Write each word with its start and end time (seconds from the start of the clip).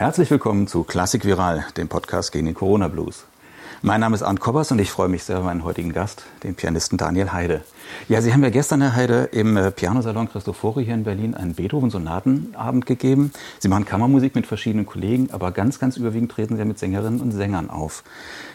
Herzlich 0.00 0.30
willkommen 0.30 0.66
zu 0.66 0.82
Klassik 0.82 1.26
Viral, 1.26 1.66
dem 1.76 1.88
Podcast 1.88 2.32
gegen 2.32 2.46
den 2.46 2.54
Corona 2.54 2.88
Blues. 2.88 3.26
Mein 3.82 4.00
Name 4.00 4.14
ist 4.14 4.22
Arndt 4.22 4.40
Kobbers 4.40 4.72
und 4.72 4.78
ich 4.78 4.90
freue 4.90 5.10
mich 5.10 5.24
sehr 5.24 5.36
über 5.36 5.44
meinen 5.44 5.62
heutigen 5.62 5.92
Gast, 5.92 6.22
den 6.42 6.54
Pianisten 6.54 6.96
Daniel 6.96 7.32
Heide. 7.34 7.60
Ja, 8.08 8.22
Sie 8.22 8.32
haben 8.32 8.42
ja 8.42 8.48
gestern, 8.48 8.80
Herr 8.80 8.96
Heide, 8.96 9.28
im 9.32 9.58
äh, 9.58 9.70
Pianosalon 9.70 10.30
Christofori 10.30 10.86
hier 10.86 10.94
in 10.94 11.04
Berlin 11.04 11.34
einen 11.34 11.52
Beethoven-Sonatenabend 11.52 12.86
gegeben. 12.86 13.30
Sie 13.58 13.68
machen 13.68 13.84
Kammermusik 13.84 14.34
mit 14.34 14.46
verschiedenen 14.46 14.86
Kollegen, 14.86 15.28
aber 15.32 15.52
ganz, 15.52 15.78
ganz 15.78 15.98
überwiegend 15.98 16.32
treten 16.32 16.54
Sie 16.54 16.60
ja 16.60 16.64
mit 16.64 16.78
Sängerinnen 16.78 17.20
und 17.20 17.32
Sängern 17.32 17.68
auf. 17.68 18.02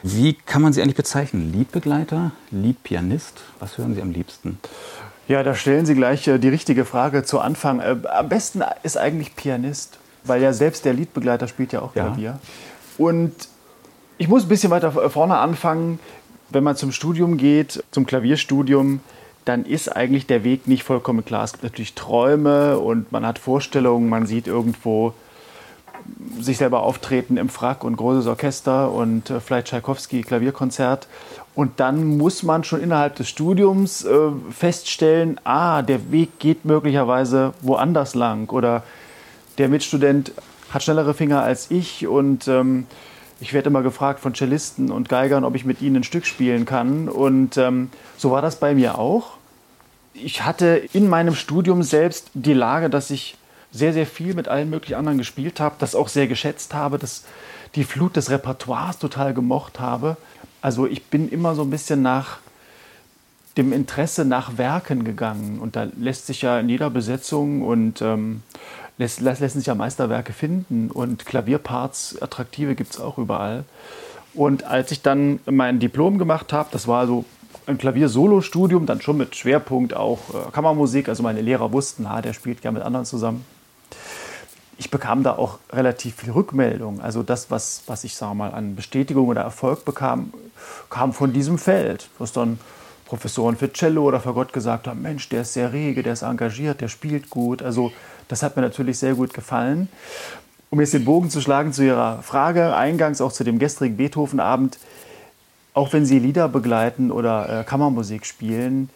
Wie 0.01 0.33
kann 0.33 0.63
man 0.63 0.73
Sie 0.73 0.81
eigentlich 0.81 0.95
bezeichnen? 0.95 1.53
Liedbegleiter, 1.53 2.31
Liedpianist? 2.49 3.43
Was 3.59 3.77
hören 3.77 3.93
Sie 3.93 4.01
am 4.01 4.09
liebsten? 4.09 4.57
Ja, 5.27 5.43
da 5.43 5.53
stellen 5.53 5.85
Sie 5.85 5.93
gleich 5.93 6.27
äh, 6.27 6.39
die 6.39 6.49
richtige 6.49 6.85
Frage 6.85 7.21
zu 7.21 7.39
Anfang. 7.39 7.81
Äh, 7.81 7.97
am 8.11 8.29
besten 8.29 8.63
ist 8.81 8.97
eigentlich 8.97 9.35
Pianist, 9.35 9.99
weil 10.25 10.41
ja 10.41 10.53
selbst 10.53 10.85
der 10.85 10.93
Liedbegleiter 10.93 11.47
spielt 11.47 11.73
ja 11.73 11.81
auch 11.81 11.93
Klavier. 11.93 12.23
Ja. 12.23 12.39
Und 12.97 13.33
ich 14.17 14.27
muss 14.27 14.43
ein 14.43 14.49
bisschen 14.49 14.71
weiter 14.71 14.91
vorne 15.09 15.37
anfangen. 15.37 15.99
Wenn 16.49 16.63
man 16.63 16.75
zum 16.75 16.91
Studium 16.91 17.37
geht, 17.37 17.83
zum 17.91 18.05
Klavierstudium, 18.05 19.01
dann 19.45 19.65
ist 19.65 19.95
eigentlich 19.95 20.25
der 20.25 20.43
Weg 20.43 20.67
nicht 20.67 20.83
vollkommen 20.83 21.25
klar. 21.25 21.43
Es 21.43 21.53
gibt 21.53 21.63
natürlich 21.63 21.93
Träume 21.93 22.79
und 22.79 23.11
man 23.11 23.25
hat 23.25 23.39
Vorstellungen, 23.39 24.09
man 24.09 24.25
sieht 24.25 24.47
irgendwo 24.47 25.13
sich 26.39 26.57
selber 26.57 26.83
auftreten 26.83 27.37
im 27.37 27.49
Frack 27.49 27.83
und 27.83 27.95
großes 27.97 28.27
Orchester 28.27 28.91
und 28.91 29.29
äh, 29.29 29.39
vielleicht 29.39 29.67
Tschaikowski 29.67 30.21
Klavierkonzert. 30.21 31.07
Und 31.55 31.79
dann 31.79 32.17
muss 32.17 32.43
man 32.43 32.63
schon 32.63 32.81
innerhalb 32.81 33.15
des 33.15 33.29
Studiums 33.29 34.03
äh, 34.03 34.17
feststellen, 34.51 35.39
ah, 35.45 35.81
der 35.81 36.11
Weg 36.11 36.37
geht 36.39 36.65
möglicherweise 36.65 37.53
woanders 37.61 38.13
lang 38.13 38.49
oder 38.49 38.83
der 39.57 39.69
Mitstudent 39.69 40.31
hat 40.69 40.83
schnellere 40.83 41.13
Finger 41.13 41.41
als 41.41 41.71
ich 41.71 42.07
und 42.07 42.47
ähm, 42.47 42.85
ich 43.39 43.53
werde 43.53 43.69
immer 43.69 43.81
gefragt 43.81 44.19
von 44.19 44.33
Cellisten 44.33 44.91
und 44.91 45.09
Geigern, 45.09 45.43
ob 45.43 45.55
ich 45.55 45.65
mit 45.65 45.81
ihnen 45.81 45.97
ein 45.97 46.03
Stück 46.03 46.25
spielen 46.25 46.65
kann. 46.65 47.09
Und 47.09 47.57
ähm, 47.57 47.89
so 48.17 48.31
war 48.31 48.41
das 48.41 48.59
bei 48.59 48.73
mir 48.73 48.97
auch. 48.97 49.37
Ich 50.13 50.45
hatte 50.45 50.81
in 50.93 51.09
meinem 51.09 51.35
Studium 51.35 51.83
selbst 51.83 52.29
die 52.33 52.53
Lage, 52.53 52.89
dass 52.89 53.11
ich 53.11 53.37
sehr, 53.71 53.91
sehr 53.91 54.07
viel 54.07 54.33
mit 54.33 54.47
allen 54.47 54.69
möglichen 54.69 54.95
anderen 54.95 55.17
gespielt 55.17 55.59
habe, 55.59 55.75
das 55.79 55.95
auch 55.95 56.07
sehr 56.07 56.27
geschätzt 56.27 56.73
habe, 56.73 56.97
dass 56.97 57.25
die 57.75 57.83
Flut 57.83 58.15
des 58.15 58.29
Repertoires 58.29 58.99
total 58.99 59.33
gemocht 59.33 59.81
habe. 59.81 60.15
Also 60.61 60.87
ich 60.87 61.03
bin 61.03 61.27
immer 61.27 61.55
so 61.55 61.63
ein 61.63 61.69
bisschen 61.69 62.01
nach 62.01 62.39
dem 63.57 63.73
Interesse 63.73 64.23
nach 64.23 64.57
Werken 64.57 65.03
gegangen. 65.03 65.59
Und 65.59 65.75
da 65.75 65.87
lässt 65.97 66.27
sich 66.27 66.41
ja 66.41 66.59
in 66.59 66.69
jeder 66.69 66.89
Besetzung 66.89 67.61
und 67.61 68.01
ähm, 68.01 68.43
lässt, 68.97 69.21
lassen 69.21 69.49
sich 69.49 69.67
ja 69.67 69.75
Meisterwerke 69.75 70.33
finden 70.33 70.89
und 70.91 71.25
Klavierparts, 71.25 72.21
attraktive 72.21 72.75
gibt 72.75 72.93
es 72.93 72.99
auch 72.99 73.17
überall. 73.17 73.65
Und 74.33 74.65
als 74.65 74.91
ich 74.91 75.01
dann 75.01 75.39
mein 75.45 75.79
Diplom 75.79 76.17
gemacht 76.17 76.51
habe, 76.53 76.69
das 76.71 76.87
war 76.87 77.07
so 77.07 77.25
ein 77.67 77.77
Klavier-Solo-Studium, 77.77 78.85
dann 78.85 79.01
schon 79.01 79.17
mit 79.17 79.35
Schwerpunkt 79.35 79.95
auch 79.95 80.19
äh, 80.33 80.51
Kammermusik. 80.51 81.09
Also 81.09 81.23
meine 81.23 81.41
Lehrer 81.41 81.71
wussten, 81.71 82.05
ah, 82.05 82.21
der 82.21 82.33
spielt 82.33 82.61
gerne 82.61 82.77
mit 82.77 82.85
anderen 82.85 83.05
zusammen. 83.05 83.45
Ich 84.77 84.91
bekam 84.91 85.23
da 85.23 85.37
auch 85.37 85.59
relativ 85.71 86.15
viel 86.15 86.31
Rückmeldung. 86.31 86.99
Also 86.99 87.23
das, 87.23 87.49
was, 87.49 87.83
was 87.87 88.03
ich 88.03 88.15
sage 88.15 88.35
mal 88.35 88.51
an 88.53 88.75
Bestätigung 88.75 89.29
oder 89.29 89.41
Erfolg 89.41 89.85
bekam, 89.85 90.33
kam 90.89 91.13
von 91.13 91.31
diesem 91.31 91.57
Feld. 91.57 92.09
Was 92.19 92.33
dann 92.33 92.59
Professoren 93.05 93.55
für 93.55 93.71
Cello 93.71 94.03
oder 94.03 94.19
für 94.19 94.33
Gott 94.33 94.51
gesagt 94.51 94.87
haben, 94.87 95.01
Mensch, 95.01 95.29
der 95.29 95.41
ist 95.41 95.53
sehr 95.53 95.71
rege, 95.71 96.03
der 96.03 96.13
ist 96.13 96.23
engagiert, 96.23 96.81
der 96.81 96.89
spielt 96.89 97.29
gut. 97.29 97.61
Also 97.61 97.93
das 98.27 98.43
hat 98.43 98.55
mir 98.55 98.61
natürlich 98.61 98.99
sehr 98.99 99.15
gut 99.15 99.33
gefallen. 99.33 99.89
Um 100.69 100.79
jetzt 100.81 100.93
den 100.93 101.05
Bogen 101.05 101.29
zu 101.29 101.41
schlagen 101.41 101.73
zu 101.73 101.83
Ihrer 101.83 102.21
Frage, 102.21 102.75
eingangs 102.75 103.21
auch 103.21 103.31
zu 103.31 103.43
dem 103.43 103.59
gestrigen 103.59 103.97
Beethoven-Abend, 103.97 104.77
auch 105.73 105.93
wenn 105.93 106.05
Sie 106.05 106.19
Lieder 106.19 106.49
begleiten 106.49 107.11
oder 107.11 107.61
äh, 107.61 107.63
Kammermusik 107.63 108.25
spielen, 108.25 108.89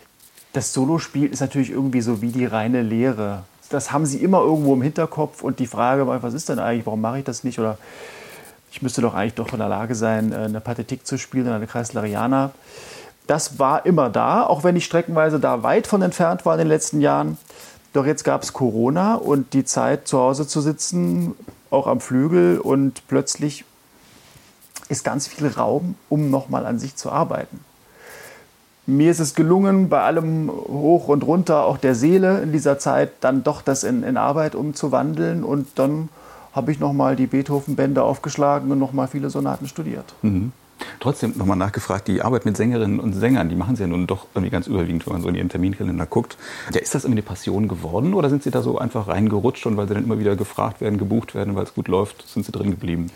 das 0.53 0.73
Solospiel 0.73 1.31
ist 1.31 1.41
natürlich 1.41 1.69
irgendwie 1.69 2.01
so 2.01 2.21
wie 2.21 2.31
die 2.31 2.45
reine 2.45 2.81
Lehre. 2.81 3.43
Das 3.69 3.91
haben 3.91 4.05
Sie 4.05 4.17
immer 4.17 4.41
irgendwo 4.41 4.73
im 4.73 4.81
Hinterkopf 4.81 5.43
und 5.43 5.59
die 5.59 5.67
Frage, 5.67 6.07
was 6.07 6.33
ist 6.33 6.49
denn 6.49 6.57
eigentlich, 6.57 6.87
warum 6.87 7.01
mache 7.01 7.19
ich 7.19 7.23
das 7.25 7.43
nicht? 7.43 7.59
Oder 7.59 7.77
ich 8.71 8.81
müsste 8.81 9.01
doch 9.01 9.13
eigentlich 9.13 9.35
doch 9.35 9.53
in 9.53 9.59
der 9.59 9.69
Lage 9.69 9.95
sein, 9.95 10.31
äh, 10.31 10.35
eine 10.35 10.59
Pathetik 10.59 11.05
zu 11.05 11.17
spielen 11.17 11.45
oder 11.45 11.55
eine 11.55 11.67
Kreisleriana. 11.67 12.51
Das 13.27 13.59
war 13.59 13.85
immer 13.85 14.09
da, 14.09 14.43
auch 14.43 14.63
wenn 14.63 14.75
ich 14.75 14.85
streckenweise 14.85 15.39
da 15.39 15.61
weit 15.61 15.85
von 15.85 16.01
entfernt 16.01 16.45
war 16.45 16.53
in 16.55 16.59
den 16.59 16.67
letzten 16.67 16.99
Jahren. 16.99 17.37
Doch 17.93 18.05
jetzt 18.05 18.23
gab 18.23 18.43
es 18.43 18.53
Corona 18.53 19.15
und 19.15 19.53
die 19.53 19.65
Zeit, 19.65 20.07
zu 20.07 20.19
Hause 20.19 20.47
zu 20.47 20.61
sitzen, 20.61 21.35
auch 21.71 21.87
am 21.87 21.99
Flügel 21.99 22.59
und 22.59 23.07
plötzlich 23.07 23.65
ist 24.89 25.03
ganz 25.03 25.27
viel 25.27 25.47
Raum, 25.47 25.95
um 26.07 26.29
nochmal 26.29 26.65
an 26.65 26.79
sich 26.79 26.95
zu 26.95 27.11
arbeiten. 27.11 27.59
Mir 28.85 29.11
ist 29.11 29.19
es 29.19 29.35
gelungen, 29.35 29.87
bei 29.87 30.01
allem 30.01 30.49
Hoch 30.49 31.07
und 31.09 31.23
Runter 31.23 31.65
auch 31.65 31.77
der 31.77 31.93
Seele 31.93 32.41
in 32.41 32.51
dieser 32.51 32.79
Zeit 32.79 33.11
dann 33.21 33.43
doch 33.43 33.61
das 33.61 33.83
in, 33.83 34.01
in 34.01 34.17
Arbeit 34.17 34.55
umzuwandeln 34.55 35.43
und 35.43 35.67
dann 35.75 36.09
habe 36.53 36.71
ich 36.71 36.79
nochmal 36.79 37.15
die 37.15 37.27
Beethoven-Bände 37.27 38.01
aufgeschlagen 38.01 38.71
und 38.71 38.79
nochmal 38.79 39.07
viele 39.07 39.29
Sonaten 39.29 39.67
studiert. 39.67 40.15
Mhm. 40.23 40.51
Trotzdem 40.99 41.33
nochmal 41.37 41.57
nachgefragt, 41.57 42.07
die 42.07 42.21
Arbeit 42.21 42.45
mit 42.45 42.57
Sängerinnen 42.57 42.99
und 42.99 43.13
Sängern, 43.13 43.49
die 43.49 43.55
machen 43.55 43.75
sie 43.75 43.83
ja 43.83 43.87
nun 43.87 44.07
doch 44.07 44.27
irgendwie 44.33 44.49
ganz 44.49 44.67
überwiegend, 44.67 45.05
wenn 45.05 45.13
man 45.13 45.21
so 45.21 45.29
in 45.29 45.35
ihren 45.35 45.49
Terminkalender 45.49 46.05
guckt. 46.05 46.37
Ja, 46.73 46.79
ist 46.79 46.95
das 46.95 47.03
irgendwie 47.03 47.21
eine 47.21 47.27
Passion 47.27 47.67
geworden 47.67 48.13
oder 48.13 48.29
sind 48.29 48.43
sie 48.43 48.51
da 48.51 48.61
so 48.61 48.77
einfach 48.77 49.07
reingerutscht 49.07 49.65
und 49.65 49.77
weil 49.77 49.87
sie 49.87 49.93
dann 49.93 50.03
immer 50.03 50.19
wieder 50.19 50.35
gefragt 50.35 50.81
werden, 50.81 50.97
gebucht 50.97 51.35
werden, 51.35 51.55
weil 51.55 51.63
es 51.63 51.73
gut 51.73 51.87
läuft, 51.87 52.27
sind 52.27 52.45
sie 52.45 52.51
drin 52.51 52.71
geblieben? 52.71 53.11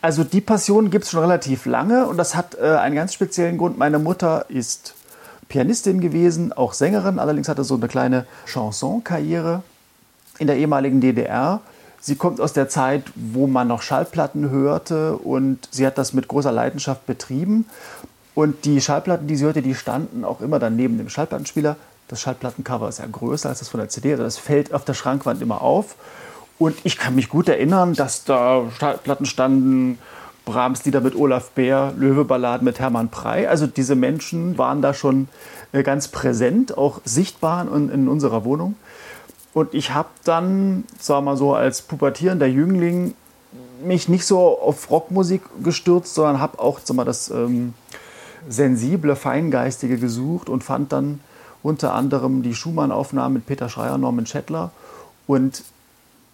Also 0.00 0.22
die 0.22 0.42
Passion 0.42 0.90
gibt 0.90 1.04
es 1.04 1.10
schon 1.10 1.20
relativ 1.20 1.64
lange 1.64 2.06
und 2.06 2.18
das 2.18 2.34
hat 2.34 2.56
äh, 2.56 2.76
einen 2.76 2.94
ganz 2.94 3.14
speziellen 3.14 3.56
Grund. 3.56 3.78
Meine 3.78 3.98
Mutter 3.98 4.46
ist 4.48 4.94
Pianistin 5.48 6.00
gewesen, 6.00 6.52
auch 6.52 6.74
Sängerin, 6.74 7.18
allerdings 7.18 7.48
hatte 7.48 7.64
so 7.64 7.74
eine 7.74 7.88
kleine 7.88 8.26
Chanson-Karriere 8.46 9.62
in 10.38 10.46
der 10.46 10.56
ehemaligen 10.56 11.00
DDR 11.00 11.60
Sie 12.06 12.16
kommt 12.16 12.38
aus 12.38 12.52
der 12.52 12.68
Zeit, 12.68 13.04
wo 13.14 13.46
man 13.46 13.66
noch 13.66 13.80
Schallplatten 13.80 14.50
hörte 14.50 15.16
und 15.16 15.70
sie 15.70 15.86
hat 15.86 15.96
das 15.96 16.12
mit 16.12 16.28
großer 16.28 16.52
Leidenschaft 16.52 17.06
betrieben. 17.06 17.64
Und 18.34 18.66
die 18.66 18.82
Schallplatten, 18.82 19.26
die 19.26 19.36
sie 19.36 19.46
hörte, 19.46 19.62
die 19.62 19.74
standen 19.74 20.22
auch 20.22 20.42
immer 20.42 20.58
dann 20.58 20.76
neben 20.76 20.98
dem 20.98 21.08
Schallplattenspieler. 21.08 21.76
Das 22.08 22.20
Schallplattencover 22.20 22.90
ist 22.90 22.98
ja 22.98 23.06
größer 23.10 23.48
als 23.48 23.60
das 23.60 23.70
von 23.70 23.80
der 23.80 23.88
CD, 23.88 24.12
also 24.12 24.22
das 24.22 24.36
fällt 24.36 24.74
auf 24.74 24.84
der 24.84 24.92
Schrankwand 24.92 25.40
immer 25.40 25.62
auf. 25.62 25.96
Und 26.58 26.76
ich 26.84 26.98
kann 26.98 27.14
mich 27.14 27.30
gut 27.30 27.48
erinnern, 27.48 27.94
dass 27.94 28.24
da 28.24 28.64
Schallplatten 28.78 29.24
standen, 29.24 29.98
Brahms 30.44 30.84
Lieder 30.84 31.00
mit 31.00 31.16
Olaf 31.16 31.52
Bär, 31.52 31.94
Löweballaden 31.96 32.66
mit 32.66 32.80
Hermann 32.80 33.08
Prey. 33.08 33.46
Also 33.46 33.66
diese 33.66 33.94
Menschen 33.94 34.58
waren 34.58 34.82
da 34.82 34.92
schon 34.92 35.28
äh, 35.72 35.82
ganz 35.82 36.08
präsent, 36.08 36.76
auch 36.76 37.00
sichtbar 37.06 37.66
in, 37.74 37.88
in 37.88 38.08
unserer 38.08 38.44
Wohnung. 38.44 38.76
Und 39.54 39.72
ich 39.72 39.94
habe 39.94 40.08
dann, 40.24 40.84
sagen 40.98 41.24
wir 41.24 41.30
mal 41.32 41.36
so, 41.36 41.54
als 41.54 41.80
pubertierender 41.80 42.46
Jüngling 42.46 43.14
mich 43.82 44.08
nicht 44.08 44.26
so 44.26 44.60
auf 44.60 44.90
Rockmusik 44.90 45.42
gestürzt, 45.62 46.14
sondern 46.14 46.40
habe 46.40 46.58
auch 46.58 46.80
sag 46.82 46.96
mal, 46.96 47.04
das 47.04 47.30
ähm, 47.30 47.74
sensible, 48.48 49.14
feingeistige 49.14 49.96
gesucht 49.96 50.48
und 50.48 50.64
fand 50.64 50.92
dann 50.92 51.20
unter 51.62 51.94
anderem 51.94 52.42
die 52.42 52.54
Schumann-Aufnahmen 52.54 53.34
mit 53.34 53.46
Peter 53.46 53.68
Schreier, 53.68 53.96
Norman 53.96 54.26
Schettler. 54.26 54.72
Und 55.26 55.62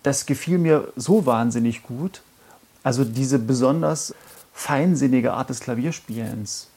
das 0.03 0.27
gefiel 0.27 0.59
mir 0.59 0.89
so 0.97 1.27
wahnsinnig 1.27 1.83
gut. 1.83 2.23
Also 2.83 3.05
diese 3.05 3.39
besonders 3.39 4.15
feinsinnige 4.55 5.35
Art 5.35 5.51
des 5.51 5.61
Klavierspielens. 5.61 6.69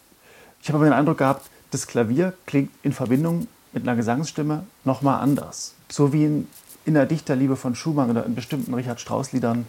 Ich 0.61 0.69
habe 0.69 0.83
den 0.83 0.93
Eindruck 0.93 1.19
gehabt, 1.19 1.49
das 1.71 1.87
Klavier 1.87 2.33
klingt 2.45 2.71
in 2.83 2.91
Verbindung 2.91 3.47
mit 3.71 3.83
einer 3.83 3.95
Gesangsstimme 3.95 4.65
nochmal 4.83 5.21
anders. 5.21 5.73
So 5.93 6.11
wie 6.11 6.25
in, 6.25 6.47
in 6.85 6.95
der 6.95 7.05
Dichterliebe 7.05 7.55
von 7.55 7.75
Schumann 7.75 8.09
oder 8.09 8.25
in 8.25 8.33
bestimmten 8.33 8.73
Richard 8.73 8.99
Strauss-Liedern. 8.99 9.67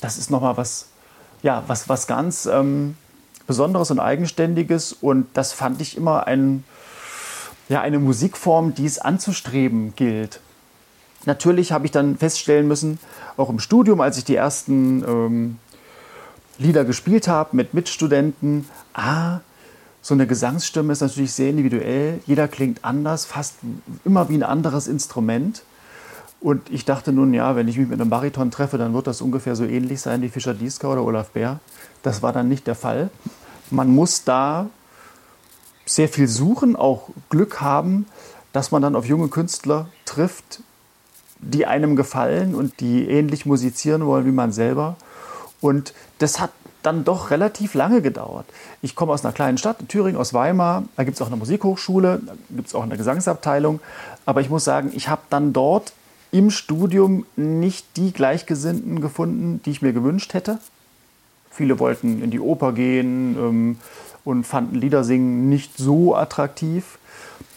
Das 0.00 0.18
ist 0.18 0.28
nochmal 0.28 0.56
was, 0.56 0.88
ja, 1.44 1.62
was, 1.68 1.88
was 1.88 2.08
ganz 2.08 2.46
ähm, 2.46 2.96
Besonderes 3.46 3.92
und 3.92 4.00
Eigenständiges. 4.00 4.92
Und 4.92 5.28
das 5.34 5.52
fand 5.52 5.80
ich 5.80 5.96
immer 5.96 6.26
ein, 6.26 6.64
ja, 7.68 7.80
eine 7.82 8.00
Musikform, 8.00 8.74
die 8.74 8.84
es 8.84 8.98
anzustreben 8.98 9.94
gilt. 9.94 10.40
Natürlich 11.24 11.70
habe 11.70 11.86
ich 11.86 11.92
dann 11.92 12.18
feststellen 12.18 12.66
müssen, 12.66 12.98
auch 13.36 13.48
im 13.48 13.60
Studium, 13.60 14.00
als 14.00 14.18
ich 14.18 14.24
die 14.24 14.34
ersten 14.34 15.04
ähm, 15.04 15.58
Lieder 16.58 16.84
gespielt 16.84 17.28
habe 17.28 17.54
mit 17.54 17.74
Mitstudenten, 17.74 18.68
ah, 18.92 19.38
so 20.04 20.12
eine 20.12 20.26
Gesangsstimme 20.26 20.92
ist 20.92 21.00
natürlich 21.00 21.32
sehr 21.32 21.48
individuell. 21.48 22.20
Jeder 22.26 22.46
klingt 22.46 22.84
anders, 22.84 23.24
fast 23.24 23.54
immer 24.04 24.28
wie 24.28 24.34
ein 24.34 24.42
anderes 24.42 24.86
Instrument. 24.86 25.62
Und 26.42 26.68
ich 26.68 26.84
dachte 26.84 27.10
nun, 27.10 27.32
ja, 27.32 27.56
wenn 27.56 27.68
ich 27.68 27.78
mich 27.78 27.88
mit 27.88 27.98
einem 27.98 28.10
Bariton 28.10 28.50
treffe, 28.50 28.76
dann 28.76 28.92
wird 28.92 29.06
das 29.06 29.22
ungefähr 29.22 29.56
so 29.56 29.64
ähnlich 29.64 30.02
sein 30.02 30.20
wie 30.20 30.28
Fischer 30.28 30.52
Dieska 30.52 30.88
oder 30.88 31.02
Olaf 31.02 31.30
Bär. 31.30 31.58
Das 32.02 32.20
war 32.20 32.34
dann 32.34 32.50
nicht 32.50 32.66
der 32.66 32.74
Fall. 32.74 33.08
Man 33.70 33.94
muss 33.94 34.24
da 34.24 34.68
sehr 35.86 36.10
viel 36.10 36.28
suchen, 36.28 36.76
auch 36.76 37.08
Glück 37.30 37.62
haben, 37.62 38.04
dass 38.52 38.72
man 38.72 38.82
dann 38.82 38.96
auf 38.96 39.06
junge 39.06 39.28
Künstler 39.28 39.88
trifft, 40.04 40.60
die 41.38 41.64
einem 41.64 41.96
gefallen 41.96 42.54
und 42.54 42.80
die 42.80 43.08
ähnlich 43.08 43.46
musizieren 43.46 44.04
wollen 44.04 44.26
wie 44.26 44.32
man 44.32 44.52
selber. 44.52 44.96
Und 45.62 45.94
das 46.18 46.40
hat 46.40 46.50
dann 46.84 47.04
doch 47.04 47.30
relativ 47.30 47.74
lange 47.74 48.02
gedauert. 48.02 48.46
Ich 48.82 48.94
komme 48.94 49.12
aus 49.12 49.24
einer 49.24 49.32
kleinen 49.32 49.58
Stadt, 49.58 49.80
in 49.80 49.88
Thüringen, 49.88 50.20
aus 50.20 50.34
Weimar. 50.34 50.84
Da 50.96 51.04
gibt 51.04 51.16
es 51.16 51.22
auch 51.22 51.28
eine 51.28 51.36
Musikhochschule, 51.36 52.20
da 52.24 52.32
gibt 52.50 52.68
es 52.68 52.74
auch 52.74 52.82
eine 52.82 52.96
Gesangsabteilung. 52.96 53.80
Aber 54.26 54.40
ich 54.40 54.50
muss 54.50 54.64
sagen, 54.64 54.92
ich 54.94 55.08
habe 55.08 55.22
dann 55.30 55.52
dort 55.52 55.92
im 56.30 56.50
Studium 56.50 57.24
nicht 57.36 57.96
die 57.96 58.12
Gleichgesinnten 58.12 59.00
gefunden, 59.00 59.60
die 59.64 59.70
ich 59.70 59.82
mir 59.82 59.92
gewünscht 59.92 60.34
hätte. 60.34 60.58
Viele 61.50 61.78
wollten 61.78 62.22
in 62.22 62.30
die 62.30 62.40
Oper 62.40 62.72
gehen 62.72 63.36
ähm, 63.38 63.78
und 64.24 64.44
fanden 64.44 64.74
Liedersingen 64.74 65.48
nicht 65.48 65.78
so 65.78 66.14
attraktiv. 66.14 66.98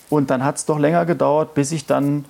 Und 0.10 0.30
dann 0.30 0.44
hat 0.44 0.58
es 0.58 0.66
doch 0.66 0.80
länger 0.80 1.06
gedauert, 1.06 1.54
bis 1.54 1.72
ich 1.72 1.86
dann 1.86 2.26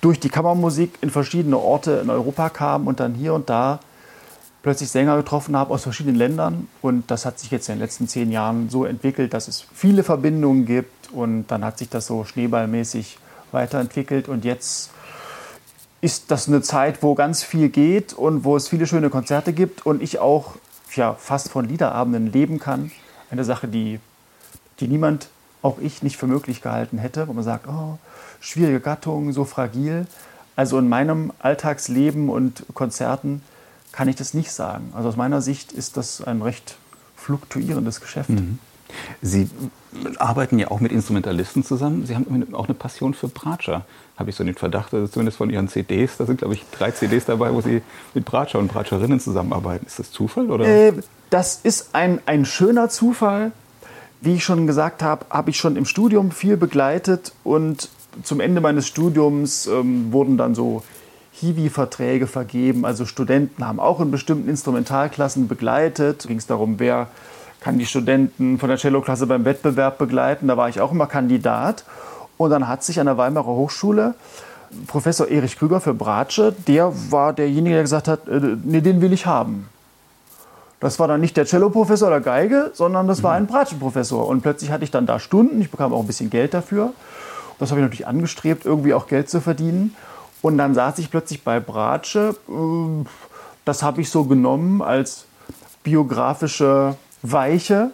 durch 0.00 0.20
die 0.20 0.28
Kammermusik 0.28 0.98
in 1.00 1.10
verschiedene 1.10 1.56
Orte 1.56 1.92
in 2.02 2.10
Europa 2.10 2.50
kam 2.50 2.86
und 2.86 3.00
dann 3.00 3.14
hier 3.14 3.32
und 3.32 3.48
da 3.48 3.80
plötzlich 4.64 4.90
Sänger 4.90 5.18
getroffen 5.18 5.56
habe 5.56 5.72
aus 5.72 5.82
verschiedenen 5.82 6.16
Ländern. 6.16 6.68
Und 6.80 7.10
das 7.10 7.26
hat 7.26 7.38
sich 7.38 7.50
jetzt 7.50 7.68
in 7.68 7.76
den 7.76 7.82
letzten 7.82 8.08
zehn 8.08 8.32
Jahren 8.32 8.70
so 8.70 8.86
entwickelt, 8.86 9.34
dass 9.34 9.46
es 9.46 9.66
viele 9.74 10.02
Verbindungen 10.02 10.64
gibt. 10.64 11.12
Und 11.12 11.46
dann 11.48 11.64
hat 11.64 11.78
sich 11.78 11.90
das 11.90 12.06
so 12.06 12.24
schneeballmäßig 12.24 13.18
weiterentwickelt. 13.52 14.26
Und 14.26 14.44
jetzt 14.44 14.90
ist 16.00 16.30
das 16.30 16.48
eine 16.48 16.62
Zeit, 16.62 17.02
wo 17.02 17.14
ganz 17.14 17.44
viel 17.44 17.68
geht 17.68 18.14
und 18.14 18.44
wo 18.44 18.56
es 18.56 18.68
viele 18.68 18.86
schöne 18.86 19.10
Konzerte 19.10 19.52
gibt 19.52 19.84
und 19.84 20.02
ich 20.02 20.18
auch 20.18 20.56
ja, 20.94 21.12
fast 21.12 21.50
von 21.50 21.68
Liederabenden 21.68 22.32
leben 22.32 22.58
kann. 22.58 22.90
Eine 23.30 23.44
Sache, 23.44 23.68
die, 23.68 24.00
die 24.80 24.88
niemand, 24.88 25.28
auch 25.60 25.78
ich, 25.78 26.02
nicht 26.02 26.16
für 26.16 26.26
möglich 26.26 26.62
gehalten 26.62 26.96
hätte, 26.96 27.28
wo 27.28 27.34
man 27.34 27.44
sagt, 27.44 27.68
oh, 27.68 27.98
schwierige 28.40 28.80
Gattung, 28.80 29.32
so 29.32 29.44
fragil. 29.44 30.06
Also 30.56 30.78
in 30.78 30.88
meinem 30.88 31.32
Alltagsleben 31.38 32.30
und 32.30 32.64
Konzerten 32.72 33.42
kann 33.94 34.08
ich 34.08 34.16
das 34.16 34.34
nicht 34.34 34.50
sagen. 34.50 34.92
Also 34.94 35.08
aus 35.08 35.16
meiner 35.16 35.40
Sicht 35.40 35.70
ist 35.70 35.96
das 35.96 36.20
ein 36.20 36.42
recht 36.42 36.76
fluktuierendes 37.16 38.00
Geschäft. 38.00 38.28
Mhm. 38.28 38.58
Sie 39.22 39.48
arbeiten 40.18 40.58
ja 40.58 40.70
auch 40.70 40.80
mit 40.80 40.90
Instrumentalisten 40.90 41.64
zusammen. 41.64 42.04
Sie 42.04 42.14
haben 42.14 42.54
auch 42.54 42.64
eine 42.64 42.74
Passion 42.74 43.14
für 43.14 43.28
Bratscher, 43.28 43.86
habe 44.16 44.30
ich 44.30 44.36
so 44.36 44.42
den 44.44 44.56
Verdacht, 44.56 44.92
also 44.92 45.06
zumindest 45.06 45.38
von 45.38 45.48
Ihren 45.48 45.68
CDs. 45.68 46.16
Da 46.16 46.26
sind, 46.26 46.38
glaube 46.38 46.54
ich, 46.54 46.64
drei 46.72 46.90
CDs 46.90 47.24
dabei, 47.24 47.54
wo 47.54 47.60
Sie 47.60 47.82
mit 48.14 48.24
Bratscher 48.24 48.58
und 48.58 48.68
Bratscherinnen 48.68 49.20
zusammenarbeiten. 49.20 49.86
Ist 49.86 50.00
das 50.00 50.10
Zufall? 50.10 50.50
Oder? 50.50 50.64
Äh, 50.64 50.92
das 51.30 51.60
ist 51.62 51.94
ein, 51.94 52.20
ein 52.26 52.44
schöner 52.44 52.88
Zufall. 52.88 53.52
Wie 54.20 54.34
ich 54.34 54.44
schon 54.44 54.66
gesagt 54.66 55.02
habe, 55.02 55.26
habe 55.30 55.50
ich 55.50 55.56
schon 55.56 55.76
im 55.76 55.84
Studium 55.84 56.32
viel 56.32 56.56
begleitet 56.56 57.32
und 57.44 57.90
zum 58.22 58.40
Ende 58.40 58.60
meines 58.60 58.86
Studiums 58.86 59.66
ähm, 59.66 60.12
wurden 60.12 60.36
dann 60.36 60.54
so 60.54 60.82
Hiwi-Verträge 61.40 62.26
vergeben. 62.26 62.84
Also 62.84 63.06
Studenten 63.06 63.66
haben 63.66 63.80
auch 63.80 64.00
in 64.00 64.10
bestimmten 64.10 64.48
Instrumentalklassen 64.48 65.48
begleitet. 65.48 66.24
Da 66.24 66.28
ging 66.28 66.38
es 66.38 66.46
darum, 66.46 66.78
wer 66.78 67.08
kann 67.60 67.78
die 67.78 67.86
Studenten 67.86 68.58
von 68.58 68.68
der 68.68 68.78
Cello-Klasse 68.78 69.26
beim 69.26 69.44
Wettbewerb 69.44 69.98
begleiten. 69.98 70.48
Da 70.48 70.56
war 70.56 70.68
ich 70.68 70.80
auch 70.80 70.92
immer 70.92 71.06
Kandidat. 71.06 71.84
Und 72.36 72.50
dann 72.50 72.68
hat 72.68 72.82
sich 72.82 73.00
an 73.00 73.06
der 73.06 73.16
Weimarer 73.16 73.46
Hochschule 73.46 74.14
Professor 74.86 75.28
Erich 75.28 75.58
Krüger 75.58 75.80
für 75.80 75.94
Bratsche, 75.94 76.54
der 76.66 76.92
war 77.10 77.32
derjenige, 77.32 77.74
der 77.74 77.82
gesagt 77.82 78.08
hat, 78.08 78.28
äh, 78.28 78.56
nee, 78.62 78.80
den 78.80 79.00
will 79.00 79.12
ich 79.12 79.26
haben. 79.26 79.68
Das 80.80 80.98
war 80.98 81.08
dann 81.08 81.20
nicht 81.20 81.36
der 81.36 81.46
Cello-Professor 81.46 82.08
oder 82.08 82.20
Geige, 82.20 82.70
sondern 82.74 83.08
das 83.08 83.22
war 83.22 83.32
mhm. 83.32 83.44
ein 83.44 83.46
Bratschenprofessor. 83.46 84.26
Und 84.26 84.42
plötzlich 84.42 84.70
hatte 84.70 84.84
ich 84.84 84.90
dann 84.90 85.06
da 85.06 85.18
Stunden, 85.18 85.60
ich 85.60 85.70
bekam 85.70 85.92
auch 85.94 86.00
ein 86.00 86.06
bisschen 86.06 86.30
Geld 86.30 86.52
dafür. 86.52 86.92
Das 87.58 87.70
habe 87.70 87.80
ich 87.80 87.84
natürlich 87.84 88.06
angestrebt, 88.06 88.66
irgendwie 88.66 88.94
auch 88.94 89.06
Geld 89.06 89.30
zu 89.30 89.40
verdienen. 89.40 89.94
Und 90.44 90.58
dann 90.58 90.74
saß 90.74 90.98
ich 90.98 91.10
plötzlich 91.10 91.42
bei 91.42 91.58
Bratsche. 91.58 92.36
Äh, 92.50 93.06
das 93.64 93.82
habe 93.82 94.02
ich 94.02 94.10
so 94.10 94.24
genommen 94.24 94.82
als 94.82 95.24
biografische 95.82 96.96
Weiche. 97.22 97.92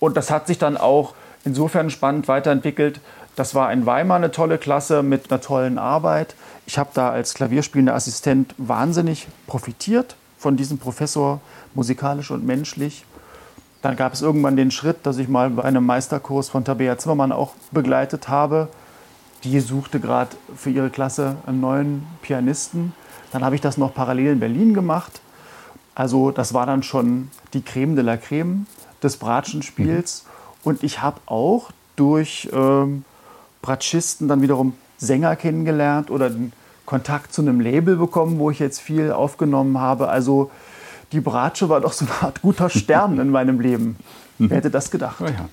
Und 0.00 0.16
das 0.16 0.32
hat 0.32 0.48
sich 0.48 0.58
dann 0.58 0.76
auch 0.76 1.14
insofern 1.44 1.90
spannend 1.90 2.26
weiterentwickelt. 2.26 3.00
Das 3.36 3.54
war 3.54 3.72
in 3.72 3.86
Weimar 3.86 4.16
eine 4.16 4.32
tolle 4.32 4.58
Klasse 4.58 5.04
mit 5.04 5.30
einer 5.30 5.40
tollen 5.40 5.78
Arbeit. 5.78 6.34
Ich 6.66 6.76
habe 6.76 6.90
da 6.92 7.10
als 7.10 7.34
klavierspielender 7.34 7.94
Assistent 7.94 8.52
wahnsinnig 8.58 9.28
profitiert 9.46 10.16
von 10.38 10.56
diesem 10.56 10.78
Professor, 10.78 11.40
musikalisch 11.72 12.32
und 12.32 12.44
menschlich. 12.44 13.04
Dann 13.80 13.94
gab 13.94 14.12
es 14.12 14.22
irgendwann 14.22 14.56
den 14.56 14.72
Schritt, 14.72 15.06
dass 15.06 15.18
ich 15.18 15.28
mal 15.28 15.50
bei 15.50 15.62
einem 15.62 15.86
Meisterkurs 15.86 16.48
von 16.48 16.64
Tabea 16.64 16.98
Zimmermann 16.98 17.30
auch 17.30 17.52
begleitet 17.70 18.28
habe 18.28 18.66
die 19.44 19.60
suchte 19.60 20.00
gerade 20.00 20.30
für 20.56 20.70
ihre 20.70 20.90
Klasse 20.90 21.36
einen 21.46 21.60
neuen 21.60 22.06
Pianisten. 22.22 22.92
Dann 23.32 23.44
habe 23.44 23.54
ich 23.54 23.60
das 23.60 23.78
noch 23.78 23.94
parallel 23.94 24.32
in 24.32 24.40
Berlin 24.40 24.74
gemacht. 24.74 25.20
Also 25.94 26.30
das 26.30 26.54
war 26.54 26.66
dann 26.66 26.82
schon 26.82 27.30
die 27.52 27.62
Creme 27.62 27.96
de 27.96 28.04
la 28.04 28.16
Creme 28.16 28.66
des 29.02 29.16
Bratschenspiels. 29.16 30.24
Mhm. 30.24 30.28
Und 30.64 30.82
ich 30.82 31.02
habe 31.02 31.20
auch 31.26 31.70
durch 31.96 32.48
ähm, 32.52 33.04
Bratschisten 33.62 34.28
dann 34.28 34.42
wiederum 34.42 34.74
Sänger 34.98 35.36
kennengelernt 35.36 36.10
oder 36.10 36.30
den 36.30 36.52
Kontakt 36.86 37.32
zu 37.32 37.42
einem 37.42 37.60
Label 37.60 37.96
bekommen, 37.96 38.38
wo 38.38 38.50
ich 38.50 38.58
jetzt 38.58 38.80
viel 38.80 39.12
aufgenommen 39.12 39.78
habe. 39.78 40.08
Also 40.08 40.50
die 41.12 41.20
Bratsche 41.20 41.68
war 41.68 41.80
doch 41.80 41.92
so 41.92 42.06
eine 42.06 42.22
Art 42.22 42.42
guter 42.42 42.70
Stern 42.70 43.18
in 43.18 43.30
meinem 43.30 43.60
Leben. 43.60 43.96
Wer 44.38 44.58
hätte 44.58 44.70
das 44.70 44.90
gedacht? 44.90 45.20
Oh 45.20 45.26
ja. 45.26 45.48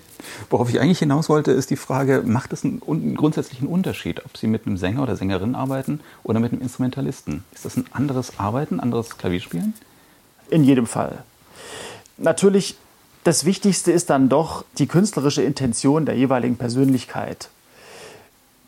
Worauf 0.49 0.69
ich 0.69 0.79
eigentlich 0.79 0.99
hinaus 0.99 1.27
wollte, 1.27 1.51
ist 1.51 1.69
die 1.69 1.75
Frage, 1.75 2.21
macht 2.25 2.53
es 2.53 2.63
einen, 2.63 2.81
einen, 2.87 3.15
grundsätzlichen 3.15 3.67
Unterschied, 3.67 4.23
ob 4.25 4.37
Sie 4.37 4.47
mit 4.47 4.67
einem 4.67 4.77
Sänger 4.77 5.03
oder 5.03 5.15
Sängerin 5.15 5.55
arbeiten 5.55 6.01
oder 6.23 6.39
mit 6.39 6.51
einem 6.51 6.61
Instrumentalisten? 6.61 7.43
Ist 7.53 7.65
das 7.65 7.77
ein 7.77 7.85
anderes 7.91 8.37
Arbeiten, 8.37 8.79
anderes 8.79 9.17
Klavierspielen? 9.17 9.73
In 10.49 10.63
jedem 10.63 10.85
Fall. 10.85 11.23
Natürlich, 12.17 12.77
das 13.23 13.45
Wichtigste 13.45 13.91
ist 13.91 14.11
dann 14.11 14.29
doch 14.29 14.63
die 14.77 14.87
künstlerische 14.87 15.41
Intention 15.41 16.05
der 16.05 16.15
jeweiligen 16.15 16.57
Persönlichkeit. 16.57 17.49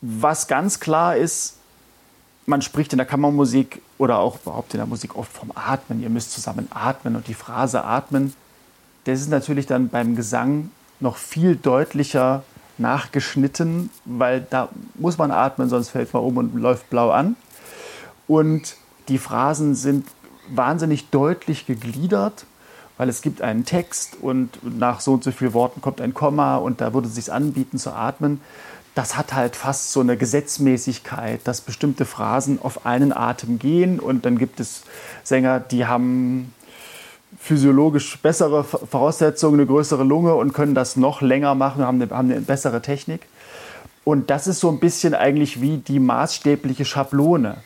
Was 0.01 0.47
ganz 0.47 0.79
klar 0.79 1.15
ist, 1.15 1.57
man 2.47 2.61
spricht 2.61 2.93
in 2.93 2.97
der 2.97 3.05
Kammermusik 3.05 3.81
oder 3.97 4.19
auch 4.19 4.39
überhaupt 4.41 4.73
in 4.73 4.79
der 4.79 4.87
Musik 4.87 5.15
oft 5.15 5.31
vom 5.31 5.51
Atmen. 5.53 6.01
Ihr 6.01 6.09
müsst 6.09 6.31
zusammen 6.31 6.67
atmen 6.71 7.15
und 7.15 7.27
die 7.27 7.33
Phrase 7.33 7.83
atmen. 7.83 8.33
Das 9.07 9.21
ist 9.21 9.29
natürlich 9.29 9.67
dann 9.67 9.87
beim 9.87 10.17
Gesang 10.17 10.69
noch 10.99 11.15
viel 11.15 11.55
deutlicher 11.55 12.43
nachgeschnitten, 12.77 13.89
weil 14.03 14.45
da 14.49 14.67
muss 14.95 15.17
man 15.17 15.31
atmen, 15.31 15.69
sonst 15.69 15.89
fällt 15.89 16.13
man 16.13 16.23
um 16.23 16.35
und 16.35 16.55
läuft 16.55 16.89
blau 16.89 17.11
an. 17.11 17.37
Und 18.27 18.75
die 19.07 19.17
Phrasen 19.17 19.75
sind 19.75 20.05
wahnsinnig 20.49 21.09
deutlich 21.09 21.65
gegliedert, 21.65 22.45
weil 22.97 23.07
es 23.07 23.21
gibt 23.21 23.41
einen 23.41 23.63
Text 23.63 24.17
und 24.19 24.59
nach 24.77 24.99
so 24.99 25.13
und 25.13 25.23
so 25.23 25.31
vielen 25.31 25.53
Worten 25.53 25.79
kommt 25.79 26.01
ein 26.01 26.13
Komma 26.13 26.57
und 26.57 26.81
da 26.81 26.93
würde 26.93 27.07
es 27.07 27.15
sich 27.15 27.31
anbieten 27.31 27.77
zu 27.77 27.93
atmen. 27.93 28.41
Das 28.93 29.15
hat 29.15 29.33
halt 29.33 29.55
fast 29.55 29.93
so 29.93 30.01
eine 30.01 30.17
Gesetzmäßigkeit, 30.17 31.39
dass 31.45 31.61
bestimmte 31.61 32.03
Phrasen 32.03 32.61
auf 32.61 32.85
einen 32.85 33.13
Atem 33.13 33.57
gehen 33.57 34.01
und 34.01 34.25
dann 34.25 34.37
gibt 34.37 34.59
es 34.59 34.81
Sänger, 35.23 35.61
die 35.61 35.85
haben 35.85 36.53
physiologisch 37.47 38.17
bessere 38.19 38.63
Voraussetzungen, 38.63 39.59
eine 39.59 39.65
größere 39.65 40.03
Lunge 40.03 40.35
und 40.35 40.53
können 40.53 40.75
das 40.75 40.97
noch 40.97 41.21
länger 41.21 41.55
machen, 41.55 41.83
haben 41.83 42.01
eine, 42.01 42.11
haben 42.11 42.29
eine 42.29 42.41
bessere 42.41 42.81
Technik. 42.81 43.21
Und 44.03 44.29
das 44.29 44.47
ist 44.47 44.59
so 44.59 44.69
ein 44.69 44.79
bisschen 44.79 45.13
eigentlich 45.13 45.61
wie 45.61 45.77
die 45.77 45.99
maßstäbliche 45.99 46.83
Schablone. 46.83 47.57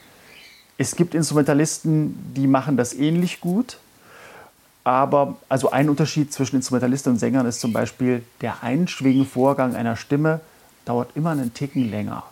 Es 0.77 0.95
gibt 0.95 1.15
Instrumentalisten, 1.15 2.33
die 2.35 2.47
machen 2.47 2.77
das 2.77 2.93
ähnlich 2.93 3.41
gut. 3.41 3.77
Aber 4.83 5.37
also 5.49 5.71
ein 5.71 5.89
Unterschied 5.89 6.31
zwischen 6.33 6.55
Instrumentalisten 6.57 7.13
und 7.13 7.19
Sängern 7.19 7.45
ist 7.45 7.59
zum 7.59 7.73
Beispiel, 7.73 8.23
der 8.41 8.63
Einschwingenvorgang 8.63 9.75
einer 9.75 9.95
Stimme 9.95 10.41
dauert 10.85 11.09
immer 11.15 11.31
einen 11.31 11.53
Ticken 11.53 11.89
länger. 11.89 12.23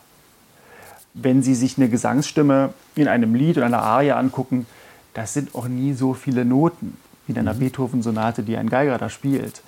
Wenn 1.13 1.43
Sie 1.43 1.53
sich 1.53 1.77
eine 1.77 1.89
Gesangsstimme 1.89 2.73
in 2.95 3.07
einem 3.07 3.35
Lied 3.35 3.57
oder 3.57 3.65
einer 3.67 3.81
Arie 3.81 4.11
angucken, 4.11 4.65
das 5.13 5.33
sind 5.33 5.53
auch 5.53 5.67
nie 5.67 5.93
so 5.93 6.13
viele 6.13 6.45
Noten 6.45 6.97
in 7.29 7.37
einer 7.37 7.53
mhm. 7.53 7.59
Beethoven-Sonate, 7.59 8.43
die 8.43 8.57
ein 8.57 8.69
Geiger 8.69 8.97
da 8.97 9.09
spielt. 9.09 9.61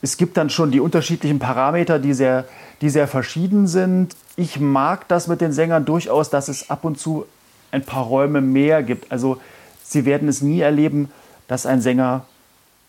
Es 0.00 0.16
gibt 0.16 0.36
dann 0.36 0.50
schon 0.50 0.70
die 0.70 0.80
unterschiedlichen 0.80 1.38
Parameter, 1.38 1.98
die 1.98 2.14
sehr, 2.14 2.44
die 2.80 2.90
sehr 2.90 3.08
verschieden 3.08 3.66
sind. 3.66 4.14
Ich 4.36 4.60
mag 4.60 5.08
das 5.08 5.26
mit 5.26 5.40
den 5.40 5.52
Sängern 5.52 5.84
durchaus, 5.84 6.30
dass 6.30 6.48
es 6.48 6.70
ab 6.70 6.84
und 6.84 6.98
zu 6.98 7.26
ein 7.72 7.84
paar 7.84 8.04
Räume 8.04 8.40
mehr 8.40 8.82
gibt. 8.82 9.10
Also 9.10 9.40
Sie 9.82 10.04
werden 10.04 10.28
es 10.28 10.42
nie 10.42 10.60
erleben, 10.60 11.10
dass 11.48 11.64
ein 11.64 11.80
Sänger 11.80 12.26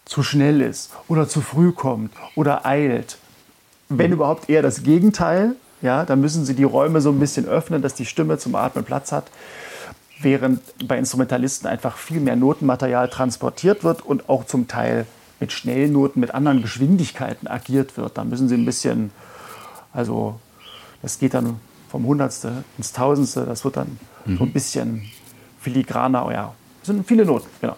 zu 0.06 0.22
schnell 0.22 0.62
ist 0.62 0.92
oder 1.08 1.28
zu 1.28 1.40
früh 1.40 1.72
kommt 1.72 2.12
oder 2.36 2.66
eilt. 2.66 3.18
Wenn 3.88 4.08
mhm. 4.08 4.18
überhaupt 4.18 4.50
eher 4.50 4.62
das 4.62 4.84
Gegenteil. 4.84 5.56
Ja, 5.82 6.04
dann 6.04 6.20
müssen 6.20 6.44
Sie 6.44 6.56
die 6.56 6.66
Räume 6.66 7.00
so 7.00 7.10
ein 7.10 7.22
bisschen 7.22 7.48
öffnen, 7.48 7.82
dass 7.82 7.94
die 7.94 8.06
Stimme 8.06 8.38
zum 8.38 8.54
Atmen 8.56 8.84
Platz 8.84 9.14
hat 9.14 9.28
während 10.22 10.62
bei 10.88 10.98
Instrumentalisten 10.98 11.68
einfach 11.68 11.98
viel 11.98 12.20
mehr 12.20 12.36
Notenmaterial 12.36 13.10
transportiert 13.10 13.84
wird 13.84 14.02
und 14.02 14.30
auch 14.30 14.46
zum 14.46 14.68
Teil 14.68 15.06
mit 15.40 15.52
Schnellnoten, 15.52 16.20
mit 16.20 16.34
anderen 16.34 16.62
Geschwindigkeiten 16.62 17.48
agiert 17.48 17.98
wird. 17.98 18.18
Da 18.18 18.24
müssen 18.24 18.50
sie 18.50 18.56
ein 18.56 18.66
bisschen, 18.66 19.12
also 19.94 20.40
das 21.02 21.20
geht 21.20 21.34
dann 21.34 21.60
vom 21.90 22.06
Hundertste 22.06 22.64
ins 22.78 22.92
Tausendste. 22.92 23.46
Das 23.46 23.64
wird 23.64 23.78
dann 23.78 23.98
mhm. 24.26 24.38
so 24.38 24.44
ein 24.44 24.54
bisschen 24.54 25.04
filigraner. 25.62 26.30
Ja, 26.32 26.54
es 26.82 26.88
sind 26.88 27.08
viele 27.08 27.26
Noten, 27.26 27.48
genau. 27.62 27.78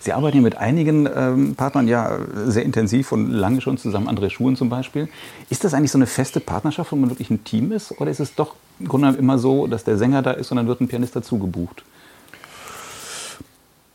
Sie 0.00 0.12
arbeiten 0.12 0.42
mit 0.42 0.56
einigen 0.56 1.08
ähm, 1.14 1.54
Partnern 1.54 1.88
ja 1.88 2.18
sehr 2.46 2.64
intensiv 2.64 3.12
und 3.12 3.30
lange 3.30 3.60
schon 3.60 3.78
zusammen, 3.78 4.08
André 4.08 4.30
Schuhen 4.30 4.56
zum 4.56 4.68
Beispiel. 4.68 5.08
Ist 5.50 5.64
das 5.64 5.74
eigentlich 5.74 5.90
so 5.90 5.98
eine 5.98 6.06
feste 6.06 6.40
Partnerschaft, 6.40 6.92
wo 6.92 6.96
man 6.96 7.10
wirklich 7.10 7.30
ein 7.30 7.44
Team 7.44 7.72
ist? 7.72 8.00
Oder 8.00 8.10
ist 8.10 8.20
es 8.20 8.34
doch 8.34 8.54
im 8.80 8.88
Grunde 8.88 9.16
immer 9.18 9.38
so, 9.38 9.66
dass 9.66 9.84
der 9.84 9.98
Sänger 9.98 10.22
da 10.22 10.32
ist 10.32 10.50
und 10.50 10.56
dann 10.56 10.66
wird 10.66 10.80
ein 10.80 10.88
Pianist 10.88 11.16
dazu 11.16 11.38
gebucht? 11.38 11.84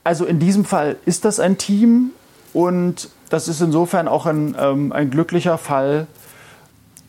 Also 0.03 0.25
in 0.25 0.39
diesem 0.39 0.65
Fall 0.65 0.97
ist 1.05 1.25
das 1.25 1.39
ein 1.39 1.57
Team 1.57 2.11
und 2.51 3.09
das 3.29 3.47
ist 3.47 3.61
insofern 3.61 4.07
auch 4.07 4.25
ein, 4.25 4.55
ähm, 4.59 4.91
ein 4.91 5.09
glücklicher 5.09 5.57
Fall, 5.57 6.07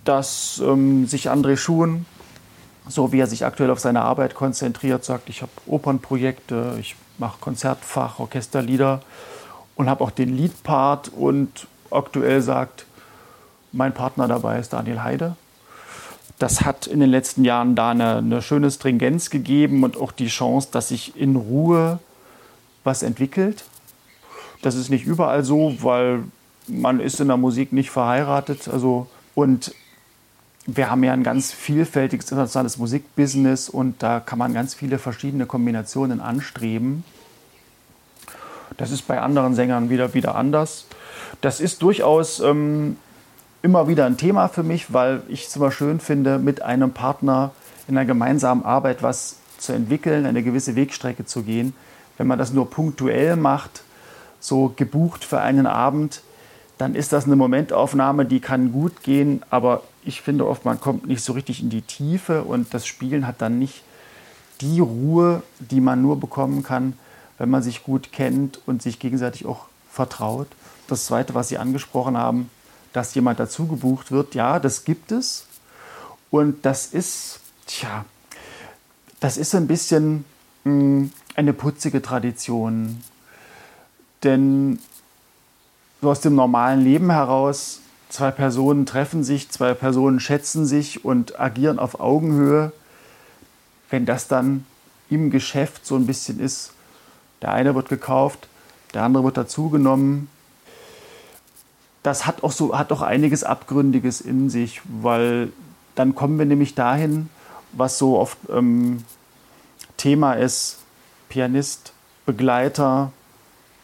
dass 0.04 0.62
ähm, 0.64 1.06
sich 1.06 1.30
André 1.30 1.56
Schuhen, 1.56 2.06
so 2.88 3.12
wie 3.12 3.18
er 3.18 3.26
sich 3.26 3.44
aktuell 3.44 3.70
auf 3.70 3.80
seine 3.80 4.02
Arbeit 4.02 4.34
konzentriert, 4.34 5.04
sagt, 5.04 5.28
ich 5.28 5.42
habe 5.42 5.52
Opernprojekte, 5.66 6.76
ich 6.80 6.96
mache 7.18 7.38
Konzertfach, 7.40 8.18
Orchesterlieder 8.18 9.00
und 9.76 9.88
habe 9.88 10.04
auch 10.04 10.10
den 10.10 10.36
Liedpart 10.36 11.08
und 11.08 11.66
aktuell 11.90 12.42
sagt, 12.42 12.86
mein 13.72 13.92
Partner 13.92 14.28
dabei 14.28 14.58
ist 14.58 14.72
Daniel 14.72 15.02
Heide. 15.02 15.36
Das 16.38 16.62
hat 16.62 16.86
in 16.86 17.00
den 17.00 17.10
letzten 17.10 17.44
Jahren 17.44 17.74
da 17.74 17.90
eine, 17.90 18.16
eine 18.16 18.42
schöne 18.42 18.70
Stringenz 18.70 19.30
gegeben 19.30 19.84
und 19.84 19.96
auch 19.96 20.12
die 20.12 20.26
Chance, 20.26 20.68
dass 20.70 20.88
sich 20.88 21.16
in 21.16 21.36
Ruhe 21.36 21.98
was 22.82 23.02
entwickelt. 23.02 23.64
Das 24.62 24.74
ist 24.74 24.90
nicht 24.90 25.04
überall 25.04 25.44
so, 25.44 25.76
weil 25.80 26.24
man 26.66 27.00
ist 27.00 27.20
in 27.20 27.28
der 27.28 27.36
Musik 27.36 27.72
nicht 27.72 27.90
verheiratet. 27.90 28.68
Also, 28.68 29.06
und 29.34 29.74
wir 30.66 30.90
haben 30.90 31.04
ja 31.04 31.12
ein 31.12 31.22
ganz 31.22 31.52
vielfältiges 31.52 32.30
internationales 32.30 32.78
Musikbusiness 32.78 33.68
und 33.68 34.02
da 34.02 34.20
kann 34.20 34.38
man 34.38 34.54
ganz 34.54 34.74
viele 34.74 34.98
verschiedene 34.98 35.46
Kombinationen 35.46 36.20
anstreben. 36.20 37.04
Das 38.76 38.90
ist 38.90 39.06
bei 39.06 39.20
anderen 39.20 39.54
Sängern 39.54 39.90
wieder, 39.90 40.14
wieder 40.14 40.34
anders. 40.34 40.86
Das 41.40 41.60
ist 41.60 41.82
durchaus 41.82 42.40
ähm, 42.40 42.96
immer 43.62 43.88
wieder 43.88 44.06
ein 44.06 44.16
Thema 44.16 44.48
für 44.48 44.62
mich, 44.62 44.92
weil 44.92 45.22
ich 45.28 45.46
es 45.46 45.56
immer 45.56 45.70
schön 45.70 46.00
finde, 46.00 46.38
mit 46.38 46.62
einem 46.62 46.92
Partner 46.92 47.52
in 47.86 47.96
einer 47.96 48.06
gemeinsamen 48.06 48.64
Arbeit 48.64 49.02
was 49.02 49.36
zu 49.58 49.72
entwickeln, 49.72 50.26
eine 50.26 50.42
gewisse 50.42 50.76
Wegstrecke 50.76 51.26
zu 51.26 51.42
gehen. 51.42 51.74
Wenn 52.16 52.26
man 52.26 52.38
das 52.38 52.52
nur 52.52 52.70
punktuell 52.70 53.36
macht, 53.36 53.82
so 54.40 54.72
gebucht 54.74 55.24
für 55.24 55.40
einen 55.40 55.66
Abend, 55.66 56.22
dann 56.78 56.94
ist 56.94 57.12
das 57.12 57.26
eine 57.26 57.36
Momentaufnahme, 57.36 58.24
die 58.24 58.40
kann 58.40 58.72
gut 58.72 59.02
gehen, 59.02 59.42
aber 59.50 59.82
ich 60.04 60.20
finde 60.20 60.46
oft, 60.46 60.64
man 60.64 60.80
kommt 60.80 61.06
nicht 61.06 61.22
so 61.22 61.32
richtig 61.32 61.62
in 61.62 61.70
die 61.70 61.82
Tiefe 61.82 62.44
und 62.44 62.72
das 62.74 62.86
Spielen 62.86 63.26
hat 63.26 63.40
dann 63.40 63.58
nicht 63.58 63.82
die 64.60 64.80
Ruhe, 64.80 65.42
die 65.58 65.80
man 65.80 66.02
nur 66.02 66.20
bekommen 66.20 66.62
kann, 66.62 66.94
wenn 67.38 67.50
man 67.50 67.62
sich 67.62 67.82
gut 67.82 68.12
kennt 68.12 68.60
und 68.66 68.82
sich 68.82 68.98
gegenseitig 68.98 69.46
auch 69.46 69.66
vertraut. 69.90 70.48
Das 70.86 71.06
Zweite, 71.06 71.34
was 71.34 71.48
Sie 71.48 71.58
angesprochen 71.58 72.16
haben, 72.16 72.50
dass 72.92 73.14
jemand 73.14 73.40
dazu 73.40 73.66
gebucht 73.66 74.12
wird, 74.12 74.34
ja, 74.34 74.60
das 74.60 74.84
gibt 74.84 75.10
es. 75.10 75.46
Und 76.30 76.64
das 76.64 76.86
ist, 76.86 77.40
tja, 77.66 78.04
das 79.20 79.36
ist 79.36 79.54
ein 79.54 79.66
bisschen 79.66 80.24
mh, 80.64 80.70
hm, 80.72 81.12
eine 81.34 81.52
putzige 81.52 82.02
Tradition. 82.02 83.02
Denn 84.22 84.78
so 86.00 86.10
aus 86.10 86.20
dem 86.20 86.34
normalen 86.34 86.84
Leben 86.84 87.10
heraus, 87.10 87.80
zwei 88.14 88.30
Personen 88.30 88.86
treffen 88.86 89.24
sich, 89.24 89.50
zwei 89.50 89.74
Personen 89.74 90.20
schätzen 90.20 90.66
sich 90.66 91.04
und 91.04 91.40
agieren 91.40 91.80
auf 91.80 91.98
Augenhöhe. 91.98 92.70
Wenn 93.90 94.06
das 94.06 94.28
dann 94.28 94.64
im 95.10 95.30
Geschäft 95.30 95.84
so 95.84 95.96
ein 95.96 96.06
bisschen 96.06 96.38
ist, 96.38 96.70
der 97.42 97.52
eine 97.52 97.74
wird 97.74 97.88
gekauft, 97.88 98.46
der 98.94 99.02
andere 99.02 99.24
wird 99.24 99.36
dazugenommen. 99.36 100.28
Das 102.04 102.24
hat 102.24 102.44
auch, 102.44 102.52
so, 102.52 102.78
hat 102.78 102.92
auch 102.92 103.02
einiges 103.02 103.42
Abgründiges 103.42 104.20
in 104.20 104.48
sich, 104.48 104.80
weil 104.84 105.52
dann 105.96 106.14
kommen 106.14 106.38
wir 106.38 106.46
nämlich 106.46 106.76
dahin, 106.76 107.28
was 107.72 107.98
so 107.98 108.16
oft 108.16 108.38
ähm, 108.48 109.02
Thema 109.96 110.34
ist, 110.34 110.78
Pianist, 111.28 111.92
Begleiter, 112.26 113.10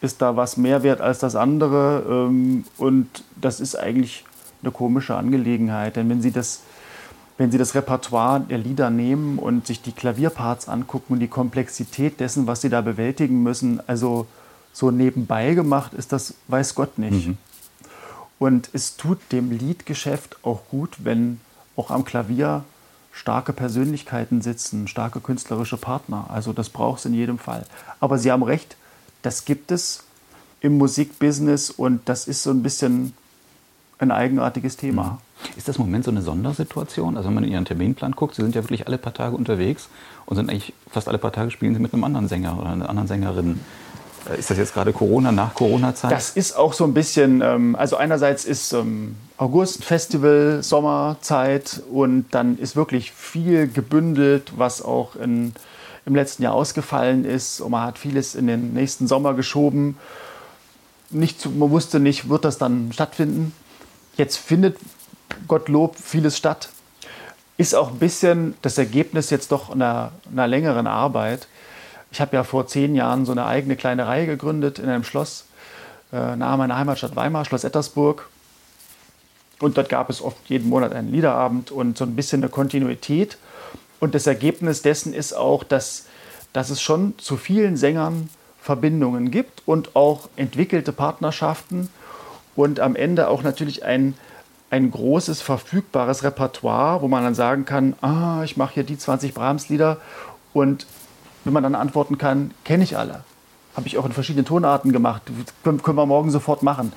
ist 0.00 0.23
da 0.23 0.37
was 0.37 0.57
mehr 0.57 0.83
wert 0.83 1.00
als 1.00 1.19
das 1.19 1.37
andere? 1.37 2.04
Ähm, 2.09 2.64
und 2.78 3.25
das 3.40 3.61
ist 3.61 3.76
eigentlich 3.76 4.25
eine 4.62 4.73
komische 4.73 5.16
Angelegenheit, 5.16 5.97
denn 5.97 6.09
wenn 6.09 6.23
Sie 6.23 6.33
das 6.33 6.62
wenn 7.40 7.50
Sie 7.50 7.57
das 7.57 7.75
Repertoire 7.75 8.40
der 8.40 8.59
Lieder 8.59 8.90
nehmen 8.90 9.38
und 9.38 9.66
sich 9.66 9.80
die 9.80 9.92
Klavierparts 9.92 10.69
angucken 10.69 11.14
und 11.14 11.21
die 11.21 11.28
Komplexität 11.28 12.21
dessen, 12.21 12.47
was 12.47 12.61
Sie 12.61 12.69
da 12.69 12.83
bewältigen 12.83 13.42
müssen, 13.42 13.80
also 13.87 14.26
so 14.75 14.90
nebenbei 14.90 15.54
gemacht 15.54 15.95
ist 15.95 16.12
das, 16.12 16.35
weiß 16.49 16.75
Gott 16.75 16.99
nicht. 16.99 17.28
Mhm. 17.28 17.38
Und 18.38 18.69
es 18.75 18.99
tut 18.99 19.19
dem 19.33 19.50
Liedgeschäft 19.52 20.37
auch 20.42 20.61
gut, 20.71 20.99
wenn 20.99 21.40
auch 21.76 21.90
am 21.90 22.04
Klavier 22.04 22.64
starke 23.11 23.54
Persönlichkeiten 23.54 24.42
sitzen, 24.42 24.87
starke 24.87 25.21
künstlerische 25.21 25.78
Partner. 25.78 26.26
Also 26.28 26.52
das 26.52 26.69
braucht 26.69 26.99
es 26.99 27.07
in 27.07 27.14
jedem 27.14 27.38
Fall. 27.38 27.64
Aber 28.00 28.19
Sie 28.19 28.30
haben 28.30 28.42
recht, 28.42 28.76
das 29.23 29.45
gibt 29.45 29.71
es 29.71 30.05
im 30.61 30.79
Musikbusiness 30.79 31.71
und 31.71 32.09
das 32.09 32.27
ist 32.29 32.43
so 32.43 32.50
ein 32.50 32.62
bisschen 32.62 33.15
ein 33.99 34.11
eigenartiges 34.11 34.77
Thema. 34.77 35.05
Mhm. 35.05 35.59
Ist 35.59 35.69
das 35.69 35.77
im 35.77 35.85
Moment 35.85 36.05
so 36.05 36.11
eine 36.11 36.23
Sondersituation? 36.23 37.17
Also 37.17 37.29
wenn 37.29 37.35
man 37.35 37.45
in 37.45 37.53
Ihren 37.53 37.65
Terminplan 37.65 38.12
guckt, 38.12 38.35
Sie 38.35 38.43
sind 38.43 38.55
ja 38.55 38.62
wirklich 38.62 38.87
alle 38.87 38.99
paar 38.99 39.15
Tage 39.15 39.37
unterwegs 39.37 39.89
und 40.27 40.37
sind 40.37 40.50
eigentlich 40.50 40.75
fast 40.91 41.09
alle 41.09 41.19
paar 41.19 41.33
Tage 41.33 41.50
spielen 41.50 41.75
Sie 41.75 41.81
mit 41.81 41.93
einem 41.95 42.05
anderen 42.05 42.29
Sänger 42.29 42.59
oder 42.59 42.71
einer 42.71 42.89
anderen 42.89 43.09
Sängerin. 43.09 43.61
Äh, 44.31 44.39
ist 44.39 44.50
das 44.50 44.59
jetzt 44.59 44.75
gerade 44.75 44.93
Corona, 44.93 45.33
nach 45.33 45.55
Corona-Zeit? 45.55 46.12
Das 46.12 46.31
ist 46.31 46.57
auch 46.57 46.73
so 46.73 46.85
ein 46.85 46.95
bisschen, 46.95 47.41
ähm, 47.43 47.75
also 47.77 47.97
einerseits 47.97 48.45
ist 48.45 48.73
ähm, 48.73 49.17
August 49.39 49.85
Festival, 49.85 50.62
Sommerzeit 50.62 51.83
und 51.91 52.27
dann 52.33 52.59
ist 52.59 52.77
wirklich 52.77 53.12
viel 53.12 53.69
gebündelt, 53.69 54.53
was 54.57 54.83
auch 54.83 55.17
in, 55.17 55.55
im 56.11 56.17
letzten 56.17 56.43
Jahr 56.43 56.55
ausgefallen 56.55 57.25
ist 57.25 57.61
und 57.61 57.71
man 57.71 57.87
hat 57.87 57.99
vieles 57.99 58.35
in 58.35 58.49
den 58.49 58.75
nächsten 58.75 59.07
Sommer 59.07 59.35
geschoben. 59.35 59.97
Nicht 61.11 61.40
zu, 61.40 61.50
man 61.50 61.71
wusste 61.71 62.00
nicht, 62.00 62.29
wird 62.29 62.45
das 62.45 62.59
dann 62.59 62.93
stattfinden. 62.93 63.55
Jetzt 64.17 64.37
findet 64.37 64.76
Gottlob 65.47 65.97
vieles 65.97 66.37
statt. 66.37 66.69
Ist 67.57 67.75
auch 67.75 67.93
ein 67.93 67.99
bisschen 67.99 68.55
das 68.61 68.76
Ergebnis 68.76 69.31
jetzt 69.31 69.52
doch 69.52 69.71
einer, 69.71 70.11
einer 70.33 70.49
längeren 70.49 70.88
Arbeit. 70.88 71.47
Ich 72.11 72.21
habe 72.21 72.35
ja 72.35 72.43
vor 72.43 72.67
zehn 72.67 72.97
Jahren 72.97 73.25
so 73.25 73.31
eine 73.31 73.47
eigene 73.47 73.76
kleine 73.76 74.09
Reihe 74.09 74.26
gegründet 74.26 74.81
in 74.81 74.88
einem 74.88 75.05
Schloss 75.05 75.45
äh, 76.12 76.35
nahe 76.35 76.57
meiner 76.57 76.76
Heimatstadt 76.76 77.14
Weimar, 77.14 77.45
Schloss 77.45 77.62
Ettersburg. 77.62 78.29
Und 79.61 79.76
dort 79.76 79.88
gab 79.88 80.11
es 80.11 80.21
oft 80.21 80.38
jeden 80.49 80.69
Monat 80.69 80.93
einen 80.93 81.12
Liederabend 81.12 81.71
und 81.71 81.97
so 81.97 82.05
ein 82.05 82.17
bisschen 82.17 82.43
eine 82.43 82.50
Kontinuität. 82.50 83.38
Und 84.00 84.14
das 84.14 84.26
Ergebnis 84.26 84.83
dessen 84.83 85.14
ist 85.14 85.35
auch, 85.35 85.62
dass, 85.62 86.07
dass 86.52 86.71
es 86.71 86.80
schon 86.80 87.14
zu 87.19 87.37
vielen 87.37 87.76
Sängern 87.76 88.30
Verbindungen 88.61 89.30
gibt 89.30 89.62
und 89.66 89.95
auch 89.97 90.28
entwickelte 90.37 90.92
Partnerschaften 90.92 91.88
und 92.57 92.80
am 92.80 92.97
Ende 92.97 93.28
auch 93.28 93.42
natürlich 93.42 93.85
ein, 93.85 94.14
ein 94.71 94.90
großes 94.90 95.40
verfügbares 95.40 96.25
Repertoire, 96.25 97.00
wo 97.02 97.09
man 97.09 97.23
dann 97.25 97.35
sagen 97.35 97.64
kann, 97.64 97.95
ah, 98.02 98.42
ich 98.45 98.57
mache 98.57 98.75
hier 98.75 98.85
die 98.85 98.99
20 98.99 99.35
Brahms-Lieder 99.35 99.99
und 100.52 100.87
wenn 101.45 101.52
man 101.52 101.62
dann 101.62 101.75
antworten 101.75 102.19
kann, 102.19 102.52
kenne 102.64 102.85
ich 102.85 102.99
alle. 102.99 103.25
Habe 103.75 103.87
ich 103.87 103.97
auch 103.97 104.04
in 104.04 104.12
verschiedenen 104.12 104.45
Tonarten 104.45 104.92
gemacht, 104.92 105.23
können, 105.64 105.83
können 105.83 105.97
wir 105.97 106.07
morgen 106.07 106.30
sofort 106.30 106.62
machen. 106.62 106.92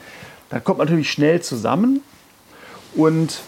Dann 0.49 0.63
kommt 0.63 0.79
man 0.79 0.87
natürlich 0.87 1.11
schnell 1.11 1.41
zusammen 1.41 2.01
und 2.95 3.41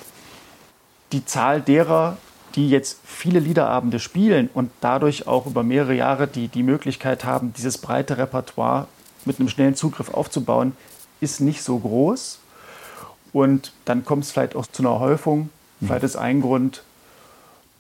die 1.12 1.26
Zahl 1.26 1.62
derer, 1.62 2.18
die 2.56 2.70
jetzt 2.70 3.00
viele 3.04 3.40
Liederabende 3.40 4.00
spielen 4.00 4.50
und 4.54 4.72
dadurch 4.82 5.28
auch 5.28 5.46
über 5.46 5.64
mehrere 5.64 5.94
Jahre 5.94 6.28
die, 6.28 6.48
die 6.48 6.64
Möglichkeit 6.64 7.26
haben, 7.26 7.54
dieses 7.54 7.78
breite 7.78 8.18
Repertoire 8.18 8.88
mit 9.26 9.40
einem 9.40 9.50
schnellen 9.50 9.76
Zugriff 9.76 10.14
aufzubauen, 10.14 10.76
ist 11.20 11.42
nicht 11.42 11.64
so 11.64 11.78
groß. 11.80 12.40
Und 13.34 13.74
dann 13.84 14.06
kommt 14.06 14.24
es 14.24 14.32
vielleicht 14.32 14.56
auch 14.56 14.66
zu 14.68 14.84
einer 14.84 15.00
Häufung. 15.00 15.50
Mhm. 15.80 15.88
Vielleicht 15.88 16.04
ist 16.04 16.16
ein 16.16 16.42
Grund, 16.42 16.84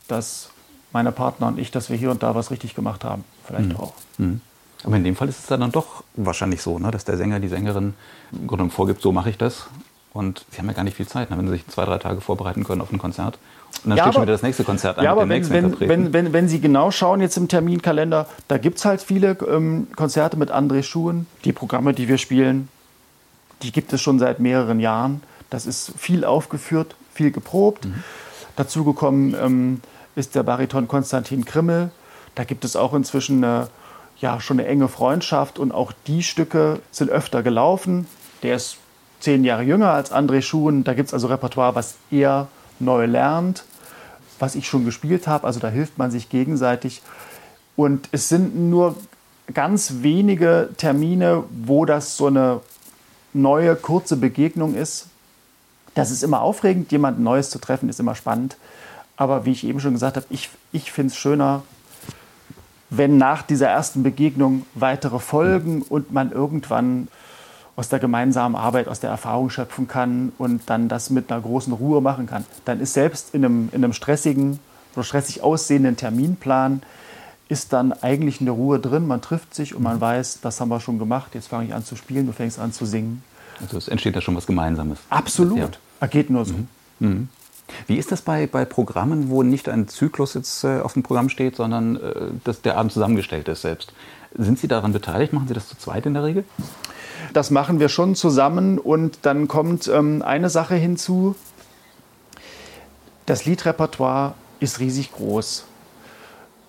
dass 0.08 0.50
meine 0.91 1.12
Partner 1.12 1.48
und 1.48 1.60
ich, 1.60 1.72
dass 1.72 1.89
wir 1.89 1.98
hier 1.98 2.12
und 2.12 2.24
da 2.24 2.36
was 2.36 2.51
richtig 2.51 2.75
gemacht 2.75 3.03
haben. 3.03 3.24
Vielleicht 3.46 3.70
mhm. 3.70 3.77
auch. 3.77 3.94
Mhm. 4.17 4.41
Aber 4.84 4.98
in 4.98 5.03
dem 5.03 5.15
Fall 5.15 5.29
ist 5.29 5.39
es 5.39 5.46
dann 5.48 5.72
doch 5.72 6.03
wahrscheinlich 6.15 6.62
so, 6.62 6.77
ne, 6.77 6.91
dass 6.91 7.05
der 7.05 7.17
Sänger, 7.17 7.39
die 7.39 7.48
Sängerin 7.48 7.94
im 8.32 8.48
Grunde 8.48 8.70
vorgibt, 8.70 9.01
so 9.01 9.12
mache 9.12 9.29
ich 9.29 9.38
das. 9.38 9.67
Und 10.13 10.46
sie 10.51 10.60
haben 10.60 10.67
ja 10.67 10.74
gar 10.74 10.84
nicht 10.84 10.96
viel 10.96 11.08
Zeit, 11.08 11.29
ne, 11.29 11.38
wenn 11.38 11.48
sie 11.48 11.53
sich 11.53 11.67
zwei, 11.67 11.86
drei 11.86 11.98
Tage 11.98 12.22
vorbereiten 12.22 12.63
können 12.63 12.82
auf 12.82 12.91
ein 12.91 13.00
Konzert. 13.00 13.39
Und 13.84 13.91
dann 13.91 13.98
ja, 13.98 14.03
steht 14.03 14.08
aber, 14.08 14.13
schon 14.13 14.22
wieder 14.24 14.34
das 14.34 14.41
nächste 14.41 14.63
Konzert 14.63 14.98
an. 14.98 15.03
Ja, 15.03 15.12
aber 15.12 15.29
wenn, 15.29 15.50
wenn, 15.50 15.79
wenn, 15.79 16.13
wenn, 16.13 16.34
wenn 16.34 16.48
Sie 16.48 16.60
genau 16.60 16.91
schauen 16.91 17.22
jetzt 17.22 17.38
im 17.38 17.48
Terminkalender, 17.48 18.27
da 18.48 18.58
gibt 18.58 18.79
es 18.79 18.86
halt 18.86 19.01
viele 19.01 19.38
ähm, 19.48 19.88
Konzerte 19.96 20.38
mit 20.38 20.51
André 20.51 20.82
Schuhen. 20.84 21.27
Die 21.44 21.53
Programme, 21.53 21.94
die 21.94 22.08
wir 22.08 22.17
spielen, 22.17 22.70
die 23.62 23.72
gibt 23.72 23.94
es 23.94 24.01
schon 24.01 24.20
seit 24.20 24.39
mehreren 24.39 24.79
Jahren. 24.79 25.22
Das 25.50 25.65
ist 25.65 25.94
viel 25.98 26.25
aufgeführt, 26.25 26.96
viel 27.13 27.32
geprobt. 27.32 27.86
Mhm. 27.86 28.03
Dazugekommen 28.55 29.36
ähm, 29.39 29.82
ist 30.15 30.36
der 30.36 30.44
Bariton 30.44 30.88
Konstantin 30.88 31.46
Krimmel. 31.46 31.91
Da 32.36 32.44
gibt 32.44 32.65
es 32.65 32.75
auch 32.75 32.94
inzwischen 32.94 33.44
eine, 33.44 33.67
ja, 34.17 34.39
schon 34.39 34.60
eine 34.60 34.67
enge 34.67 34.88
Freundschaft 34.88 35.60
und 35.60 35.72
auch 35.72 35.91
die 36.08 36.24
Stücke 36.24 36.79
sind 36.91 37.10
öfter 37.10 37.44
gelaufen. 37.44 38.08
Der 38.44 38.55
ist 38.55 38.77
zehn 39.20 39.44
Jahre 39.44 39.63
jünger 39.63 39.91
als 39.91 40.12
André 40.12 40.41
Schuhen. 40.41 40.84
Da 40.84 40.94
gibt 40.94 41.08
es 41.08 41.13
also 41.13 41.27
Repertoire, 41.27 41.75
was 41.75 41.96
er 42.12 42.48
neu 42.79 43.05
lernt, 43.05 43.63
was 44.39 44.55
ich 44.55 44.67
schon 44.67 44.86
gespielt 44.86 45.27
habe. 45.27 45.48
Also 45.48 45.60
da 45.60 45.70
hilft 45.70 45.98
man 45.98 46.12
sich 46.12 46.29
gegenseitig. 46.29 47.01
Und 47.75 48.10
es 48.12 48.29
sind 48.29 48.55
nur 48.55 48.96
ganz 49.53 49.96
wenige 50.01 50.70
Termine, 50.77 51.44
wo 51.50 51.86
das 51.86 52.17
so 52.17 52.27
eine 52.27 52.62
neue, 53.34 53.75
kurze 53.75 54.17
Begegnung 54.17 54.75
ist. 54.75 55.08
Das 55.94 56.12
ist 56.12 56.24
immer 56.24 56.41
aufregend, 56.41 56.91
jemand 56.91 57.20
Neues 57.20 57.50
zu 57.50 57.60
treffen, 57.60 57.89
ist 57.89 58.00
immer 58.00 58.15
spannend. 58.15 58.58
Aber 59.17 59.46
wie 59.46 59.51
ich 59.51 59.63
eben 59.63 59.79
schon 59.79 59.94
gesagt 59.94 60.17
habe, 60.17 60.25
ich, 60.29 60.50
ich 60.72 60.91
finde 60.91 61.12
es 61.12 61.17
schöner, 61.17 61.63
wenn 62.89 63.17
nach 63.17 63.41
dieser 63.41 63.70
ersten 63.70 64.03
Begegnung 64.03 64.65
weitere 64.74 65.20
folgen 65.20 65.82
und 65.82 66.12
man 66.12 66.32
irgendwann 66.32 67.08
aus 67.75 67.89
der 67.89 68.00
gemeinsamen 68.00 68.55
Arbeit, 68.55 68.88
aus 68.88 69.00
der 69.00 69.10
Erfahrung 69.10 69.50
schöpfen 69.50 69.88
kann 69.88 70.32
und 70.38 70.62
dann 70.67 70.88
das 70.88 71.10
mit 71.10 71.32
einer 71.32 71.41
großen 71.41 71.74
Ruhe 71.74 72.01
machen 72.01 72.25
kann. 72.25 72.46
Dann 72.63 72.79
ist 72.79 72.94
selbst 72.94 73.34
in 73.34 73.44
einem, 73.44 73.70
in 73.72 73.84
einem 73.84 73.94
stressigen 73.94 74.60
oder 74.96 75.03
stressig 75.03 75.41
aussehenden 75.41 75.98
Terminplan 75.98 76.82
ist 77.48 77.74
dann 77.74 77.94
eigentlich 77.94 78.41
eine 78.41 78.51
Ruhe 78.51 78.79
drin. 78.79 79.08
Man 79.08 79.22
trifft 79.22 79.53
sich 79.53 79.75
und 79.75 79.84
man 79.84 80.01
weiß, 80.01 80.39
das 80.41 80.60
haben 80.62 80.70
wir 80.70 80.79
schon 80.79 80.98
gemacht. 80.98 81.36
Jetzt 81.36 81.48
fange 81.48 81.67
ich 81.67 81.74
an 81.74 81.86
zu 81.86 81.96
spielen, 81.96 82.25
du 82.25 82.32
fängst 82.32 82.60
an 82.60 82.72
zu 82.72 82.86
singen. 82.86 83.24
Also 83.62 83.77
es 83.77 83.88
entsteht 83.88 84.15
da 84.15 84.22
schon 84.22 84.36
was 84.36 84.48
Gemeinsames. 84.48 85.00
Absolut. 85.10 85.79
Ja. 86.01 86.08
Geht 86.08 86.29
nur 86.29 86.46
so. 86.46 86.53
Mhm. 86.53 86.67
Mhm. 87.00 87.29
Wie 87.88 87.98
ist 87.98 88.12
das 88.12 88.22
bei, 88.22 88.48
bei 88.48 88.63
Programmen, 88.63 89.29
wo 89.29 89.44
nicht 89.44 89.70
ein 89.70 89.88
Zyklus 89.88 90.36
jetzt 90.36 90.63
äh, 90.63 90.82
auf 90.82 90.94
dem 90.94 91.03
Programm 91.03 91.29
steht, 91.29 91.55
sondern 91.55 91.96
äh, 91.96 92.13
dass 92.44 92.62
der 92.62 92.77
Abend 92.77 92.91
zusammengestellt 92.91 93.48
ist 93.48 93.62
selbst? 93.62 93.94
Sind 94.38 94.60
Sie 94.60 94.67
daran 94.67 94.94
beteiligt? 94.94 95.34
Machen 95.34 95.48
Sie 95.48 95.53
das 95.53 95.67
zu 95.67 95.77
zweit 95.77 96.05
in 96.05 96.13
der 96.13 96.24
Regel? 96.24 96.44
Das 97.36 97.51
machen 97.51 97.82
wir 97.82 97.89
schon 97.89 98.15
zusammen 98.15 98.80
und 98.80 99.20
dann 99.24 99.50
kommt 99.50 99.89
ähm, 99.89 100.22
eine 100.22 100.50
Sache 100.50 100.75
hinzu. 100.75 101.36
Das 103.25 103.44
Liedrepertoire 103.44 104.36
ist 104.62 104.80
riesig 104.80 105.12
groß. 105.12 105.65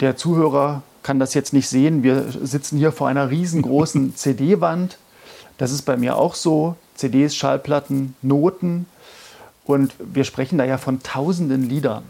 Der 0.00 0.16
Zuhörer 0.16 0.82
kann 1.04 1.20
das 1.20 1.34
jetzt 1.34 1.52
nicht 1.52 1.68
sehen. 1.68 2.02
Wir 2.02 2.26
sitzen 2.42 2.78
hier 2.78 2.90
vor 2.90 3.06
einer 3.06 3.30
riesengroßen 3.30 4.16
CD-Wand. 4.16 4.98
Das 5.56 5.70
ist 5.70 5.82
bei 5.82 5.96
mir 5.96 6.16
auch 6.16 6.34
so. 6.34 6.74
CDs, 6.96 7.36
Schallplatten, 7.36 8.16
Noten. 8.20 8.86
Und 9.66 9.94
wir 10.00 10.24
sprechen 10.24 10.58
da 10.58 10.64
ja 10.64 10.78
von 10.78 11.00
tausenden 11.00 11.62
Liedern. 11.62 12.02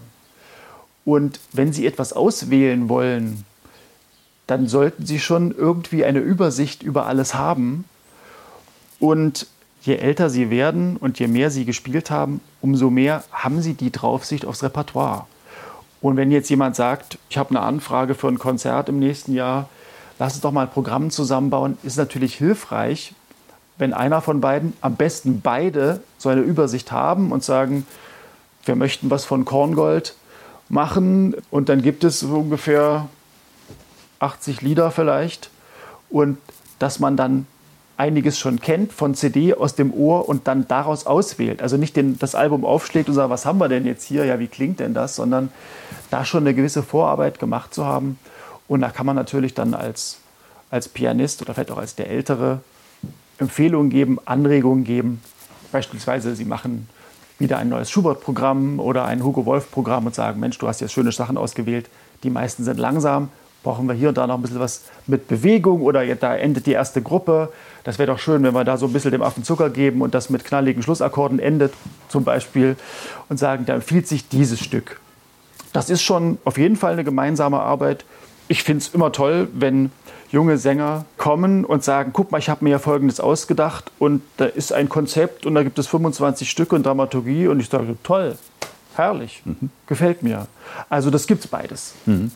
Und 1.04 1.40
wenn 1.52 1.74
Sie 1.74 1.86
etwas 1.86 2.14
auswählen 2.14 2.88
wollen, 2.88 3.44
dann 4.46 4.66
sollten 4.66 5.04
Sie 5.04 5.20
schon 5.20 5.54
irgendwie 5.54 6.06
eine 6.06 6.20
Übersicht 6.20 6.82
über 6.82 7.04
alles 7.04 7.34
haben. 7.34 7.84
Und 8.98 9.46
je 9.82 9.96
älter 9.96 10.30
Sie 10.30 10.50
werden 10.50 10.96
und 10.96 11.18
je 11.18 11.28
mehr 11.28 11.50
Sie 11.50 11.64
gespielt 11.64 12.10
haben, 12.10 12.40
umso 12.60 12.90
mehr 12.90 13.24
haben 13.32 13.62
Sie 13.62 13.74
die 13.74 13.92
Draufsicht 13.92 14.44
aufs 14.44 14.62
Repertoire. 14.62 15.26
Und 16.00 16.16
wenn 16.16 16.30
jetzt 16.30 16.50
jemand 16.50 16.76
sagt, 16.76 17.18
ich 17.28 17.38
habe 17.38 17.50
eine 17.50 17.60
Anfrage 17.60 18.14
für 18.14 18.28
ein 18.28 18.38
Konzert 18.38 18.88
im 18.88 18.98
nächsten 18.98 19.32
Jahr, 19.32 19.68
lass 20.18 20.34
uns 20.34 20.42
doch 20.42 20.52
mal 20.52 20.62
ein 20.62 20.70
Programm 20.70 21.10
zusammenbauen, 21.10 21.78
ist 21.82 21.96
natürlich 21.96 22.34
hilfreich, 22.34 23.14
wenn 23.78 23.92
einer 23.92 24.22
von 24.22 24.40
beiden, 24.40 24.72
am 24.80 24.96
besten 24.96 25.40
beide, 25.40 26.00
so 26.18 26.28
eine 26.28 26.40
Übersicht 26.40 26.92
haben 26.92 27.32
und 27.32 27.44
sagen, 27.44 27.86
wir 28.64 28.76
möchten 28.76 29.10
was 29.10 29.24
von 29.24 29.44
Korngold 29.44 30.14
machen 30.68 31.34
und 31.50 31.68
dann 31.68 31.82
gibt 31.82 32.04
es 32.04 32.22
ungefähr 32.22 33.08
80 34.18 34.62
Lieder 34.62 34.90
vielleicht 34.90 35.50
und 36.10 36.38
dass 36.78 36.98
man 36.98 37.16
dann 37.16 37.46
einiges 37.96 38.38
schon 38.38 38.60
kennt 38.60 38.92
von 38.92 39.14
CD 39.14 39.54
aus 39.54 39.74
dem 39.74 39.92
Ohr 39.92 40.28
und 40.28 40.46
dann 40.46 40.68
daraus 40.68 41.06
auswählt. 41.06 41.62
Also 41.62 41.76
nicht 41.76 41.96
den, 41.96 42.18
das 42.18 42.34
Album 42.34 42.64
aufschlägt 42.64 43.08
und 43.08 43.14
sagt, 43.14 43.30
was 43.30 43.46
haben 43.46 43.58
wir 43.58 43.68
denn 43.68 43.86
jetzt 43.86 44.04
hier? 44.04 44.24
Ja, 44.24 44.38
wie 44.38 44.48
klingt 44.48 44.80
denn 44.80 44.94
das? 44.94 45.16
Sondern 45.16 45.50
da 46.10 46.24
schon 46.24 46.42
eine 46.42 46.54
gewisse 46.54 46.82
Vorarbeit 46.82 47.38
gemacht 47.38 47.72
zu 47.72 47.84
haben. 47.84 48.18
Und 48.68 48.80
da 48.80 48.90
kann 48.90 49.06
man 49.06 49.16
natürlich 49.16 49.54
dann 49.54 49.74
als, 49.74 50.18
als 50.70 50.88
Pianist 50.88 51.40
oder 51.42 51.54
vielleicht 51.54 51.70
auch 51.70 51.78
als 51.78 51.94
der 51.94 52.10
Ältere 52.10 52.60
Empfehlungen 53.38 53.90
geben, 53.90 54.18
Anregungen 54.24 54.84
geben. 54.84 55.22
Beispielsweise, 55.72 56.34
Sie 56.34 56.44
machen 56.44 56.88
wieder 57.38 57.58
ein 57.58 57.68
neues 57.68 57.90
Schubert-Programm 57.90 58.80
oder 58.80 59.04
ein 59.04 59.22
Hugo 59.22 59.44
Wolf-Programm 59.44 60.06
und 60.06 60.14
sagen, 60.14 60.40
Mensch, 60.40 60.58
du 60.58 60.68
hast 60.68 60.80
jetzt 60.80 60.92
schöne 60.92 61.12
Sachen 61.12 61.36
ausgewählt. 61.36 61.88
Die 62.22 62.30
meisten 62.30 62.64
sind 62.64 62.78
langsam. 62.78 63.28
Brauchen 63.66 63.88
wir 63.88 63.94
hier 63.94 64.10
und 64.10 64.16
da 64.16 64.28
noch 64.28 64.36
ein 64.36 64.42
bisschen 64.42 64.60
was 64.60 64.82
mit 65.08 65.26
Bewegung 65.26 65.82
oder 65.82 66.06
da 66.14 66.36
endet 66.36 66.66
die 66.66 66.72
erste 66.72 67.02
Gruppe. 67.02 67.52
Das 67.82 67.98
wäre 67.98 68.12
doch 68.12 68.20
schön, 68.20 68.44
wenn 68.44 68.54
wir 68.54 68.62
da 68.62 68.76
so 68.76 68.86
ein 68.86 68.92
bisschen 68.92 69.10
dem 69.10 69.22
Affen 69.22 69.42
Zucker 69.42 69.70
geben 69.70 70.02
und 70.02 70.14
das 70.14 70.30
mit 70.30 70.44
knalligen 70.44 70.84
Schlussakkorden 70.84 71.40
endet 71.40 71.74
zum 72.08 72.22
Beispiel 72.22 72.76
und 73.28 73.38
sagen, 73.38 73.66
da 73.66 73.74
empfiehlt 73.74 74.06
sich 74.06 74.28
dieses 74.28 74.60
Stück. 74.60 75.00
Das 75.72 75.90
ist 75.90 76.02
schon 76.02 76.38
auf 76.44 76.58
jeden 76.58 76.76
Fall 76.76 76.92
eine 76.92 77.02
gemeinsame 77.02 77.58
Arbeit. 77.58 78.04
Ich 78.46 78.62
finde 78.62 78.82
es 78.82 78.94
immer 78.94 79.10
toll, 79.10 79.48
wenn 79.52 79.90
junge 80.30 80.58
Sänger 80.58 81.04
kommen 81.18 81.64
und 81.64 81.82
sagen, 81.82 82.12
guck 82.12 82.30
mal, 82.30 82.38
ich 82.38 82.48
habe 82.48 82.62
mir 82.62 82.70
ja 82.70 82.78
Folgendes 82.78 83.18
ausgedacht 83.18 83.90
und 83.98 84.22
da 84.36 84.44
ist 84.44 84.72
ein 84.72 84.88
Konzept 84.88 85.44
und 85.44 85.56
da 85.56 85.64
gibt 85.64 85.80
es 85.80 85.88
25 85.88 86.48
Stücke 86.48 86.76
und 86.76 86.86
Dramaturgie 86.86 87.48
und 87.48 87.58
ich 87.58 87.68
sage, 87.68 87.96
toll, 88.04 88.38
herrlich, 88.94 89.42
mhm. 89.44 89.70
gefällt 89.88 90.22
mir. 90.22 90.46
Also 90.88 91.10
das 91.10 91.26
gibt 91.26 91.44
es 91.44 91.50
beides. 91.50 91.94
Mhm. 92.06 92.30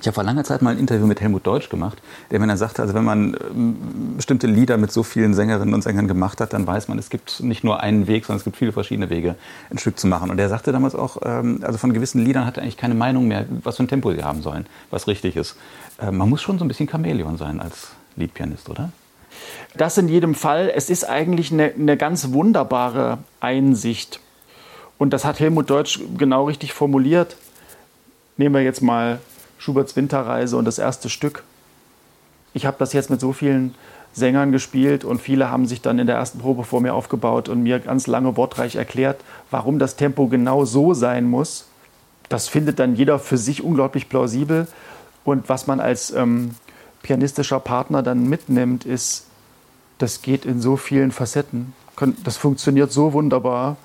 Ich 0.00 0.06
habe 0.06 0.14
vor 0.14 0.24
langer 0.24 0.44
Zeit 0.44 0.62
mal 0.62 0.70
ein 0.70 0.78
Interview 0.78 1.06
mit 1.06 1.20
Helmut 1.20 1.46
Deutsch 1.46 1.68
gemacht, 1.68 1.98
der 2.30 2.40
mir 2.40 2.46
dann 2.46 2.56
sagte, 2.56 2.82
also 2.82 2.94
wenn 2.94 3.04
man 3.04 3.36
ähm, 3.50 3.76
bestimmte 4.16 4.46
Lieder 4.46 4.76
mit 4.76 4.92
so 4.92 5.02
vielen 5.02 5.34
Sängerinnen 5.34 5.74
und 5.74 5.82
Sängern 5.82 6.08
gemacht 6.08 6.40
hat, 6.40 6.52
dann 6.52 6.66
weiß 6.66 6.88
man, 6.88 6.98
es 6.98 7.10
gibt 7.10 7.40
nicht 7.40 7.64
nur 7.64 7.80
einen 7.80 8.06
Weg, 8.06 8.26
sondern 8.26 8.38
es 8.38 8.44
gibt 8.44 8.56
viele 8.56 8.72
verschiedene 8.72 9.10
Wege, 9.10 9.34
ein 9.70 9.78
Stück 9.78 9.98
zu 9.98 10.06
machen. 10.06 10.30
Und 10.30 10.38
er 10.38 10.48
sagte 10.48 10.72
damals 10.72 10.94
auch, 10.94 11.18
ähm, 11.24 11.60
also 11.62 11.78
von 11.78 11.92
gewissen 11.92 12.24
Liedern 12.24 12.46
hat 12.46 12.56
er 12.56 12.62
eigentlich 12.62 12.76
keine 12.76 12.94
Meinung 12.94 13.28
mehr, 13.28 13.46
was 13.62 13.76
für 13.76 13.84
ein 13.84 13.88
Tempo 13.88 14.12
sie 14.12 14.24
haben 14.24 14.42
sollen, 14.42 14.66
was 14.90 15.06
richtig 15.06 15.36
ist. 15.36 15.56
Äh, 16.00 16.10
man 16.10 16.28
muss 16.28 16.42
schon 16.42 16.58
so 16.58 16.64
ein 16.64 16.68
bisschen 16.68 16.88
Chamäleon 16.88 17.36
sein 17.36 17.60
als 17.60 17.90
Liedpianist, 18.16 18.68
oder? 18.68 18.90
Das 19.76 19.98
in 19.98 20.08
jedem 20.08 20.34
Fall. 20.34 20.72
Es 20.74 20.90
ist 20.90 21.04
eigentlich 21.04 21.52
eine, 21.52 21.72
eine 21.72 21.96
ganz 21.96 22.32
wunderbare 22.32 23.18
Einsicht. 23.40 24.20
Und 24.98 25.12
das 25.12 25.24
hat 25.24 25.38
Helmut 25.38 25.70
Deutsch 25.70 26.00
genau 26.16 26.44
richtig 26.44 26.72
formuliert. 26.72 27.36
Nehmen 28.36 28.54
wir 28.54 28.62
jetzt 28.62 28.82
mal 28.82 29.20
Schuberts 29.58 29.96
Winterreise 29.96 30.56
und 30.56 30.64
das 30.64 30.78
erste 30.78 31.08
Stück. 31.08 31.42
Ich 32.54 32.66
habe 32.66 32.76
das 32.78 32.92
jetzt 32.92 33.10
mit 33.10 33.20
so 33.20 33.32
vielen 33.32 33.74
Sängern 34.14 34.52
gespielt 34.52 35.04
und 35.04 35.20
viele 35.20 35.50
haben 35.50 35.66
sich 35.66 35.82
dann 35.82 35.98
in 35.98 36.06
der 36.06 36.16
ersten 36.16 36.38
Probe 36.38 36.64
vor 36.64 36.80
mir 36.80 36.94
aufgebaut 36.94 37.48
und 37.48 37.62
mir 37.62 37.78
ganz 37.78 38.06
lange 38.06 38.36
wortreich 38.36 38.76
erklärt, 38.76 39.20
warum 39.50 39.78
das 39.78 39.96
Tempo 39.96 40.26
genau 40.26 40.64
so 40.64 40.94
sein 40.94 41.24
muss. 41.24 41.66
Das 42.28 42.48
findet 42.48 42.78
dann 42.78 42.94
jeder 42.94 43.18
für 43.18 43.38
sich 43.38 43.62
unglaublich 43.62 44.08
plausibel. 44.08 44.66
Und 45.24 45.48
was 45.48 45.66
man 45.66 45.80
als 45.80 46.10
ähm, 46.10 46.52
pianistischer 47.02 47.60
Partner 47.60 48.02
dann 48.02 48.28
mitnimmt, 48.28 48.84
ist, 48.84 49.26
das 49.98 50.22
geht 50.22 50.44
in 50.44 50.60
so 50.60 50.76
vielen 50.76 51.10
Facetten. 51.10 51.74
Das 52.24 52.36
funktioniert 52.36 52.92
so 52.92 53.12
wunderbar. 53.12 53.76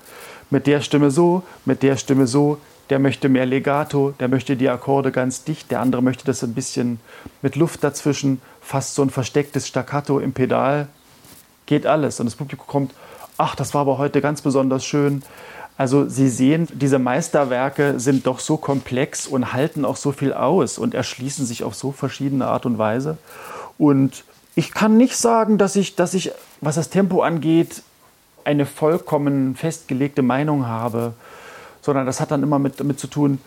Mit 0.50 0.66
der 0.66 0.80
Stimme 0.80 1.10
so, 1.10 1.42
mit 1.64 1.82
der 1.82 1.96
Stimme 1.96 2.26
so, 2.26 2.58
der 2.90 2.98
möchte 2.98 3.28
mehr 3.28 3.46
Legato, 3.46 4.14
der 4.20 4.28
möchte 4.28 4.56
die 4.56 4.68
Akkorde 4.68 5.10
ganz 5.10 5.44
dicht, 5.44 5.70
der 5.70 5.80
andere 5.80 6.02
möchte 6.02 6.24
das 6.24 6.42
ein 6.42 6.54
bisschen 6.54 7.00
mit 7.42 7.56
Luft 7.56 7.82
dazwischen, 7.82 8.40
fast 8.60 8.94
so 8.94 9.02
ein 9.02 9.10
verstecktes 9.10 9.66
Staccato 9.66 10.18
im 10.18 10.32
Pedal. 10.32 10.88
Geht 11.66 11.86
alles. 11.86 12.20
Und 12.20 12.26
das 12.26 12.34
Publikum 12.34 12.66
kommt, 12.66 12.94
ach, 13.38 13.54
das 13.54 13.72
war 13.72 13.82
aber 13.82 13.98
heute 13.98 14.20
ganz 14.20 14.42
besonders 14.42 14.84
schön. 14.84 15.22
Also 15.76 16.08
Sie 16.08 16.28
sehen, 16.28 16.68
diese 16.72 16.98
Meisterwerke 16.98 17.98
sind 17.98 18.26
doch 18.26 18.38
so 18.38 18.56
komplex 18.56 19.26
und 19.26 19.52
halten 19.52 19.84
auch 19.84 19.96
so 19.96 20.12
viel 20.12 20.32
aus 20.32 20.78
und 20.78 20.94
erschließen 20.94 21.46
sich 21.46 21.64
auf 21.64 21.74
so 21.74 21.90
verschiedene 21.90 22.46
Art 22.46 22.66
und 22.66 22.78
Weise. 22.78 23.18
Und 23.76 24.24
ich 24.54 24.72
kann 24.72 24.96
nicht 24.96 25.16
sagen, 25.16 25.58
dass 25.58 25.74
ich, 25.74 25.96
dass 25.96 26.14
ich 26.14 26.30
was 26.60 26.76
das 26.76 26.90
Tempo 26.90 27.22
angeht, 27.22 27.82
eine 28.44 28.66
vollkommen 28.66 29.56
festgelegte 29.56 30.22
Meinung 30.22 30.66
habe 30.66 31.14
sondern 31.84 32.06
das 32.06 32.18
hat 32.18 32.30
dann 32.30 32.42
immer 32.42 32.58
mit, 32.58 32.80
damit 32.80 32.98
zu 32.98 33.08
tun, 33.08 33.38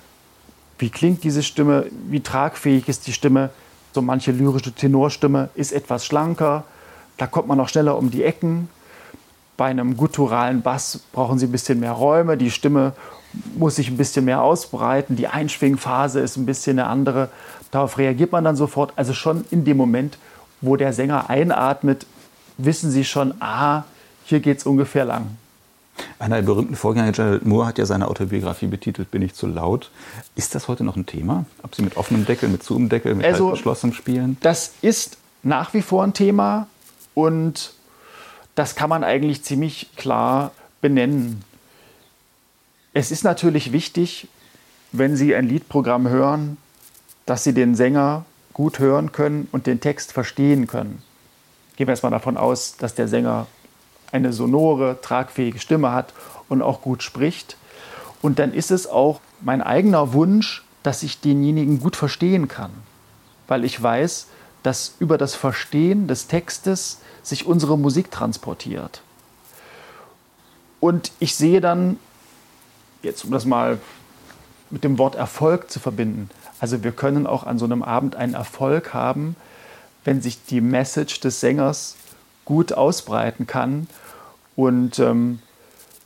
wie 0.77 0.91
klingt 0.91 1.23
diese 1.23 1.41
Stimme, 1.41 1.87
wie 2.07 2.21
tragfähig 2.21 2.87
ist 2.87 3.07
die 3.07 3.13
Stimme. 3.13 3.49
So 3.93 4.03
manche 4.03 4.31
lyrische 4.31 4.71
Tenorstimme 4.71 5.49
ist 5.55 5.71
etwas 5.71 6.05
schlanker, 6.05 6.63
da 7.17 7.25
kommt 7.25 7.47
man 7.47 7.59
auch 7.59 7.67
schneller 7.67 7.97
um 7.97 8.11
die 8.11 8.23
Ecken. 8.23 8.69
Bei 9.57 9.65
einem 9.65 9.97
gutturalen 9.97 10.61
Bass 10.61 10.99
brauchen 11.13 11.39
Sie 11.39 11.47
ein 11.47 11.51
bisschen 11.51 11.79
mehr 11.79 11.93
Räume, 11.93 12.37
die 12.37 12.51
Stimme 12.51 12.93
muss 13.55 13.77
sich 13.77 13.89
ein 13.89 13.97
bisschen 13.97 14.25
mehr 14.25 14.43
ausbreiten, 14.43 15.15
die 15.15 15.27
Einschwingphase 15.27 16.19
ist 16.19 16.37
ein 16.37 16.45
bisschen 16.45 16.77
eine 16.77 16.87
andere. 16.87 17.29
Darauf 17.71 17.97
reagiert 17.97 18.31
man 18.31 18.43
dann 18.43 18.55
sofort. 18.55 18.93
Also 18.97 19.13
schon 19.13 19.45
in 19.49 19.65
dem 19.65 19.77
Moment, 19.77 20.19
wo 20.61 20.75
der 20.75 20.93
Sänger 20.93 21.31
einatmet, 21.31 22.05
wissen 22.59 22.91
Sie 22.91 23.03
schon, 23.03 23.33
ah, 23.41 23.83
hier 24.25 24.41
geht 24.41 24.59
es 24.59 24.65
ungefähr 24.67 25.05
lang. 25.05 25.37
Einer 26.19 26.37
der 26.37 26.43
berühmten 26.43 26.75
Vorgänger, 26.75 27.11
Gerald 27.11 27.45
Moore, 27.45 27.67
hat 27.67 27.77
ja 27.77 27.85
seine 27.85 28.07
Autobiografie 28.07 28.67
betitelt, 28.67 29.11
Bin 29.11 29.21
ich 29.21 29.33
zu 29.33 29.47
laut. 29.47 29.91
Ist 30.35 30.55
das 30.55 30.67
heute 30.67 30.83
noch 30.83 30.95
ein 30.95 31.05
Thema? 31.05 31.45
Ob 31.63 31.75
Sie 31.75 31.81
mit 31.81 31.97
offenem 31.97 32.25
Deckel, 32.25 32.49
mit 32.49 32.63
zuem 32.63 32.89
Deckel, 32.89 33.15
mit 33.15 33.25
also, 33.25 33.51
geschlossenem 33.51 33.93
spielen? 33.93 34.37
Das 34.41 34.73
ist 34.81 35.17
nach 35.43 35.73
wie 35.73 35.81
vor 35.81 36.03
ein 36.03 36.13
Thema 36.13 36.67
und 37.13 37.73
das 38.55 38.75
kann 38.75 38.89
man 38.89 39.03
eigentlich 39.03 39.43
ziemlich 39.43 39.95
klar 39.95 40.51
benennen. 40.81 41.43
Es 42.93 43.11
ist 43.11 43.23
natürlich 43.23 43.71
wichtig, 43.71 44.27
wenn 44.91 45.15
Sie 45.15 45.35
ein 45.35 45.47
Liedprogramm 45.47 46.09
hören, 46.09 46.57
dass 47.25 47.43
Sie 47.43 47.53
den 47.53 47.75
Sänger 47.75 48.25
gut 48.53 48.79
hören 48.79 49.11
können 49.11 49.47
und 49.51 49.67
den 49.67 49.79
Text 49.79 50.13
verstehen 50.13 50.65
können. 50.65 51.03
Gehen 51.75 51.85
wir 51.85 51.91
erstmal 51.91 52.11
davon 52.11 52.37
aus, 52.37 52.75
dass 52.77 52.95
der 52.95 53.07
Sänger 53.07 53.45
eine 54.11 54.33
sonore, 54.33 54.99
tragfähige 55.01 55.59
Stimme 55.59 55.91
hat 55.91 56.13
und 56.49 56.61
auch 56.61 56.81
gut 56.81 57.03
spricht. 57.03 57.57
Und 58.21 58.39
dann 58.39 58.53
ist 58.53 58.71
es 58.71 58.87
auch 58.87 59.19
mein 59.41 59.61
eigener 59.61 60.13
Wunsch, 60.13 60.63
dass 60.83 61.03
ich 61.03 61.19
denjenigen 61.19 61.79
gut 61.79 61.95
verstehen 61.95 62.47
kann. 62.47 62.71
Weil 63.47 63.63
ich 63.63 63.81
weiß, 63.81 64.27
dass 64.63 64.95
über 64.99 65.17
das 65.17 65.35
Verstehen 65.35 66.07
des 66.07 66.27
Textes 66.27 66.99
sich 67.23 67.45
unsere 67.45 67.77
Musik 67.77 68.11
transportiert. 68.11 69.01
Und 70.79 71.11
ich 71.19 71.35
sehe 71.35 71.61
dann, 71.61 71.97
jetzt 73.01 73.25
um 73.25 73.31
das 73.31 73.45
mal 73.45 73.79
mit 74.69 74.83
dem 74.83 74.97
Wort 74.97 75.15
Erfolg 75.15 75.71
zu 75.71 75.79
verbinden, 75.79 76.29
also 76.59 76.83
wir 76.83 76.91
können 76.91 77.27
auch 77.27 77.45
an 77.45 77.59
so 77.59 77.65
einem 77.65 77.83
Abend 77.83 78.15
einen 78.15 78.33
Erfolg 78.33 78.93
haben, 78.93 79.35
wenn 80.03 80.21
sich 80.21 80.43
die 80.45 80.61
Message 80.61 81.19
des 81.19 81.39
Sängers 81.39 81.95
gut 82.47 82.71
ausbreiten 82.73 83.45
kann. 83.45 83.87
Und 84.55 84.99
ähm, 84.99 85.39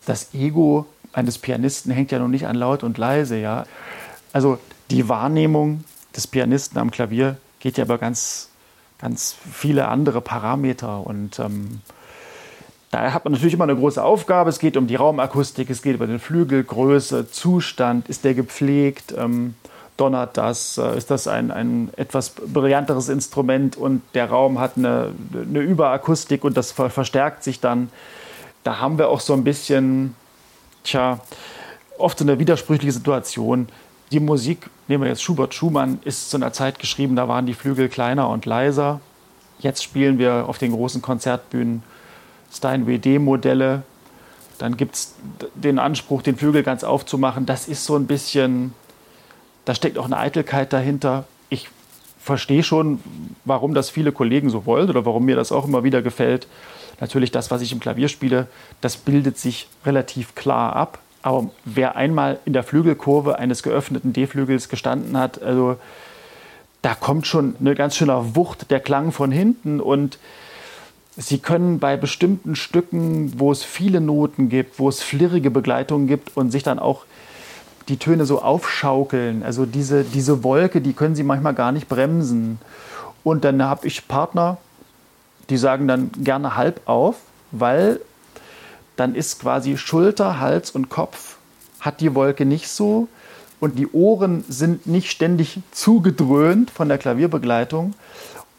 das 0.05 0.33
Ego 0.33 0.87
eines 1.13 1.37
Pianisten 1.37 1.91
hängt 1.91 2.11
ja 2.11 2.19
noch 2.19 2.27
nicht 2.27 2.47
an 2.47 2.55
laut 2.55 2.83
und 2.83 2.97
leise, 2.97 3.37
ja. 3.37 3.65
Also 4.33 4.57
die 4.89 5.07
Wahrnehmung 5.07 5.83
des 6.15 6.25
Pianisten 6.27 6.79
am 6.79 6.89
Klavier 6.89 7.37
geht 7.59 7.77
ja 7.77 7.83
über 7.83 7.99
ganz, 7.99 8.49
ganz 8.97 9.35
viele 9.53 9.87
andere 9.87 10.19
Parameter 10.19 11.05
und 11.05 11.39
ähm, 11.39 11.81
da 12.89 13.13
hat 13.13 13.23
man 13.23 13.33
natürlich 13.33 13.53
immer 13.53 13.63
eine 13.63 13.75
große 13.75 14.03
Aufgabe. 14.03 14.49
Es 14.49 14.59
geht 14.59 14.75
um 14.75 14.87
die 14.87 14.95
Raumakustik, 14.95 15.69
es 15.69 15.81
geht 15.81 15.95
über 15.95 16.07
den 16.07 16.19
Flügel, 16.19 16.63
Größe, 16.63 17.29
Zustand, 17.31 18.09
ist 18.09 18.25
der 18.25 18.33
gepflegt, 18.33 19.13
ähm, 19.17 19.53
donnert 19.97 20.37
das, 20.37 20.77
äh, 20.77 20.97
ist 20.97 21.11
das 21.11 21.27
ein, 21.27 21.51
ein 21.51 21.89
etwas 21.97 22.29
brillanteres 22.31 23.09
Instrument 23.09 23.77
und 23.77 24.01
der 24.13 24.29
Raum 24.29 24.59
hat 24.59 24.77
eine, 24.77 25.13
eine 25.33 25.59
Überakustik 25.59 26.43
und 26.43 26.57
das 26.57 26.71
ver 26.71 26.89
verstärkt 26.89 27.43
sich 27.43 27.59
dann. 27.59 27.89
Da 28.63 28.79
haben 28.79 28.97
wir 28.97 29.09
auch 29.09 29.19
so 29.19 29.33
ein 29.33 29.43
bisschen, 29.43 30.15
tja, 30.83 31.19
oft 31.97 32.17
so 32.17 32.25
eine 32.25 32.39
widersprüchliche 32.39 32.93
Situation. 32.93 33.67
Die 34.11 34.19
Musik, 34.19 34.69
nehmen 34.87 35.03
wir 35.03 35.09
jetzt 35.09 35.23
Schubert, 35.23 35.53
Schumann, 35.53 35.99
ist 36.03 36.29
zu 36.29 36.37
einer 36.37 36.51
Zeit 36.51 36.79
geschrieben, 36.79 37.15
da 37.15 37.27
waren 37.27 37.45
die 37.45 37.53
Flügel 37.53 37.87
kleiner 37.87 38.29
und 38.29 38.45
leiser. 38.45 38.99
Jetzt 39.59 39.83
spielen 39.83 40.17
wir 40.17 40.45
auf 40.47 40.57
den 40.57 40.71
großen 40.71 41.01
Konzertbühnen 41.01 41.83
Steinway 42.51 42.97
D-Modelle. 42.97 43.83
Dann 44.57 44.77
gibt 44.77 44.95
es 44.95 45.15
den 45.55 45.79
Anspruch, 45.79 46.21
den 46.21 46.35
Flügel 46.35 46.63
ganz 46.63 46.83
aufzumachen. 46.83 47.45
Das 47.45 47.67
ist 47.67 47.85
so 47.85 47.95
ein 47.95 48.05
bisschen 48.05 48.73
da 49.65 49.75
steckt 49.75 49.97
auch 49.97 50.05
eine 50.05 50.17
Eitelkeit 50.17 50.73
dahinter. 50.73 51.25
Ich 51.49 51.69
verstehe 52.19 52.63
schon, 52.63 52.99
warum 53.45 53.73
das 53.73 53.89
viele 53.89 54.11
Kollegen 54.11 54.49
so 54.49 54.65
wollen 54.65 54.89
oder 54.89 55.05
warum 55.05 55.25
mir 55.25 55.35
das 55.35 55.51
auch 55.51 55.67
immer 55.67 55.83
wieder 55.83 56.01
gefällt. 56.01 56.47
Natürlich 56.99 57.31
das, 57.31 57.49
was 57.49 57.61
ich 57.61 57.71
im 57.71 57.79
Klavier 57.79 58.07
spiele, 58.07 58.47
das 58.79 58.97
bildet 58.97 59.37
sich 59.37 59.67
relativ 59.85 60.35
klar 60.35 60.75
ab. 60.75 60.99
Aber 61.23 61.49
wer 61.65 61.95
einmal 61.95 62.39
in 62.45 62.53
der 62.53 62.63
Flügelkurve 62.63 63.39
eines 63.39 63.63
geöffneten 63.63 64.13
D-Flügels 64.13 64.69
gestanden 64.69 65.17
hat, 65.17 65.41
also 65.41 65.77
da 66.81 66.95
kommt 66.95 67.27
schon 67.27 67.55
eine 67.59 67.75
ganz 67.75 67.95
schöne 67.95 68.35
Wucht 68.35 68.71
der 68.71 68.79
Klang 68.79 69.11
von 69.11 69.31
hinten 69.31 69.79
und 69.79 70.17
Sie 71.17 71.39
können 71.39 71.79
bei 71.79 71.97
bestimmten 71.97 72.55
Stücken, 72.55 73.37
wo 73.37 73.51
es 73.51 73.63
viele 73.63 73.99
Noten 73.99 74.47
gibt, 74.47 74.79
wo 74.79 74.87
es 74.87 75.03
flirrige 75.03 75.51
Begleitungen 75.51 76.07
gibt 76.07 76.35
und 76.37 76.51
sich 76.51 76.63
dann 76.63 76.79
auch 76.79 77.03
die 77.91 77.97
Töne 77.97 78.25
so 78.25 78.41
aufschaukeln. 78.41 79.43
Also 79.43 79.65
diese, 79.65 80.05
diese 80.05 80.45
Wolke, 80.45 80.79
die 80.79 80.93
können 80.93 81.13
sie 81.13 81.23
manchmal 81.23 81.53
gar 81.53 81.73
nicht 81.73 81.89
bremsen. 81.89 82.57
Und 83.23 83.43
dann 83.43 83.61
habe 83.61 83.85
ich 83.85 84.07
Partner, 84.07 84.57
die 85.49 85.57
sagen 85.57 85.89
dann 85.89 86.09
gerne 86.17 86.55
halb 86.55 86.79
auf, 86.85 87.17
weil 87.51 87.99
dann 88.95 89.13
ist 89.13 89.41
quasi 89.41 89.77
Schulter, 89.77 90.39
Hals 90.39 90.71
und 90.71 90.89
Kopf 90.89 91.35
hat 91.81 91.99
die 91.99 92.15
Wolke 92.15 92.45
nicht 92.45 92.69
so 92.69 93.09
und 93.59 93.77
die 93.77 93.87
Ohren 93.91 94.45
sind 94.47 94.87
nicht 94.87 95.11
ständig 95.11 95.59
zugedröhnt 95.71 96.71
von 96.71 96.87
der 96.87 96.97
Klavierbegleitung 96.97 97.93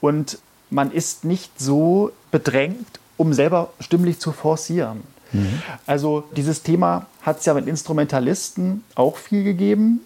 und 0.02 0.38
man 0.68 0.92
ist 0.92 1.24
nicht 1.24 1.58
so 1.58 2.12
bedrängt, 2.30 3.00
um 3.16 3.32
selber 3.32 3.70
stimmlich 3.80 4.18
zu 4.18 4.32
forcieren. 4.32 5.02
Mhm. 5.32 5.62
Also 5.86 6.24
dieses 6.36 6.62
Thema 6.62 7.06
hat 7.22 7.38
es 7.38 7.44
ja 7.46 7.54
mit 7.54 7.66
Instrumentalisten 7.66 8.85
auch 8.94 9.16
viel 9.16 9.44
gegeben. 9.44 10.00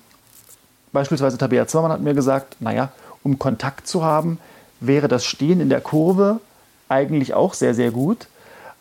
Beispielsweise 0.92 1.38
Tabea 1.38 1.66
Zimmermann 1.66 1.92
hat 1.92 2.00
mir 2.00 2.14
gesagt, 2.14 2.57
naja, 2.61 2.92
um 3.22 3.38
Kontakt 3.38 3.88
zu 3.88 4.05
haben, 4.05 4.38
wäre 4.81 5.09
das 5.09 5.24
Stehen 5.24 5.61
in 5.61 5.68
der 5.68 5.81
Kurve 5.81 6.40
eigentlich 6.88 7.35
auch 7.35 7.55
sehr, 7.55 7.74
sehr 7.74 7.90
gut. 7.90 8.29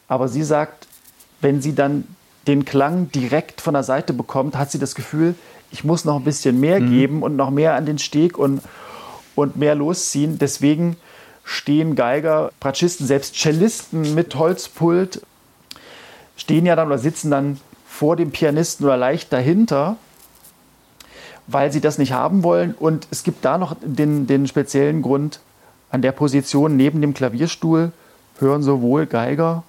Aber 0.08 0.28
sie 0.28 0.44
sagt, 0.44 0.88
wenn 1.42 1.62
sie 1.62 1.74
dann 1.74 2.06
den 2.48 2.66
Klang 2.66 3.12
direkt 3.12 3.62
von 3.62 3.74
der 3.74 3.84
Seite 3.84 4.14
bekommt, 4.14 4.56
hat 4.56 4.70
sie 4.70 4.80
das 4.80 4.94
Gefühl, 4.96 5.36
ich 5.72 5.84
muss 5.84 6.06
noch 6.06 6.18
ein 6.18 6.24
bisschen 6.24 6.60
mehr 6.60 6.80
mhm. 6.80 6.90
geben 6.90 7.24
und 7.24 7.36
noch 7.36 7.50
mehr 7.50 7.74
an 7.74 7.86
den 7.86 7.98
Steg 7.98 8.38
und, 8.38 8.62
und 9.34 9.56
mehr 9.56 9.76
losziehen. 9.76 10.38
Deswegen 10.38 10.98
stehen 11.44 11.96
Geiger, 11.96 12.52
Bratschisten, 12.60 13.08
selbst 13.08 13.36
Cellisten 13.36 14.14
mit 14.14 14.36
Holzpult 14.36 15.22
stehen 16.38 16.66
ja 16.66 16.76
dann 16.76 16.88
oder 16.88 16.98
sitzen 16.98 17.32
dann 17.32 17.60
vor 17.96 18.18
dem 18.18 18.32
Pianisten 18.32 18.86
oder 18.86 18.98
leicht 18.98 19.32
dahinter, 19.32 19.96
weil 21.48 21.72
sie 21.72 21.80
das 21.80 21.98
nicht 21.98 22.12
haben 22.12 22.44
wollen. 22.44 22.74
Und 22.78 23.08
es 23.10 23.24
gibt 23.24 23.46
da 23.46 23.58
noch 23.58 23.76
den, 23.82 24.28
den 24.28 24.48
speziellen 24.48 25.02
Grund, 25.02 25.40
an 25.92 26.02
der 26.02 26.12
Position 26.12 26.76
neben 26.76 27.00
dem 27.00 27.14
Klavierstuhl 27.14 27.94
hören 28.40 28.64
sowohl 28.64 29.06
Geiger 29.06 29.64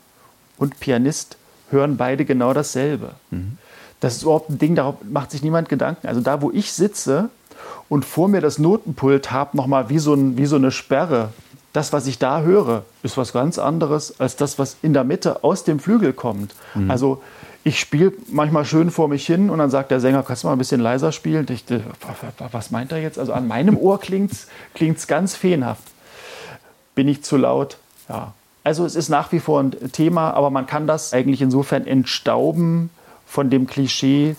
und 0.59 0.81
Pianist, 0.81 1.37
hören 1.71 1.97
beide 1.97 2.25
genau 2.25 2.53
dasselbe. 2.53 3.13
Mhm. 3.31 3.59
Das 4.01 4.17
ist 4.17 4.25
überhaupt 4.25 4.51
ein 4.51 4.59
Ding, 4.59 4.75
darauf 4.75 4.97
macht 5.09 5.31
sich 5.31 5.45
niemand 5.45 5.69
Gedanken. 5.69 6.09
Also 6.09 6.21
da, 6.21 6.43
wo 6.43 6.51
ich 6.51 6.73
sitze 6.73 7.29
und 7.89 8.05
vor 8.05 8.27
mir 8.27 8.41
das 8.41 8.59
Notenpult 8.59 9.31
habe, 9.31 9.57
nochmal 9.57 9.89
wie, 9.89 10.01
so 10.01 10.15
ein, 10.15 10.37
wie 10.37 10.47
so 10.47 10.57
eine 10.57 10.73
Sperre, 10.73 11.29
das, 11.73 11.93
was 11.93 12.09
ich 12.09 12.19
da 12.19 12.41
höre, 12.41 12.85
ist 13.05 13.17
was 13.17 13.33
ganz 13.33 13.59
anderes 13.59 14.19
als 14.19 14.35
das, 14.35 14.59
was 14.59 14.79
in 14.83 14.95
der 14.95 15.05
Mitte 15.05 15.45
aus 15.45 15.63
dem 15.63 15.79
Flügel 15.79 16.13
kommt. 16.13 16.57
Mhm. 16.75 16.91
Also 16.91 17.23
ich 17.67 17.81
spiele 17.81 18.13
manchmal 18.29 18.65
schön 18.65 18.93
vor 18.93 19.09
mich 19.09 19.27
hin 19.27 19.51
und 19.51 19.59
dann 19.59 19.71
sagt 19.71 19.91
der 19.91 19.99
Sänger, 19.99 20.23
kannst 20.23 20.45
du 20.45 20.47
mal 20.47 20.53
ein 20.53 20.59
bisschen 20.59 20.81
leiser 20.81 21.11
spielen? 21.11 21.49
Ich, 21.51 21.65
was 22.53 22.71
meint 22.71 22.93
er 22.93 22.99
jetzt? 22.99 23.19
Also 23.19 23.33
an 23.33 23.49
meinem 23.49 23.77
Ohr 23.77 23.99
klingt 23.99 24.31
es 24.33 25.07
ganz 25.09 25.35
feenhaft. 25.35 25.83
Bin 26.95 27.09
ich 27.09 27.25
zu 27.25 27.37
laut? 27.37 27.79
Ja. 28.09 28.35
Also 28.63 28.85
es 28.85 28.95
ist 28.95 29.09
nach 29.09 29.33
wie 29.33 29.41
vor 29.41 29.61
ein 29.61 29.73
Thema, 29.91 30.31
aber 30.31 30.51
man 30.51 30.69
kann 30.69 30.87
das 30.87 31.13
eigentlich 31.13 31.43
insofern 31.43 31.89
entstauben 31.89 32.91
von 33.27 33.51
dem 33.51 33.67
Klischee, 33.67 34.37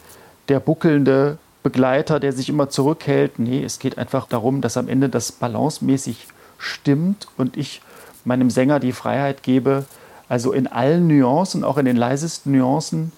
der 0.47 0.61
buckelnde 0.61 1.37
Begleiter, 1.63 2.21
der 2.21 2.31
sich 2.31 2.47
immer 2.47 2.69
zurückhält. 2.69 3.39
Nee, 3.39 3.61
es 3.61 3.79
geht 3.79 3.97
einfach 3.97 4.25
darum, 4.27 4.61
dass 4.61 4.77
am 4.77 4.87
Ende 4.87 5.09
das 5.09 5.33
balancemäßig 5.33 6.27
stimmt 6.57 7.27
und 7.35 7.57
ich 7.57 7.81
meinem 8.23 8.49
Sänger 8.49 8.79
die 8.79 8.93
Freiheit 8.93 9.43
gebe, 9.43 9.83
also 10.29 10.51
in 10.51 10.67
allen 10.67 11.07
Nuancen, 11.07 11.63
auch 11.63 11.77
in 11.77 11.85
den 11.85 11.97
leisesten 11.97 12.51
Nuancen, 12.51 13.11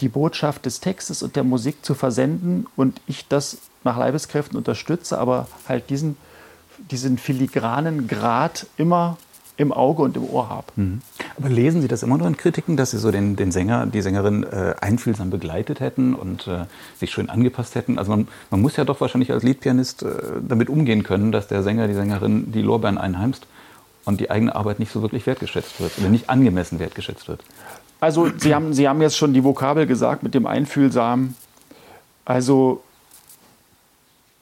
die 0.00 0.08
Botschaft 0.08 0.66
des 0.66 0.80
Textes 0.80 1.22
und 1.22 1.36
der 1.36 1.44
Musik 1.44 1.84
zu 1.84 1.94
versenden 1.94 2.66
und 2.76 3.00
ich 3.06 3.26
das 3.28 3.58
nach 3.84 3.98
Leibeskräften 3.98 4.56
unterstütze, 4.56 5.18
aber 5.18 5.48
halt 5.68 5.90
diesen, 5.90 6.16
diesen 6.90 7.18
filigranen 7.18 8.06
Grad 8.06 8.66
immer 8.76 9.18
im 9.56 9.72
Auge 9.72 10.02
und 10.02 10.16
im 10.16 10.24
Ohr 10.24 10.48
habe. 10.48 10.66
Mhm. 10.76 11.00
Aber 11.36 11.48
lesen 11.48 11.82
Sie 11.82 11.88
das 11.88 12.04
immer 12.04 12.16
noch 12.16 12.26
in 12.26 12.36
Kritiken, 12.36 12.76
dass 12.76 12.92
Sie 12.92 12.98
so 12.98 13.10
den, 13.10 13.34
den 13.34 13.50
Sänger, 13.50 13.86
die 13.86 14.02
Sängerin 14.02 14.44
äh, 14.44 14.74
einfühlsam 14.80 15.30
begleitet 15.30 15.80
hätten 15.80 16.14
und 16.14 16.46
äh, 16.46 16.66
sich 16.96 17.10
schön 17.10 17.28
angepasst 17.28 17.74
hätten? 17.74 17.98
Also 17.98 18.12
man, 18.12 18.28
man, 18.50 18.60
muss 18.60 18.76
ja 18.76 18.84
doch 18.84 19.00
wahrscheinlich 19.00 19.32
als 19.32 19.42
Liedpianist 19.42 20.04
äh, 20.04 20.10
damit 20.46 20.70
umgehen 20.70 21.02
können, 21.02 21.32
dass 21.32 21.48
der 21.48 21.64
Sänger, 21.64 21.88
die 21.88 21.94
Sängerin 21.94 22.52
die 22.52 22.62
Lorbeeren 22.62 22.98
einheimst 22.98 23.48
und 24.08 24.20
die 24.20 24.30
eigene 24.30 24.56
Arbeit 24.56 24.78
nicht 24.78 24.90
so 24.90 25.02
wirklich 25.02 25.26
wertgeschätzt 25.26 25.80
wird 25.80 25.92
oder 25.98 26.08
nicht 26.08 26.30
angemessen 26.30 26.78
wertgeschätzt 26.78 27.28
wird. 27.28 27.42
Also 28.00 28.30
Sie 28.38 28.54
haben, 28.54 28.72
Sie 28.72 28.88
haben 28.88 29.02
jetzt 29.02 29.18
schon 29.18 29.34
die 29.34 29.44
Vokabel 29.44 29.86
gesagt 29.86 30.22
mit 30.22 30.32
dem 30.34 30.46
Einfühlsam. 30.46 31.34
Also 32.24 32.82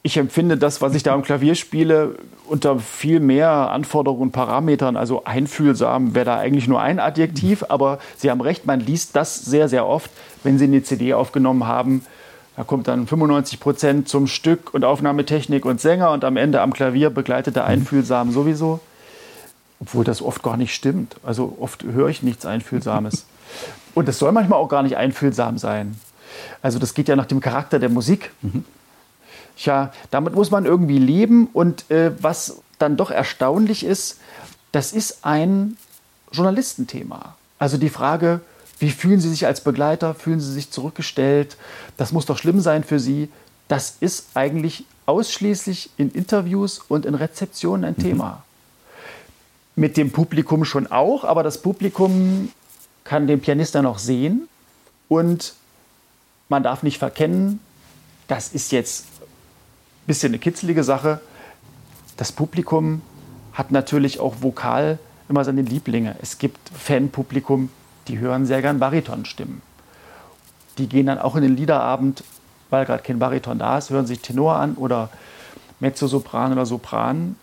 ich 0.05 0.19
empfinde 0.19 0.57
das, 0.57 0.83
was 0.83 0.95
ich 0.95 1.03
da 1.03 1.15
am 1.15 1.23
Klavier 1.23 1.57
spiele, 1.57 2.15
unter 2.47 2.79
viel 2.79 3.19
mehr 3.19 3.51
Anforderungen 3.51 4.23
und 4.23 4.33
Parametern. 4.33 4.97
Also 4.97 5.25
einfühlsam 5.25 6.15
wäre 6.15 6.27
da 6.27 6.39
eigentlich 6.39 6.69
nur 6.69 6.81
ein 6.81 7.01
Adjektiv, 7.01 7.65
aber 7.69 7.99
Sie 8.17 8.31
haben 8.31 8.41
recht, 8.41 8.67
man 8.67 8.79
liest 8.79 9.17
das 9.17 9.45
sehr, 9.45 9.69
sehr 9.69 9.85
oft, 9.85 10.13
wenn 10.45 10.59
Sie 10.59 10.65
eine 10.67 10.85
CD 10.85 11.13
aufgenommen 11.13 11.67
haben. 11.67 12.07
Da 12.55 12.63
kommt 12.63 12.87
dann 12.87 13.09
95 13.09 13.59
Prozent 13.59 14.09
zum 14.09 14.29
Stück 14.29 14.73
und 14.73 14.85
Aufnahmetechnik 14.85 15.65
und 15.65 15.81
Sänger 15.81 16.13
und 16.13 16.25
am 16.25 16.37
Ende 16.37 16.61
am 16.61 16.73
Klavier 16.73 17.11
begleitet 17.11 17.57
der 17.57 17.65
mhm. 17.65 17.71
Einfühlsam 17.71 18.31
sowieso. 18.31 18.79
Obwohl 19.81 20.05
das 20.05 20.23
oft 20.23 20.43
gar 20.43 20.57
nicht 20.57 20.75
stimmt. 20.75 21.17
Also 21.23 21.57
oft 21.61 21.83
höre 21.85 22.09
ich 22.09 22.23
nichts 22.23 22.47
Einfühlsames. 22.47 23.27
Und 23.95 24.09
es 24.09 24.19
soll 24.19 24.33
manchmal 24.33 24.59
auch 24.59 24.69
gar 24.69 24.83
nicht 24.83 24.97
einfühlsam 24.97 25.59
sein. 25.59 25.99
Also 26.63 26.79
das 26.79 26.95
geht 26.95 27.09
ja 27.09 27.17
nach 27.17 27.27
dem 27.27 27.41
Charakter 27.41 27.79
der 27.79 27.89
Musik. 27.89 28.33
Mhm. 28.43 28.65
Tja, 29.57 29.93
damit 30.11 30.35
muss 30.35 30.51
man 30.51 30.67
irgendwie 30.67 30.99
leben. 30.99 31.49
Und 31.53 31.91
äh, 31.91 32.13
was 32.21 32.61
dann 32.79 32.97
doch 32.97 33.11
erstaunlich 33.11 33.85
ist, 33.85 34.21
das 34.73 34.93
ist 34.93 35.25
ein 35.25 35.77
Journalistenthema. 36.33 37.37
Also 37.59 37.79
die 37.79 37.89
Frage, 37.89 38.41
wie 38.79 38.91
fühlen 38.91 39.21
Sie 39.21 39.31
sich 39.31 39.47
als 39.47 39.63
Begleiter? 39.63 40.15
Fühlen 40.15 40.41
Sie 40.41 40.53
sich 40.53 40.71
zurückgestellt? 40.71 41.57
Das 41.97 42.13
muss 42.13 42.27
doch 42.27 42.37
schlimm 42.37 42.61
sein 42.61 42.85
für 42.85 43.01
Sie. 43.01 43.31
Das 43.69 43.97
ist 44.01 44.27
eigentlich 44.35 44.85
ausschließlich 45.07 45.91
in 45.97 46.11
Interviews 46.11 46.81
und 46.89 47.07
in 47.07 47.15
Rezeptionen 47.15 47.85
ein 47.85 47.95
mhm. 47.97 48.03
Thema. 48.03 48.45
Mit 49.77 49.97
dem 49.97 50.11
Publikum 50.11 50.65
schon 50.65 50.87
auch, 50.87 51.25
aber 51.25 51.43
das 51.43 51.63
Publikum 51.63 52.51
kann 53.05 53.27
den 53.27 53.41
Pianisten 53.41 53.85
noch 53.85 53.99
sehen 53.99 54.49
und 55.09 55.55
man 56.49 56.63
darf 56.63 56.83
nicht 56.83 56.99
verkennen, 56.99 57.61
das 58.27 58.49
ist 58.49 58.73
jetzt 58.73 59.07
bisschen 60.07 60.31
eine 60.31 60.39
kitzelige 60.39 60.85
Sache. 60.85 61.21
Das 62.17 62.33
Publikum 62.33 63.03
hat 63.53 63.71
natürlich 63.71 64.21
auch 64.21 64.37
vokal 64.41 64.99
immer 65.29 65.45
seine 65.45 65.63
Lieblinge. 65.63 66.17
Es 66.23 66.39
gibt 66.39 66.59
Fanpublikum, 66.73 67.71
die 68.09 68.19
hören 68.19 68.47
sehr 68.47 68.63
gern 68.63 68.79
Baritonstimmen. 68.79 69.63
Die 70.79 70.89
gehen 70.89 71.07
dann 71.07 71.19
auch 71.19 71.37
in 71.37 71.43
den 71.43 71.57
Liederabend, 71.57 72.23
weil 72.71 72.85
gerade 72.85 73.03
kein 73.03 73.19
Bariton 73.19 73.59
da 73.59 73.79
ist, 73.79 73.91
hören 73.91 74.07
sich 74.07 74.21
Tenor 74.21 74.57
an 74.57 74.75
oder 74.75 75.11
Mezzosopran 75.81 76.53
oder 76.53 76.67
Sopran. 76.67 77.37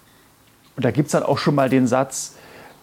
Und 0.76 0.86
da 0.86 0.92
gibt 0.92 1.08
es 1.08 1.12
dann 1.12 1.24
auch 1.24 1.38
schon 1.38 1.56
mal 1.56 1.70
den 1.70 1.88
Satz, 1.88 2.36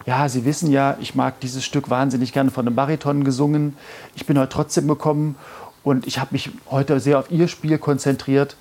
ja, 0.05 0.27
Sie 0.29 0.45
wissen 0.45 0.71
ja, 0.71 0.97
ich 0.99 1.13
mag 1.13 1.39
dieses 1.41 1.63
Stück 1.63 1.89
wahnsinnig 1.89 2.33
gerne 2.33 2.49
von 2.49 2.65
einem 2.65 2.75
Bariton 2.75 3.23
gesungen. 3.23 3.77
Ich 4.15 4.25
bin 4.25 4.39
heute 4.39 4.49
trotzdem 4.49 4.87
gekommen 4.87 5.35
und 5.83 6.07
ich 6.07 6.19
habe 6.19 6.29
mich 6.31 6.49
heute 6.71 6.99
sehr 6.99 7.19
auf 7.19 7.29
Ihr 7.29 7.47
Spiel 7.47 7.77
konzentriert 7.77 8.55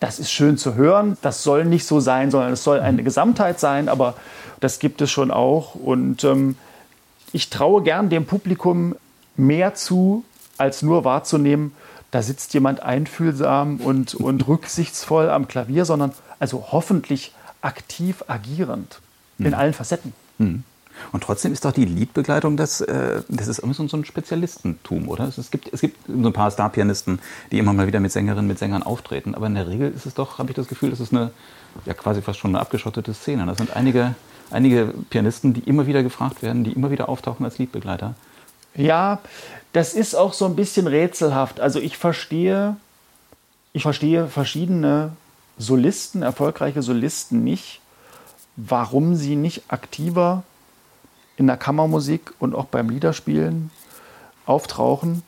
das 0.00 0.18
ist 0.18 0.32
schön 0.32 0.56
zu 0.56 0.74
hören. 0.74 1.16
Das 1.20 1.42
soll 1.42 1.66
nicht 1.66 1.84
so 1.84 2.00
sein, 2.00 2.30
sondern 2.30 2.54
es 2.54 2.64
soll 2.64 2.80
eine 2.80 3.02
Gesamtheit 3.04 3.60
sein, 3.60 3.88
aber 3.88 4.14
das 4.58 4.78
gibt 4.78 5.02
es 5.02 5.10
schon 5.10 5.30
auch. 5.30 5.74
Und 5.74 6.24
ähm, 6.24 6.56
ich 7.32 7.50
traue 7.50 7.82
gern 7.82 8.08
dem 8.08 8.24
Publikum 8.24 8.96
mehr 9.36 9.74
zu, 9.74 10.24
als 10.56 10.82
nur 10.82 11.04
wahrzunehmen, 11.04 11.72
da 12.10 12.22
sitzt 12.22 12.54
jemand 12.54 12.82
einfühlsam 12.82 13.76
und, 13.76 14.14
und 14.14 14.48
rücksichtsvoll 14.48 15.30
am 15.30 15.46
Klavier, 15.46 15.84
sondern 15.84 16.12
also 16.40 16.68
hoffentlich 16.72 17.32
aktiv 17.62 18.24
agierend 18.26 19.00
in 19.38 19.48
mhm. 19.48 19.54
allen 19.54 19.72
Facetten. 19.72 20.12
Mhm. 20.38 20.64
Und 21.12 21.22
trotzdem 21.22 21.52
ist 21.52 21.64
doch 21.64 21.72
die 21.72 21.86
Liedbegleitung, 21.86 22.56
das, 22.56 22.82
äh, 22.82 23.22
das 23.28 23.48
ist 23.48 23.60
irgendwie 23.60 23.88
so 23.88 23.96
ein 23.96 24.04
Spezialistentum, 24.04 25.08
oder? 25.08 25.24
Es 25.28 25.50
gibt, 25.50 25.72
es 25.72 25.80
gibt 25.80 25.96
so 26.06 26.28
ein 26.28 26.32
paar 26.32 26.50
Starpianisten, 26.50 27.20
die 27.50 27.58
immer 27.58 27.72
mal 27.72 27.86
wieder 27.86 28.00
mit 28.00 28.12
Sängerinnen, 28.12 28.46
mit 28.46 28.58
Sängern 28.58 28.82
auftreten. 28.82 29.34
Aber 29.34 29.46
in 29.46 29.54
der 29.54 29.66
Regel 29.66 29.90
ist 29.90 30.04
es 30.04 30.14
doch, 30.14 30.38
habe 30.38 30.50
ich 30.50 30.56
das 30.56 30.68
Gefühl, 30.68 30.90
das 30.90 31.00
ist 31.00 31.12
eine 31.12 31.30
ja 31.86 31.94
quasi 31.94 32.22
fast 32.22 32.38
schon 32.38 32.52
eine 32.52 32.60
abgeschottete 32.60 33.14
Szene. 33.14 33.46
Das 33.46 33.58
sind 33.58 33.74
einige, 33.76 34.14
einige 34.50 34.92
Pianisten, 35.10 35.54
die 35.54 35.60
immer 35.60 35.86
wieder 35.86 36.02
gefragt 36.02 36.42
werden, 36.42 36.64
die 36.64 36.72
immer 36.72 36.90
wieder 36.90 37.08
auftauchen 37.08 37.44
als 37.44 37.58
Liedbegleiter. 37.58 38.14
Ja, 38.74 39.20
das 39.72 39.94
ist 39.94 40.14
auch 40.14 40.32
so 40.32 40.46
ein 40.46 40.56
bisschen 40.56 40.86
rätselhaft. 40.86 41.60
Also 41.60 41.80
ich 41.80 41.96
verstehe, 41.96 42.76
ich 43.72 43.82
verstehe 43.82 44.26
verschiedene 44.26 45.12
Solisten, 45.60 46.22
erfolgreiche 46.22 46.80
Solisten 46.80 47.44
nicht, 47.44 47.80
warum 48.56 49.14
sie 49.14 49.36
nicht 49.36 49.64
aktiver 49.68 50.42
in 51.36 51.46
der 51.46 51.58
Kammermusik 51.58 52.32
und 52.38 52.54
auch 52.54 52.64
beim 52.64 52.88
Liederspielen 52.88 53.70
auftauchen. 54.46 55.22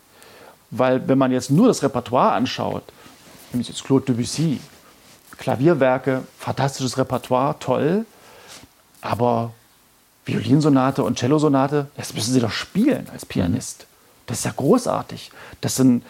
Weil 0.71 1.07
wenn 1.07 1.18
man 1.18 1.33
jetzt 1.33 1.51
nur 1.51 1.68
das 1.68 1.83
Repertoire 1.83 2.33
anschaut, 2.33 2.83
nämlich 3.53 3.68
jetzt 3.68 3.85
Claude 3.85 4.07
Debussy, 4.07 4.59
Klavierwerke, 5.37 6.23
fantastisches 6.38 6.97
Repertoire, 6.97 7.57
toll, 7.59 8.07
aber 9.03 9.53
Violinsonate 10.25 11.05
und 11.05 11.18
Cellosonate, 11.18 11.88
das 11.95 12.14
müssen 12.14 12.33
Sie 12.33 12.40
doch 12.40 12.53
spielen 12.53 13.07
als 13.12 13.27
Pianist. 13.27 13.87
Das 14.27 14.38
ist 14.38 14.45
ja 14.45 14.53
großartig. 14.57 15.31
Das 15.61 15.77
sind 15.77 16.05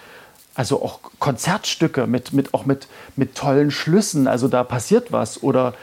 also 0.54 0.82
auch 0.82 1.00
Konzertstücke 1.18 2.06
mit, 2.06 2.32
mit, 2.32 2.54
auch 2.54 2.66
mit, 2.66 2.86
mit 3.16 3.34
tollen 3.34 3.70
Schlüssen, 3.70 4.26
also 4.26 4.48
da 4.48 4.64
passiert 4.64 5.12
was. 5.12 5.42
Oder 5.42 5.74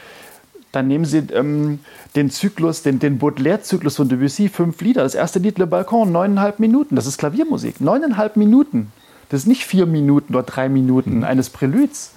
dann 0.71 0.87
nehmen 0.87 1.05
Sie 1.05 1.17
ähm, 1.33 1.79
den 2.15 2.29
Zyklus, 2.29 2.83
den, 2.83 2.99
den 2.99 3.17
Baudelaire-Zyklus 3.17 3.95
von 3.95 4.09
Debussy, 4.09 4.49
fünf 4.49 4.79
Lieder. 4.81 5.03
Das 5.03 5.15
erste 5.15 5.39
Lied 5.39 5.57
Le 5.57 5.65
Balcon, 5.65 6.11
neuneinhalb 6.11 6.59
Minuten. 6.59 6.95
Das 6.95 7.07
ist 7.07 7.17
Klaviermusik. 7.17 7.81
Neuneinhalb 7.81 8.35
Minuten. 8.35 8.91
Das 9.29 9.41
ist 9.41 9.47
nicht 9.47 9.65
vier 9.65 9.85
Minuten 9.85 10.35
oder 10.35 10.43
drei 10.43 10.69
Minuten 10.69 11.17
mhm. 11.17 11.23
eines 11.23 11.49
Preludes. 11.49 12.11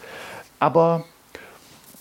Aber 0.59 1.05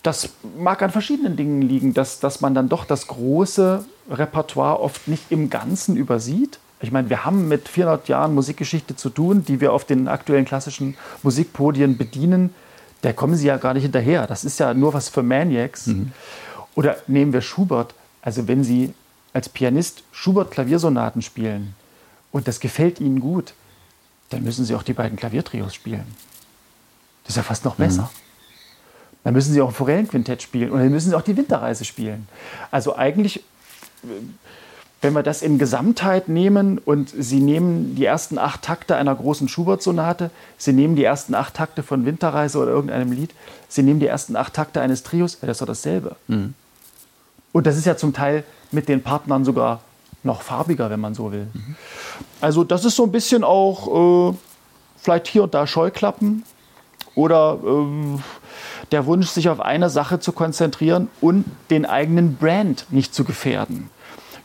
das 0.04 0.30
mag 0.58 0.82
an 0.82 0.90
verschiedenen 0.90 1.36
Dingen 1.36 1.62
liegen, 1.62 1.94
dass, 1.94 2.20
dass 2.20 2.42
man 2.42 2.54
dann 2.54 2.70
doch 2.70 2.86
das 2.86 3.08
große 3.08 3.86
Repertoire 4.10 4.80
oft 4.80 5.08
nicht 5.08 5.32
im 5.32 5.50
Ganzen 5.50 5.96
übersieht. 5.96 6.60
Ich 6.82 6.92
meine, 6.92 7.10
wir 7.10 7.26
haben 7.26 7.48
mit 7.48 7.68
400 7.70 8.08
Jahren 8.08 8.34
Musikgeschichte 8.34 8.96
zu 8.96 9.10
tun, 9.10 9.46
die 9.46 9.62
wir 9.62 9.72
auf 9.74 9.86
den 9.86 10.08
aktuellen 10.08 10.46
klassischen 10.46 10.98
Musikpodien 11.24 11.98
bedienen 11.98 12.52
da 13.02 13.14
kommen 13.14 13.36
sie 13.36 13.48
ja 13.48 13.58
gar 13.58 13.74
nicht 13.74 13.84
hinterher. 13.84 14.28
Das 14.28 14.44
ist 14.44 14.60
ja 14.60 14.74
nur 14.74 14.94
was 14.94 15.10
für 15.10 15.24
Maniacs. 15.24 15.88
Mhm. 15.88 16.12
Oder 16.76 16.98
nehmen 17.08 17.34
wir 17.34 17.42
Schubert. 17.42 17.94
Also 18.22 18.48
wenn 18.48 18.64
Sie 18.64 18.94
als 19.34 19.50
Pianist 19.50 20.04
Schubert 20.12 20.52
Klaviersonaten 20.52 21.22
spielen 21.22 21.74
und 22.32 22.48
das 22.48 22.60
gefällt 22.60 23.00
Ihnen 23.00 23.20
gut, 23.20 23.54
dann 24.30 24.44
müssen 24.44 24.66
Sie 24.66 24.76
auch 24.76 24.84
die 24.84 24.94
beiden 24.94 25.18
Klaviertrios 25.18 25.74
spielen. 25.74 26.06
Das 27.24 27.32
ist 27.32 27.38
ja 27.38 27.44
fast 27.44 27.66
noch 27.66 27.78
mhm. 27.78 27.84
besser. 27.84 28.04
Mhm. 28.04 28.10
Dann 29.24 29.34
müssen 29.34 29.54
Sie 29.54 29.62
auch 29.62 29.70
ein 29.70 29.74
Forellenquintett 29.76 30.42
spielen 30.42 30.72
und 30.72 30.80
dann 30.80 30.90
müssen 30.90 31.10
Sie 31.10 31.16
auch 31.16 31.22
die 31.22 31.36
Winterreise 31.36 31.86
spielen. 31.86 32.28
Also 32.70 32.96
eigentlich 32.96 33.38
äh, 34.04 34.08
wenn 35.02 35.14
wir 35.14 35.24
das 35.24 35.42
in 35.42 35.58
Gesamtheit 35.58 36.30
nehmen 36.30 36.78
und 36.78 37.10
Sie 37.10 37.40
nehmen 37.40 37.96
die 37.96 38.06
ersten 38.06 38.38
acht 38.38 38.62
Takte 38.62 38.96
einer 38.96 39.16
großen 39.16 39.48
Schubert-Sonate, 39.48 40.30
Sie 40.58 40.74
nehmen 40.74 40.96
die 40.96 41.04
ersten 41.04 41.34
acht 41.34 41.56
Takte 41.56 41.82
von 41.82 42.06
Winterreise 42.06 42.60
oder 42.60 42.72
irgendeinem 42.72 43.12
Lied, 43.12 43.34
Sie 43.68 43.82
nehmen 43.82 44.00
die 44.00 44.06
ersten 44.06 44.36
acht 44.36 44.54
Takte 44.54 44.80
eines 44.80 45.02
Trios, 45.02 45.40
das 45.40 45.50
ist 45.50 45.62
doch 45.62 45.68
dasselbe. 45.68 46.16
Mhm. 46.28 46.54
Und 47.52 47.66
das 47.66 47.78
ist 47.78 47.86
ja 47.86 47.98
zum 47.98 48.14
Teil 48.14 48.44
mit 48.72 48.88
den 48.88 49.02
Partnern 49.02 49.44
sogar 49.44 49.82
noch 50.24 50.44
farbiger, 50.44 50.92
wenn 50.92 51.00
man 51.00 51.16
so 51.16 51.32
will. 51.32 51.48
Mhm. 51.52 51.76
Also 52.40 52.64
das 52.64 52.86
ist 52.86 52.96
so 52.96 53.04
ein 53.04 53.12
bisschen 53.12 53.44
auch 53.44 54.32
äh, 54.32 54.38
vielleicht 54.98 55.28
hier 55.28 55.44
und 55.44 55.56
da 55.56 55.66
Scheuklappen 55.66 56.44
oder 57.16 57.58
äh, 57.64 58.20
der 58.92 59.08
Wunsch, 59.08 59.30
sich 59.30 59.50
auf 59.50 59.60
eine 59.60 59.90
Sache 59.90 60.20
zu 60.20 60.32
konzentrieren 60.32 61.08
und 61.22 61.46
den 61.72 61.88
eigenen 61.88 62.36
Brand 62.36 62.86
nicht 62.92 63.16
zu 63.16 63.24
gefährden 63.24 63.90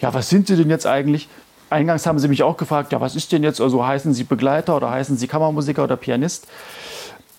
ja, 0.00 0.12
was 0.14 0.28
sind 0.28 0.46
Sie 0.46 0.56
denn 0.56 0.70
jetzt 0.70 0.86
eigentlich? 0.86 1.28
Eingangs 1.70 2.06
haben 2.06 2.18
Sie 2.18 2.28
mich 2.28 2.42
auch 2.42 2.56
gefragt, 2.56 2.92
ja, 2.92 3.00
was 3.00 3.16
ist 3.16 3.32
denn 3.32 3.42
jetzt, 3.42 3.60
also 3.60 3.84
heißen 3.84 4.14
Sie 4.14 4.24
Begleiter 4.24 4.76
oder 4.76 4.90
heißen 4.90 5.16
Sie 5.16 5.26
Kammermusiker 5.26 5.84
oder 5.84 5.96
Pianist? 5.96 6.46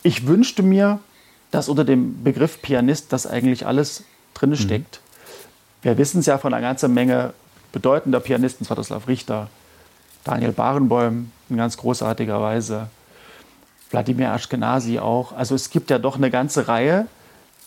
Ich 0.04 0.28
wünschte 0.28 0.64
mir, 0.64 1.00
dass 1.52 1.70
unter 1.70 1.86
dem 1.86 2.24
Begriff 2.24 2.62
Pianist 2.62 3.14
das 3.14 3.26
eigentlich 3.26 3.66
alles 3.66 4.04
drin 4.34 4.52
mhm. 4.52 4.56
steckt. 4.56 5.00
Mhm. 5.02 5.84
Wir 5.84 5.98
wissen 5.98 6.20
es 6.20 6.26
ja 6.26 6.38
von 6.38 6.54
einer 6.54 6.62
ganzen 6.62 6.94
Menge 6.94 7.34
bedeutender 7.72 8.20
Pianisten, 8.20 8.66
Svatoslav 8.66 9.08
Richter, 9.08 9.48
Daniel 10.24 10.52
Barenboim 10.52 11.32
in 11.50 11.58
ganz 11.58 11.78
großartiger 11.78 12.42
Weise, 12.42 12.90
Wladimir 13.92 14.34
Ashkenazi 14.34 15.00
auch. 15.00 15.32
Also 15.32 15.56
es 15.56 15.70
gibt 15.70 15.90
ja 15.90 16.00
doch 16.00 16.18
eine 16.18 16.30
ganze 16.30 16.68
Reihe, 16.68 17.08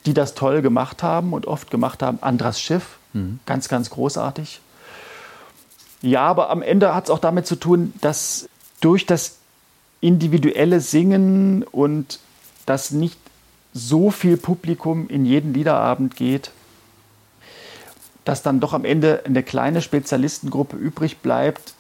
die 0.05 0.14
das 0.14 0.35
toll 0.35 0.61
gemacht 0.61 1.03
haben 1.03 1.33
und 1.33 1.46
oft 1.46 1.70
gemacht 1.70 2.03
haben. 2.03 2.18
Andras 2.20 2.61
Schiff, 2.61 2.98
mhm. 3.12 3.40
ganz, 3.46 3.68
ganz 3.68 3.88
großartig. 3.90 4.61
Ja, 6.02 6.22
aber 6.22 6.50
am 6.50 6.62
Ende 6.62 6.94
hat 6.94 7.04
es 7.04 7.10
auch 7.10 7.18
damit 7.18 7.46
zu 7.46 7.56
tun, 7.56 7.92
dass 8.00 8.48
durch 8.80 9.06
das 9.06 9.36
individuelle 10.00 10.80
Singen 10.80 11.62
und 11.62 12.20
dass 12.66 12.90
nicht 12.90 13.18
so 13.72 14.10
viel 14.10 14.36
Publikum 14.36 15.08
in 15.08 15.24
jeden 15.24 15.52
Liederabend 15.52 16.16
geht, 16.16 16.50
dass 18.24 18.42
dann 18.42 18.60
doch 18.60 18.72
am 18.72 18.84
Ende 18.84 19.22
eine 19.24 19.42
kleine 19.42 19.82
Spezialistengruppe 19.82 20.76
übrig 20.76 21.18
bleibt. 21.18 21.74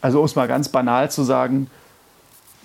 Also 0.00 0.18
um 0.20 0.24
es 0.24 0.36
mal 0.36 0.48
ganz 0.48 0.68
banal 0.68 1.10
zu 1.10 1.22
sagen, 1.22 1.70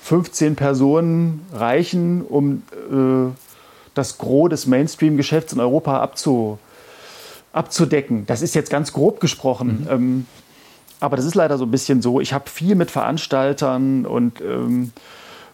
15 0.01 0.55
Personen 0.55 1.45
reichen, 1.53 2.23
um 2.23 2.63
äh, 2.91 3.31
das 3.93 4.17
Gros 4.17 4.49
des 4.49 4.65
Mainstream-Geschäfts 4.65 5.53
in 5.53 5.59
Europa 5.59 6.01
abzu, 6.01 6.57
abzudecken. 7.53 8.25
Das 8.25 8.41
ist 8.41 8.55
jetzt 8.55 8.69
ganz 8.69 8.93
grob 8.93 9.19
gesprochen. 9.19 9.81
Mhm. 9.81 9.87
Ähm, 9.89 10.25
aber 11.01 11.17
das 11.17 11.25
ist 11.25 11.35
leider 11.35 11.57
so 11.57 11.65
ein 11.65 11.71
bisschen 11.71 12.01
so. 12.01 12.21
Ich 12.21 12.31
habe 12.31 12.49
viel 12.49 12.75
mit 12.75 12.91
Veranstaltern 12.91 14.05
und 14.05 14.39
ähm, 14.39 14.93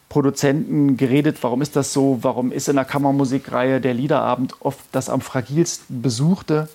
Produzenten 0.10 0.98
geredet, 0.98 1.38
warum 1.42 1.62
ist 1.62 1.76
das 1.76 1.94
so, 1.94 2.20
warum 2.22 2.52
ist 2.52 2.68
in 2.68 2.76
der 2.76 2.86
Kammermusikreihe 2.86 3.82
der 3.82 3.94
Liederabend 3.94 4.56
oft 4.60 4.80
das 4.92 5.10
am 5.10 5.22
fragilsten 5.22 6.02
besuchte. 6.02 6.68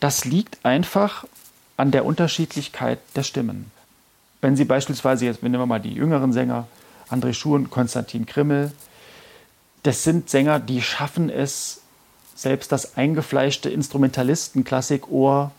Das 0.00 0.24
liegt 0.24 0.64
einfach 0.64 1.24
an 1.76 1.90
der 1.90 2.04
Unterschiedlichkeit 2.04 2.98
der 3.16 3.22
Stimmen. 3.22 3.70
Wenn 4.42 4.54
Sie 4.54 4.64
beispielsweise, 4.64 5.24
jetzt 5.24 5.42
nehmen 5.42 5.58
wir 5.58 5.66
mal 5.66 5.80
die 5.80 5.92
jüngeren 5.92 6.32
Sänger, 6.32 6.66
André 7.10 7.32
Schuh 7.32 7.54
und 7.54 7.70
Konstantin 7.70 8.26
Krimmel, 8.26 8.72
das 9.82 10.04
sind 10.04 10.28
Sänger, 10.28 10.60
die 10.60 10.82
schaffen 10.82 11.30
es, 11.30 11.80
selbst 12.34 12.70
das 12.70 12.96
eingefleischte 12.96 13.70
Instrumentalisten-Klassikohr 13.70 15.52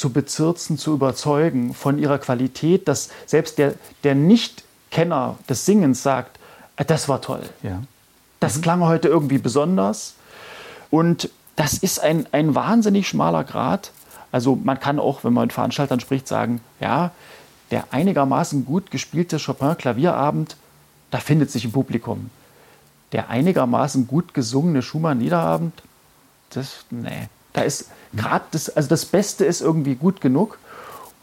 zu 0.00 0.10
bezirzen, 0.10 0.78
zu 0.78 0.94
überzeugen 0.94 1.74
von 1.74 1.98
ihrer 1.98 2.18
Qualität, 2.18 2.88
dass 2.88 3.10
selbst 3.26 3.58
der, 3.58 3.74
der 4.02 4.14
Nicht-Kenner 4.14 5.36
des 5.46 5.66
Singens 5.66 6.02
sagt, 6.02 6.38
äh, 6.76 6.86
das 6.86 7.10
war 7.10 7.20
toll. 7.20 7.42
Ja. 7.62 7.82
Das 8.40 8.56
mhm. 8.56 8.62
klang 8.62 8.80
heute 8.80 9.08
irgendwie 9.08 9.36
besonders. 9.36 10.14
Und 10.90 11.28
das 11.54 11.74
ist 11.74 12.00
ein, 12.00 12.26
ein 12.32 12.54
wahnsinnig 12.54 13.08
schmaler 13.08 13.44
Grad. 13.44 13.92
Also 14.32 14.56
man 14.56 14.80
kann 14.80 14.98
auch, 14.98 15.22
wenn 15.22 15.34
man 15.34 15.44
mit 15.44 15.52
Veranstaltern 15.52 16.00
spricht, 16.00 16.26
sagen, 16.26 16.62
ja, 16.80 17.10
der 17.70 17.84
einigermaßen 17.90 18.64
gut 18.64 18.90
gespielte 18.90 19.36
Chopin-Klavierabend, 19.38 20.56
da 21.10 21.18
findet 21.18 21.50
sich 21.50 21.66
ein 21.66 21.72
Publikum. 21.72 22.30
Der 23.12 23.28
einigermaßen 23.28 24.06
gut 24.06 24.32
gesungene 24.32 24.80
Schumann-Liederabend, 24.80 25.74
das, 26.54 26.86
nee, 26.88 27.28
da 27.52 27.60
ist 27.60 27.90
gerade 28.14 28.44
das, 28.50 28.68
also 28.70 28.88
das 28.88 29.06
Beste 29.06 29.44
ist 29.44 29.60
irgendwie 29.60 29.94
gut 29.94 30.20
genug. 30.20 30.58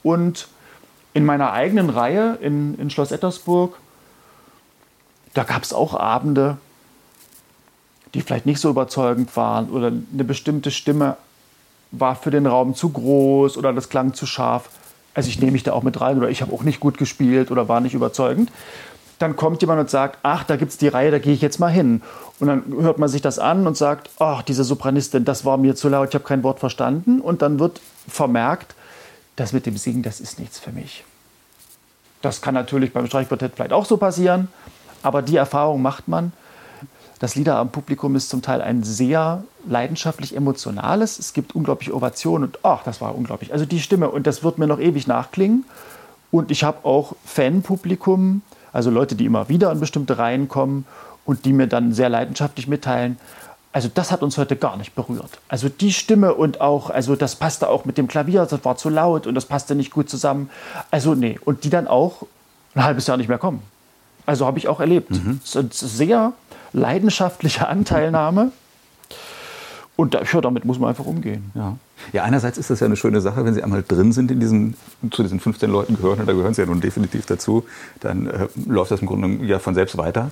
Und 0.03 0.47
in 1.13 1.25
meiner 1.25 1.51
eigenen 1.51 1.89
Reihe 1.89 2.37
in, 2.41 2.77
in 2.79 2.89
Schloss 2.89 3.11
Ettersburg, 3.11 3.77
da 5.33 5.43
gab 5.43 5.63
es 5.63 5.73
auch 5.73 5.93
Abende, 5.93 6.57
die 8.13 8.21
vielleicht 8.21 8.45
nicht 8.45 8.59
so 8.59 8.69
überzeugend 8.69 9.35
waren 9.35 9.69
oder 9.69 9.87
eine 9.87 10.23
bestimmte 10.23 10.71
Stimme 10.71 11.17
war 11.91 12.15
für 12.15 12.31
den 12.31 12.45
Raum 12.45 12.75
zu 12.75 12.89
groß 12.89 13.57
oder 13.57 13.73
das 13.73 13.89
klang 13.89 14.13
zu 14.13 14.25
scharf. 14.25 14.69
Also 15.13 15.29
ich 15.29 15.39
nehme 15.39 15.53
mich 15.53 15.63
da 15.63 15.73
auch 15.73 15.83
mit 15.83 15.99
rein 15.99 16.17
oder 16.17 16.29
ich 16.29 16.41
habe 16.41 16.53
auch 16.53 16.63
nicht 16.63 16.79
gut 16.79 16.97
gespielt 16.97 17.51
oder 17.51 17.67
war 17.67 17.79
nicht 17.79 17.93
überzeugend. 17.93 18.51
Dann 19.19 19.35
kommt 19.35 19.61
jemand 19.61 19.79
und 19.79 19.89
sagt, 19.89 20.19
ach, 20.23 20.43
da 20.43 20.57
gibt 20.57 20.71
es 20.71 20.77
die 20.77 20.87
Reihe, 20.87 21.11
da 21.11 21.19
gehe 21.19 21.33
ich 21.33 21.41
jetzt 21.41 21.59
mal 21.59 21.71
hin. 21.71 22.01
Und 22.39 22.47
dann 22.47 22.63
hört 22.79 22.99
man 22.99 23.09
sich 23.09 23.21
das 23.21 23.39
an 23.39 23.65
und 23.65 23.75
sagt, 23.75 24.09
ach, 24.19 24.43
diese 24.43 24.63
Sopranistin, 24.63 25.25
das 25.25 25.43
war 25.43 25.57
mir 25.57 25.75
zu 25.75 25.89
laut, 25.89 26.09
ich 26.09 26.15
habe 26.15 26.25
kein 26.25 26.43
Wort 26.43 26.59
verstanden. 26.59 27.19
Und 27.19 27.41
dann 27.41 27.59
wird 27.59 27.81
vermerkt, 28.07 28.75
das 29.35 29.53
mit 29.53 29.65
dem 29.65 29.77
Singen, 29.77 30.03
das 30.03 30.19
ist 30.19 30.39
nichts 30.39 30.59
für 30.59 30.71
mich. 30.71 31.03
Das 32.21 32.41
kann 32.41 32.53
natürlich 32.53 32.93
beim 32.93 33.07
Streichquartett 33.07 33.53
vielleicht 33.55 33.73
auch 33.73 33.85
so 33.85 33.97
passieren, 33.97 34.49
aber 35.03 35.21
die 35.21 35.37
Erfahrung 35.37 35.81
macht 35.81 36.07
man. 36.07 36.31
Das 37.19 37.35
Liederabendpublikum 37.35 38.15
ist 38.15 38.29
zum 38.29 38.41
Teil 38.41 38.61
ein 38.61 38.83
sehr 38.83 39.43
leidenschaftlich 39.65 40.35
emotionales. 40.35 41.17
Es 41.17 41.33
gibt 41.33 41.55
unglaubliche 41.55 41.95
Ovationen 41.95 42.49
und 42.49 42.59
ach, 42.63 42.83
das 42.83 43.01
war 43.01 43.15
unglaublich. 43.15 43.53
Also 43.53 43.65
die 43.65 43.79
Stimme 43.79 44.09
und 44.09 44.27
das 44.27 44.43
wird 44.43 44.59
mir 44.59 44.67
noch 44.67 44.79
ewig 44.79 45.07
nachklingen. 45.07 45.65
Und 46.29 46.51
ich 46.51 46.63
habe 46.63 46.85
auch 46.85 47.15
Fanpublikum, 47.25 48.41
also 48.73 48.89
Leute, 48.89 49.15
die 49.15 49.25
immer 49.25 49.49
wieder 49.49 49.71
in 49.71 49.79
bestimmte 49.79 50.17
Reihen 50.17 50.47
kommen 50.47 50.85
und 51.25 51.45
die 51.45 51.53
mir 51.53 51.67
dann 51.67 51.93
sehr 51.93 52.09
leidenschaftlich 52.09 52.67
mitteilen, 52.67 53.17
also 53.73 53.89
das 53.93 54.11
hat 54.11 54.23
uns 54.23 54.37
heute 54.37 54.55
gar 54.55 54.75
nicht 54.77 54.95
berührt. 54.95 55.39
Also 55.49 55.69
die 55.69 55.93
Stimme 55.93 56.33
und 56.33 56.61
auch, 56.61 56.89
also 56.89 57.15
das 57.15 57.35
passte 57.35 57.69
auch 57.69 57.85
mit 57.85 57.97
dem 57.97 58.07
Klavier, 58.07 58.45
das 58.45 58.65
war 58.65 58.77
zu 58.77 58.89
laut 58.89 59.27
und 59.27 59.35
das 59.35 59.45
passte 59.45 59.75
nicht 59.75 59.91
gut 59.91 60.09
zusammen. 60.09 60.49
Also 60.89 61.13
nee, 61.13 61.39
und 61.45 61.63
die 61.63 61.69
dann 61.69 61.87
auch 61.87 62.23
ein 62.73 62.83
halbes 62.83 63.05
Jahr 63.07 63.17
nicht 63.17 63.27
mehr 63.27 63.37
kommen. 63.37 63.61
Also 64.25 64.45
habe 64.45 64.57
ich 64.57 64.67
auch 64.67 64.79
erlebt. 64.79 65.11
Mhm. 65.11 65.39
Sehr 65.43 66.33
leidenschaftliche 66.73 67.67
Anteilnahme. 67.67 68.51
Und 69.97 70.13
da, 70.13 70.21
ja, 70.21 70.41
damit 70.41 70.63
muss 70.63 70.77
man 70.77 70.89
einfach 70.89 71.07
umgehen. 71.07 71.51
Ja. 71.55 71.75
ja, 72.13 72.23
einerseits 72.23 72.59
ist 72.59 72.69
das 72.69 72.79
ja 72.79 72.85
eine 72.85 72.95
schöne 72.95 73.19
Sache, 73.19 73.43
wenn 73.43 73.55
Sie 73.55 73.63
einmal 73.63 73.83
drin 73.85 74.13
sind 74.13 74.29
in 74.29 74.39
diesen, 74.39 74.77
zu 75.09 75.23
diesen 75.23 75.39
15 75.39 75.69
Leuten 75.69 75.97
gehören, 75.97 76.19
und 76.19 76.27
da 76.27 76.33
gehören 76.33 76.53
Sie 76.53 76.61
ja 76.61 76.67
nun 76.67 76.81
definitiv 76.81 77.25
dazu, 77.25 77.65
dann 77.99 78.27
äh, 78.27 78.47
läuft 78.67 78.91
das 78.91 79.01
im 79.01 79.07
Grunde 79.07 79.43
ja 79.45 79.57
von 79.57 79.73
selbst 79.73 79.97
weiter. 79.97 80.29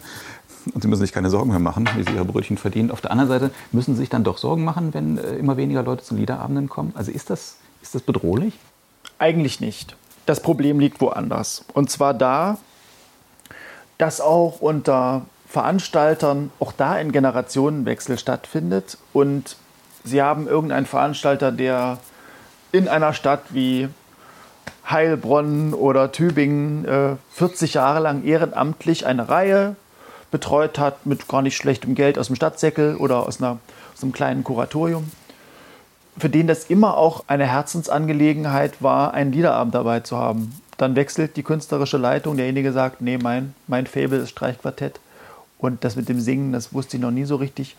Und 0.71 0.84
Sie 0.84 0.88
müssen 0.88 1.01
sich 1.01 1.12
keine 1.12 1.32
Sorgen 1.32 1.49
mehr 1.49 1.60
machen, 1.60 1.89
wie 1.97 2.04
Sie 2.04 2.12
Ihre 2.13 2.25
Brötchen 2.25 2.58
verdienen. 2.58 2.91
Auf 2.91 3.01
der 3.01 3.10
anderen 3.10 3.28
Seite 3.28 3.51
müssen 3.71 3.95
Sie 3.95 4.01
sich 4.01 4.10
dann 4.10 4.23
doch 4.23 4.38
Sorgen 4.38 4.63
machen, 4.63 4.93
wenn 4.93 5.17
äh, 5.17 5.36
immer 5.36 5.58
weniger 5.58 5.82
Leute 5.82 6.04
zu 6.04 6.15
Liederabenden 6.15 6.69
kommen. 6.69 6.93
Also 6.93 7.12
ist 7.12 7.32
das, 7.32 7.58
ist 7.82 7.95
das 7.95 8.04
bedrohlich? 8.04 8.54
Eigentlich 9.17 9.62
nicht. 9.62 9.95
Das 10.28 10.41
Problem 10.41 10.80
liegt 10.80 11.01
woanders. 11.01 11.65
Und 11.73 11.89
zwar 11.89 12.13
da, 12.13 12.60
dass 13.97 14.21
auch 14.21 14.60
unter 14.60 15.25
Veranstaltern 15.55 16.51
auch 16.59 16.73
da 16.73 16.91
ein 16.91 17.13
Generationenwechsel 17.13 18.19
stattfindet. 18.19 18.97
Und 19.13 19.55
Sie 20.03 20.21
haben 20.21 20.49
irgendeinen 20.49 20.85
Veranstalter, 20.85 21.53
der 21.53 21.99
in 22.73 22.89
einer 22.89 23.13
Stadt 23.13 23.41
wie 23.51 23.87
Heilbronn 24.89 25.73
oder 25.73 26.11
Tübingen 26.11 26.83
äh, 26.83 27.15
40 27.31 27.75
Jahre 27.75 28.01
lang 28.01 28.25
ehrenamtlich 28.25 29.05
eine 29.05 29.29
Reihe 29.29 29.77
betreut 30.29 30.77
hat 30.77 31.05
mit 31.05 31.29
gar 31.29 31.41
nicht 31.41 31.55
schlechtem 31.55 31.95
Geld 31.95 32.19
aus 32.19 32.27
dem 32.27 32.35
Stadtsäckel 32.35 32.97
oder 32.97 33.25
aus, 33.25 33.41
einer, 33.41 33.59
aus 33.93 34.03
einem 34.03 34.11
kleinen 34.11 34.43
Kuratorium, 34.43 35.09
für 36.17 36.29
den 36.29 36.47
das 36.47 36.65
immer 36.65 36.97
auch 36.97 37.23
eine 37.27 37.45
Herzensangelegenheit 37.45 38.83
war, 38.83 39.13
einen 39.13 39.31
Liederabend 39.31 39.73
dabei 39.73 40.01
zu 40.01 40.17
haben. 40.17 40.59
Dann 40.77 40.97
wechselt 40.97 41.37
die 41.37 41.43
künstlerische 41.43 41.97
Leitung, 41.97 42.35
derjenige 42.35 42.73
sagt, 42.73 42.99
nee, 42.99 43.17
mein, 43.17 43.55
mein 43.67 43.87
Fable 43.87 44.17
ist 44.17 44.31
Streichquartett. 44.31 44.99
Und 45.65 45.84
das 45.84 45.95
mit 45.95 46.10
dem 46.10 46.19
Singen, 46.19 46.51
das 46.51 46.73
wusste 46.73 46.97
ich 46.97 47.01
noch 47.01 47.12
nie 47.12 47.25
so 47.25 47.36
richtig. 47.36 47.75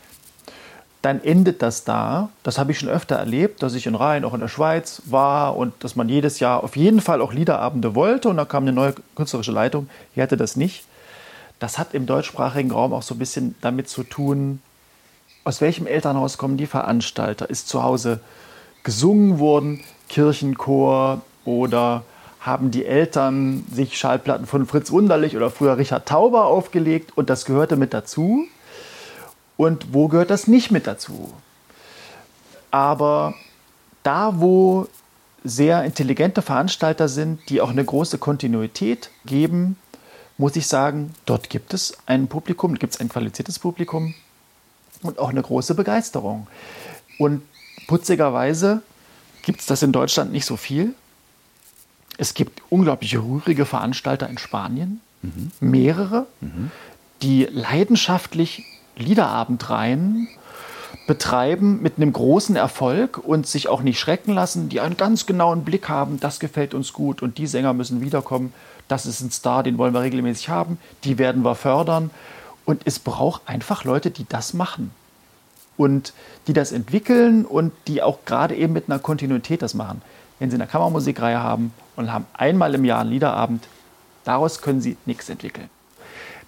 Dann 1.02 1.22
endet 1.22 1.62
das 1.62 1.84
da. 1.84 2.30
Das 2.42 2.58
habe 2.58 2.72
ich 2.72 2.78
schon 2.78 2.88
öfter 2.88 3.16
erlebt, 3.16 3.62
dass 3.62 3.74
ich 3.74 3.86
in 3.86 3.94
Rhein, 3.94 4.24
auch 4.24 4.34
in 4.34 4.40
der 4.40 4.48
Schweiz 4.48 5.02
war 5.04 5.56
und 5.56 5.72
dass 5.84 5.94
man 5.94 6.08
jedes 6.08 6.40
Jahr 6.40 6.64
auf 6.64 6.76
jeden 6.76 7.00
Fall 7.00 7.20
auch 7.20 7.32
Liederabende 7.32 7.94
wollte. 7.94 8.28
Und 8.28 8.38
da 8.38 8.44
kam 8.44 8.64
eine 8.64 8.72
neue 8.72 8.94
künstlerische 9.14 9.52
Leitung. 9.52 9.88
Die 10.16 10.22
hatte 10.22 10.36
das 10.36 10.56
nicht. 10.56 10.84
Das 11.58 11.78
hat 11.78 11.94
im 11.94 12.06
deutschsprachigen 12.06 12.70
Raum 12.70 12.92
auch 12.92 13.02
so 13.02 13.14
ein 13.14 13.18
bisschen 13.18 13.54
damit 13.60 13.88
zu 13.88 14.02
tun, 14.02 14.60
aus 15.44 15.60
welchem 15.60 15.86
Elternhaus 15.86 16.38
kommen 16.38 16.56
die 16.56 16.66
Veranstalter? 16.66 17.48
Ist 17.48 17.68
zu 17.68 17.84
Hause 17.84 18.18
gesungen 18.82 19.38
worden, 19.38 19.80
Kirchenchor 20.08 21.22
oder 21.44 22.02
haben 22.46 22.70
die 22.70 22.86
Eltern 22.86 23.66
sich 23.70 23.98
Schallplatten 23.98 24.46
von 24.46 24.66
Fritz 24.66 24.92
Wunderlich 24.92 25.36
oder 25.36 25.50
früher 25.50 25.76
Richard 25.76 26.08
Tauber 26.08 26.46
aufgelegt 26.46 27.16
und 27.16 27.28
das 27.28 27.44
gehörte 27.44 27.76
mit 27.76 27.92
dazu. 27.92 28.46
Und 29.56 29.92
wo 29.92 30.06
gehört 30.08 30.30
das 30.30 30.46
nicht 30.46 30.70
mit 30.70 30.86
dazu? 30.86 31.32
Aber 32.70 33.34
da, 34.02 34.40
wo 34.40 34.86
sehr 35.42 35.84
intelligente 35.84 36.42
Veranstalter 36.42 37.08
sind, 37.08 37.40
die 37.48 37.60
auch 37.60 37.70
eine 37.70 37.84
große 37.84 38.18
Kontinuität 38.18 39.10
geben, 39.24 39.76
muss 40.38 40.54
ich 40.56 40.66
sagen, 40.66 41.14
dort 41.24 41.50
gibt 41.50 41.74
es 41.74 41.96
ein 42.06 42.28
Publikum, 42.28 42.74
gibt 42.74 42.94
es 42.94 43.00
ein 43.00 43.08
qualifiziertes 43.08 43.58
Publikum 43.58 44.14
und 45.02 45.18
auch 45.18 45.30
eine 45.30 45.42
große 45.42 45.74
Begeisterung. 45.74 46.46
Und 47.18 47.42
putzigerweise 47.86 48.82
gibt 49.42 49.60
es 49.60 49.66
das 49.66 49.82
in 49.82 49.92
Deutschland 49.92 50.32
nicht 50.32 50.44
so 50.44 50.56
viel. 50.56 50.94
Es 52.18 52.34
gibt 52.34 52.62
unglaubliche 52.70 53.18
rührige 53.18 53.66
Veranstalter 53.66 54.28
in 54.28 54.38
Spanien, 54.38 55.00
mhm. 55.22 55.50
mehrere, 55.60 56.26
mhm. 56.40 56.70
die 57.22 57.44
leidenschaftlich 57.50 58.64
Liederabendreihen 58.96 60.28
betreiben 61.06 61.80
mit 61.82 61.96
einem 61.96 62.12
großen 62.12 62.56
Erfolg 62.56 63.18
und 63.18 63.46
sich 63.46 63.68
auch 63.68 63.82
nicht 63.82 64.00
schrecken 64.00 64.32
lassen, 64.32 64.68
die 64.68 64.80
einen 64.80 64.96
ganz 64.96 65.26
genauen 65.26 65.64
Blick 65.64 65.88
haben, 65.88 66.18
das 66.18 66.40
gefällt 66.40 66.74
uns 66.74 66.92
gut 66.92 67.22
und 67.22 67.38
die 67.38 67.46
Sänger 67.46 67.72
müssen 67.72 68.00
wiederkommen, 68.00 68.52
das 68.88 69.06
ist 69.06 69.20
ein 69.20 69.30
Star, 69.30 69.62
den 69.62 69.78
wollen 69.78 69.94
wir 69.94 70.02
regelmäßig 70.02 70.48
haben, 70.48 70.78
die 71.04 71.18
werden 71.18 71.42
wir 71.42 71.54
fördern. 71.54 72.10
Und 72.64 72.82
es 72.84 72.98
braucht 72.98 73.42
einfach 73.46 73.84
Leute, 73.84 74.10
die 74.10 74.26
das 74.28 74.52
machen 74.52 74.90
und 75.76 76.12
die 76.48 76.52
das 76.52 76.72
entwickeln 76.72 77.44
und 77.44 77.72
die 77.86 78.02
auch 78.02 78.18
gerade 78.24 78.56
eben 78.56 78.72
mit 78.72 78.88
einer 78.88 78.98
Kontinuität 78.98 79.62
das 79.62 79.74
machen. 79.74 80.02
Wenn 80.38 80.50
Sie 80.50 80.56
eine 80.56 80.66
Kammermusikreihe 80.66 81.42
haben 81.42 81.72
und 81.96 82.12
haben 82.12 82.26
einmal 82.34 82.74
im 82.74 82.84
Jahr 82.84 83.00
einen 83.00 83.10
Liederabend. 83.10 83.66
Daraus 84.24 84.60
können 84.60 84.80
sie 84.80 84.96
nichts 85.06 85.28
entwickeln. 85.28 85.70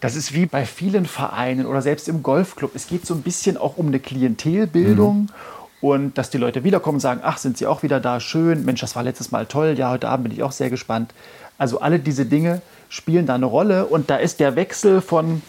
Das 0.01 0.14
ist 0.14 0.34
wie 0.34 0.47
bei 0.47 0.66
vielen 0.66 1.07
Vereinen 1.07 1.66
oder 1.66 1.82
selbst 1.82 2.09
im 2.09 2.22
Golfclub. 2.22 2.74
Es 2.74 2.86
geht 2.86 3.07
so 3.07 3.14
ein 3.14 3.22
bisschen 3.22 3.57
auch 3.57 3.76
um 3.76 3.86
eine 3.86 4.01
Klientelbildung. 4.01 5.22
Mhm. 5.22 5.28
Und 5.80 6.18
dass 6.18 6.28
die 6.30 6.39
Leute 6.39 6.64
wiederkommen 6.64 6.97
und 6.97 7.01
sagen, 7.01 7.20
ach, 7.22 7.39
sind 7.39 7.57
sie 7.57 7.68
auch 7.68 7.84
wieder 7.84 8.01
da, 8.01 8.18
schön, 8.18 8.64
Mensch, 8.64 8.80
das 8.80 8.97
war 8.97 9.05
letztes 9.05 9.30
Mal 9.30 9.47
toll, 9.47 9.76
ja, 9.78 9.91
heute 9.93 10.09
Abend 10.09 10.24
bin 10.24 10.32
ich 10.32 10.43
auch 10.43 10.51
sehr 10.51 10.70
gespannt. 10.70 11.14
Also 11.57 11.78
alle 11.78 12.01
diese 12.01 12.26
Dinge 12.26 12.62
spielen 12.89 13.26
da 13.26 13.36
eine 13.36 13.47
Rolle 13.47 13.86
und 13.86 14.11
da 14.11 14.16
ist 14.16 14.41
der 14.41 14.57
Wechsel 14.57 15.01
von 15.01 15.41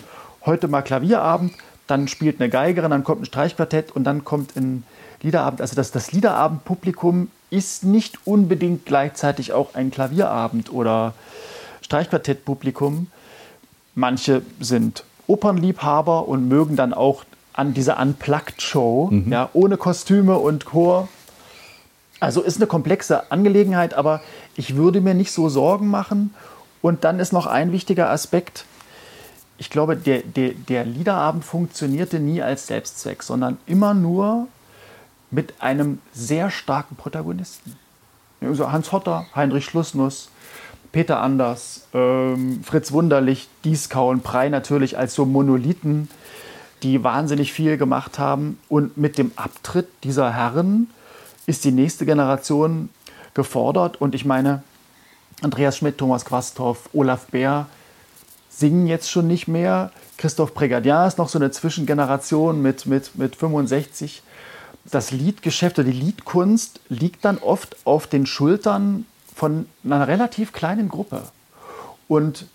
heute 0.46 0.68
mal 0.68 0.84
Klavierabend 0.84 1.54
dann 1.90 2.08
spielt 2.08 2.40
eine 2.40 2.50
Geigerin, 2.50 2.92
dann 2.92 3.04
kommt 3.04 3.24
ein 3.24 3.26
Streichquartett 3.26 3.92
und 3.92 4.04
dann 4.04 4.24
kommt 4.24 4.56
ein 4.56 4.84
Liederabend. 5.22 5.62
Also 5.62 5.76
das, 5.76 5.92
das 5.92 6.12
Liederabendpublikum 6.12 7.30
ist 7.50 7.84
nicht 7.84 8.20
unbedingt 8.26 8.86
gleichzeitig 8.86 9.54
auch 9.54 9.76
ein 9.76 9.92
Klavierabend 9.92 10.72
oder 10.72 11.14
Streichquartettpublikum. 11.82 13.08
Manche 13.96 14.42
sind 14.60 15.04
Opernliebhaber 15.28 16.28
und 16.28 16.48
mögen 16.48 16.76
dann 16.76 16.94
auch 16.94 17.24
an 17.54 17.74
dieser 17.74 18.00
Unplugged-Show, 18.00 19.10
mhm. 19.12 19.32
ja, 19.32 19.50
ohne 19.54 19.78
Kostüme 19.78 20.38
und 20.38 20.66
Chor. 20.66 21.10
Also 22.20 22.42
ist 22.42 22.58
eine 22.58 22.68
komplexe 22.68 23.32
Angelegenheit, 23.32 23.94
aber 23.94 24.22
ich 24.56 24.76
würde 24.76 25.02
mir 25.02 25.14
nicht 25.14 25.32
so 25.32 25.50
Sorgen 25.50 25.88
machen. 25.88 26.34
Und 26.82 27.04
dann 27.04 27.20
ist 27.20 27.34
noch 27.34 27.48
ein 27.48 27.72
wichtiger 27.72 28.10
Aspekt. 28.10 28.66
Ich 29.58 29.70
glaube, 29.70 29.98
der, 29.98 30.22
der, 30.22 30.52
der 30.52 30.86
Liederabend 30.86 31.44
funktionierte 31.44 32.20
nie 32.20 32.42
als 32.42 32.68
Selbstzweck, 32.68 33.24
sondern 33.24 33.58
immer 33.66 33.94
nur 33.94 34.48
mit 35.32 35.62
einem 35.62 36.00
sehr 36.14 36.50
starken 36.50 36.96
Protagonisten. 36.96 37.76
Also 38.42 38.72
Hans 38.72 38.92
Hotter, 38.92 39.26
Heinrich 39.36 39.66
Schlussnuss, 39.66 40.30
Peter 40.92 41.22
Anders, 41.22 41.88
ähm, 41.94 42.64
Fritz 42.64 42.92
Wunderlich, 42.92 43.48
Dieskau 43.64 44.10
und 44.10 44.24
Prey 44.24 44.50
natürlich 44.50 44.98
als 44.98 45.14
so 45.14 45.26
Monolithen, 45.26 46.10
die 46.82 47.04
wahnsinnig 47.04 47.54
viel 47.54 47.78
gemacht 47.78 48.18
haben. 48.18 48.60
Und 48.70 48.98
mit 48.98 49.18
dem 49.18 49.32
Abtritt 49.36 49.88
dieser 50.04 50.34
Herren 50.34 50.90
ist 51.46 51.64
die 51.64 51.72
nächste 51.72 52.06
Generation 52.06 52.90
gefordert. 53.34 54.02
Und 54.02 54.16
ich 54.16 54.26
meine, 54.26 54.64
Andreas 55.42 55.78
Schmidt, 55.78 55.98
Thomas 55.98 56.26
Quasthoff, 56.26 56.90
Olaf 56.94 57.28
Bär 57.28 57.68
singen 58.50 58.88
jetzt 58.88 59.12
schon 59.12 59.28
nicht 59.28 59.48
mehr. 59.48 59.92
Christoph 60.18 60.54
Prégardien 60.54 61.08
ist 61.08 61.18
noch 61.18 61.30
so 61.30 61.38
eine 61.40 61.52
Zwischengeneration 61.52 62.62
mit, 62.62 62.86
mit, 62.86 63.16
mit 63.16 63.36
65 63.36 64.24
das 64.86 65.12
Liedgeschäft 65.12 65.80
oder 65.80 65.90
die 65.90 66.00
Liedkunst 66.00 66.80
liegt 66.90 67.26
dann 67.26 67.38
oft 67.38 67.78
auf 67.86 68.08
den 68.08 68.26
Schultern 68.26 69.06
von 69.36 69.68
einer 69.84 70.08
relativ 70.08 70.52
kleinen 70.52 70.90
Gruppe. 70.90 71.24
Und 72.08 72.46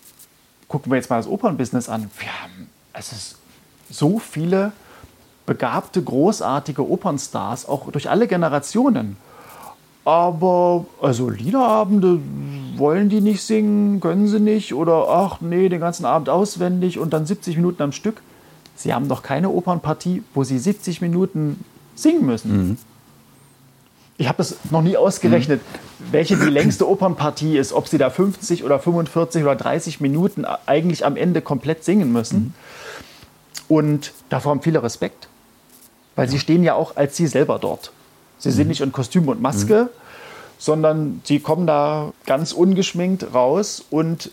gucken 0.67 0.91
wir 0.91 0.97
jetzt 0.97 1.09
mal 1.09 1.17
das 1.17 1.27
Opernbusiness 1.27 1.89
an. 1.89 2.09
Wir 2.17 2.41
haben, 2.41 2.69
es 2.93 3.11
ist 3.11 3.35
so 3.89 4.19
viele 4.19 4.71
begabte, 5.45 6.01
großartige 6.01 6.87
Opernstars, 6.87 7.67
auch 7.67 7.91
durch 7.91 8.09
alle 8.09 8.27
Generationen. 8.27 9.17
Aber 10.03 10.85
also 11.01 11.29
Liederabende 11.29 12.19
wollen 12.75 13.09
die 13.09 13.21
nicht 13.21 13.41
singen, 13.41 13.99
können 13.99 14.27
sie 14.27 14.39
nicht 14.39 14.73
oder 14.73 15.07
ach 15.09 15.41
nee, 15.41 15.69
den 15.69 15.79
ganzen 15.79 16.05
Abend 16.05 16.29
auswendig 16.29 16.99
und 16.99 17.13
dann 17.13 17.25
70 17.25 17.57
Minuten 17.57 17.81
am 17.81 17.91
Stück. 17.91 18.21
Sie 18.75 18.93
haben 18.93 19.07
doch 19.07 19.23
keine 19.23 19.49
Opernpartie, 19.49 20.23
wo 20.33 20.43
sie 20.43 20.59
70 20.59 21.01
Minuten 21.01 21.63
singen 21.95 22.25
müssen. 22.25 22.57
Mhm. 22.57 22.77
Ich 24.17 24.27
habe 24.27 24.37
das 24.37 24.55
noch 24.71 24.81
nie 24.81 24.95
ausgerechnet, 24.95 25.61
mhm. 25.61 26.05
welche 26.11 26.37
die 26.37 26.49
längste 26.49 26.87
Opernpartie 26.87 27.57
ist, 27.57 27.73
ob 27.73 27.87
sie 27.87 27.97
da 27.97 28.09
50 28.09 28.63
oder 28.63 28.79
45 28.79 29.43
oder 29.43 29.55
30 29.55 29.99
Minuten 29.99 30.45
eigentlich 30.45 31.05
am 31.05 31.17
Ende 31.17 31.41
komplett 31.41 31.83
singen 31.83 32.11
müssen. 32.11 32.37
Mhm. 32.37 32.53
Und 33.67 34.13
davor 34.29 34.51
haben 34.51 34.61
viele 34.61 34.83
Respekt, 34.83 35.27
weil 36.15 36.25
ja. 36.25 36.31
sie 36.31 36.39
stehen 36.39 36.63
ja 36.63 36.75
auch 36.75 36.95
als 36.95 37.17
sie 37.17 37.27
selber 37.27 37.59
dort. 37.59 37.91
Sie 38.37 38.51
sind 38.51 38.65
mhm. 38.65 38.69
nicht 38.69 38.81
in 38.81 38.91
Kostüm 38.91 39.27
und 39.27 39.41
Maske, 39.41 39.83
mhm. 39.83 39.89
sondern 40.59 41.21
sie 41.25 41.39
kommen 41.39 41.67
da 41.67 42.13
ganz 42.25 42.51
ungeschminkt 42.51 43.33
raus 43.33 43.83
und 43.89 44.31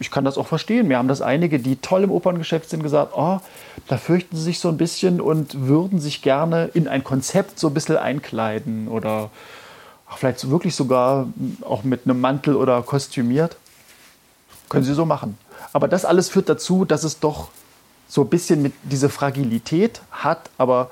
ich 0.00 0.10
kann 0.10 0.24
das 0.24 0.38
auch 0.38 0.46
verstehen. 0.46 0.88
Mir 0.88 0.98
haben 0.98 1.08
das 1.08 1.22
einige, 1.22 1.58
die 1.58 1.76
toll 1.76 2.04
im 2.04 2.10
Operngeschäft 2.10 2.70
sind, 2.70 2.82
gesagt, 2.82 3.12
oh, 3.16 3.40
da 3.88 3.96
fürchten 3.96 4.36
sie 4.36 4.42
sich 4.42 4.60
so 4.60 4.68
ein 4.68 4.76
bisschen 4.76 5.20
und 5.20 5.66
würden 5.66 6.00
sich 6.00 6.22
gerne 6.22 6.70
in 6.74 6.88
ein 6.88 7.02
Konzept 7.02 7.58
so 7.58 7.68
ein 7.68 7.74
bisschen 7.74 7.96
einkleiden 7.96 8.88
oder 8.88 9.30
vielleicht 10.16 10.48
wirklich 10.50 10.74
sogar 10.74 11.26
auch 11.62 11.82
mit 11.82 12.02
einem 12.04 12.20
Mantel 12.20 12.56
oder 12.56 12.82
kostümiert. 12.82 13.56
Können 14.68 14.84
sie 14.84 14.94
so 14.94 15.04
machen. 15.04 15.38
Aber 15.72 15.88
das 15.88 16.04
alles 16.04 16.28
führt 16.28 16.48
dazu, 16.48 16.84
dass 16.84 17.04
es 17.04 17.20
doch 17.20 17.48
so 18.06 18.22
ein 18.22 18.28
bisschen 18.28 18.62
mit 18.62 18.72
diese 18.84 19.08
Fragilität 19.08 20.00
hat, 20.10 20.50
aber 20.56 20.90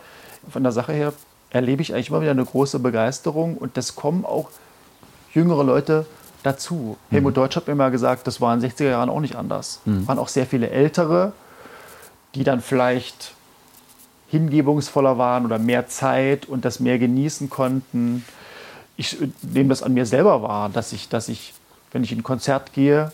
von 0.51 0.63
der 0.63 0.73
Sache 0.73 0.93
her 0.93 1.13
erlebe 1.51 1.81
ich 1.81 1.95
eigentlich 1.95 2.11
immer 2.11 2.21
wieder 2.21 2.33
eine 2.33 2.45
große 2.45 2.79
Begeisterung 2.79 3.57
und 3.57 3.77
das 3.77 3.97
kommen 3.97 4.25
auch 4.25 4.51
jüngere 5.33 5.65
Leute 5.65 6.07
dazu. 6.47 6.97
Mhm. 7.11 7.15
Helmut 7.15 7.37
Deutsch 7.37 7.57
hat 7.57 7.67
mir 7.67 7.75
mal 7.75 7.91
gesagt, 7.91 8.27
das 8.27 8.41
war 8.41 8.55
in 8.55 8.61
den 8.61 8.71
60er 8.71 8.91
Jahren 8.91 9.11
auch 9.11 9.21
nicht 9.21 9.37
anders. 9.37 9.81
Mhm. 9.85 10.07
waren 10.07 10.19
auch 10.19 10.29
sehr 10.29 10.47
viele 10.47 10.71
Ältere, 10.71 11.33
die 12.35 12.45
dann 12.45 12.61
vielleicht 12.61 13.35
hingebungsvoller 14.29 15.19
waren 15.19 15.45
oder 15.45 15.59
mehr 15.59 15.89
Zeit 15.89 16.47
und 16.47 16.65
das 16.65 16.81
mehr 16.81 16.99
genießen 16.99 17.51
konnten. 17.51 18.25
Ich 18.97 19.19
nehme 19.43 19.69
das 19.69 19.83
an 19.83 19.95
mir 19.95 20.07
selber 20.07 20.43
wahr, 20.43 20.69
dass 20.69 20.93
ich, 20.93 21.09
dass 21.09 21.29
ich, 21.29 21.55
wenn 21.93 22.03
ich 22.03 22.13
in 22.13 22.21
ein 22.21 22.23
Konzert 22.23 22.73
gehe, 22.73 23.13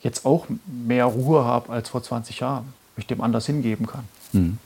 jetzt 0.00 0.24
auch 0.24 0.46
mehr 0.66 1.04
Ruhe 1.06 1.44
habe 1.44 1.72
als 1.72 1.90
vor 1.90 2.02
20 2.02 2.40
Jahren, 2.40 2.72
mich 2.96 3.06
dem 3.06 3.20
anders 3.20 3.46
hingeben 3.46 3.86
kann. 3.86 4.04
Mhm. 4.32 4.58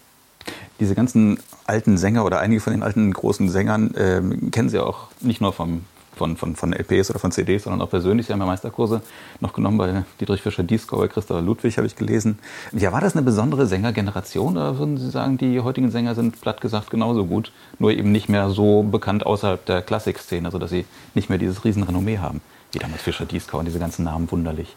Diese 0.78 0.94
ganzen 0.94 1.38
alten 1.64 1.98
Sänger 1.98 2.24
oder 2.24 2.38
einige 2.38 2.60
von 2.60 2.72
den 2.72 2.82
alten 2.82 3.12
großen 3.12 3.48
Sängern 3.48 3.94
äh, 3.94 4.50
kennen 4.50 4.68
Sie 4.68 4.78
auch 4.78 5.08
nicht 5.20 5.40
nur 5.40 5.52
vom 5.52 5.84
von, 6.16 6.36
von, 6.36 6.56
von 6.56 6.72
LPs 6.72 7.10
oder 7.10 7.18
von 7.18 7.30
CDs, 7.30 7.64
sondern 7.64 7.82
auch 7.82 7.90
persönlich. 7.90 8.26
Sie 8.26 8.32
haben 8.32 8.40
ja 8.40 8.46
Meisterkurse 8.46 9.02
noch 9.40 9.52
genommen 9.52 9.78
bei 9.78 10.04
Dietrich 10.20 10.42
Fischer-Dieskau, 10.42 10.98
bei 10.98 11.08
Christopher 11.08 11.42
Ludwig, 11.42 11.76
habe 11.76 11.86
ich 11.86 11.96
gelesen. 11.96 12.38
Ja, 12.72 12.92
war 12.92 13.00
das 13.00 13.14
eine 13.14 13.22
besondere 13.22 13.66
Sängergeneration 13.66 14.56
oder 14.56 14.78
würden 14.78 14.98
Sie 14.98 15.10
sagen, 15.10 15.38
die 15.38 15.60
heutigen 15.60 15.90
Sänger 15.90 16.14
sind 16.14 16.40
platt 16.40 16.60
gesagt 16.60 16.90
genauso 16.90 17.26
gut, 17.26 17.52
nur 17.78 17.92
eben 17.92 18.12
nicht 18.12 18.28
mehr 18.28 18.50
so 18.50 18.82
bekannt 18.82 19.26
außerhalb 19.26 19.64
der 19.66 19.82
Klassikszene, 19.82 20.50
sodass 20.50 20.70
sie 20.70 20.86
nicht 21.14 21.28
mehr 21.28 21.38
dieses 21.38 21.64
Riesenrenommee 21.64 22.18
haben, 22.18 22.40
wie 22.72 22.78
damals 22.78 23.02
Fischer-Dieskau 23.02 23.58
und 23.58 23.66
diese 23.66 23.78
ganzen 23.78 24.04
Namen 24.04 24.30
wunderlich? 24.30 24.74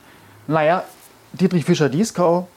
Naja, 0.48 0.84
Dietrich 1.34 1.66
Fischer-Dieskau 1.66 2.48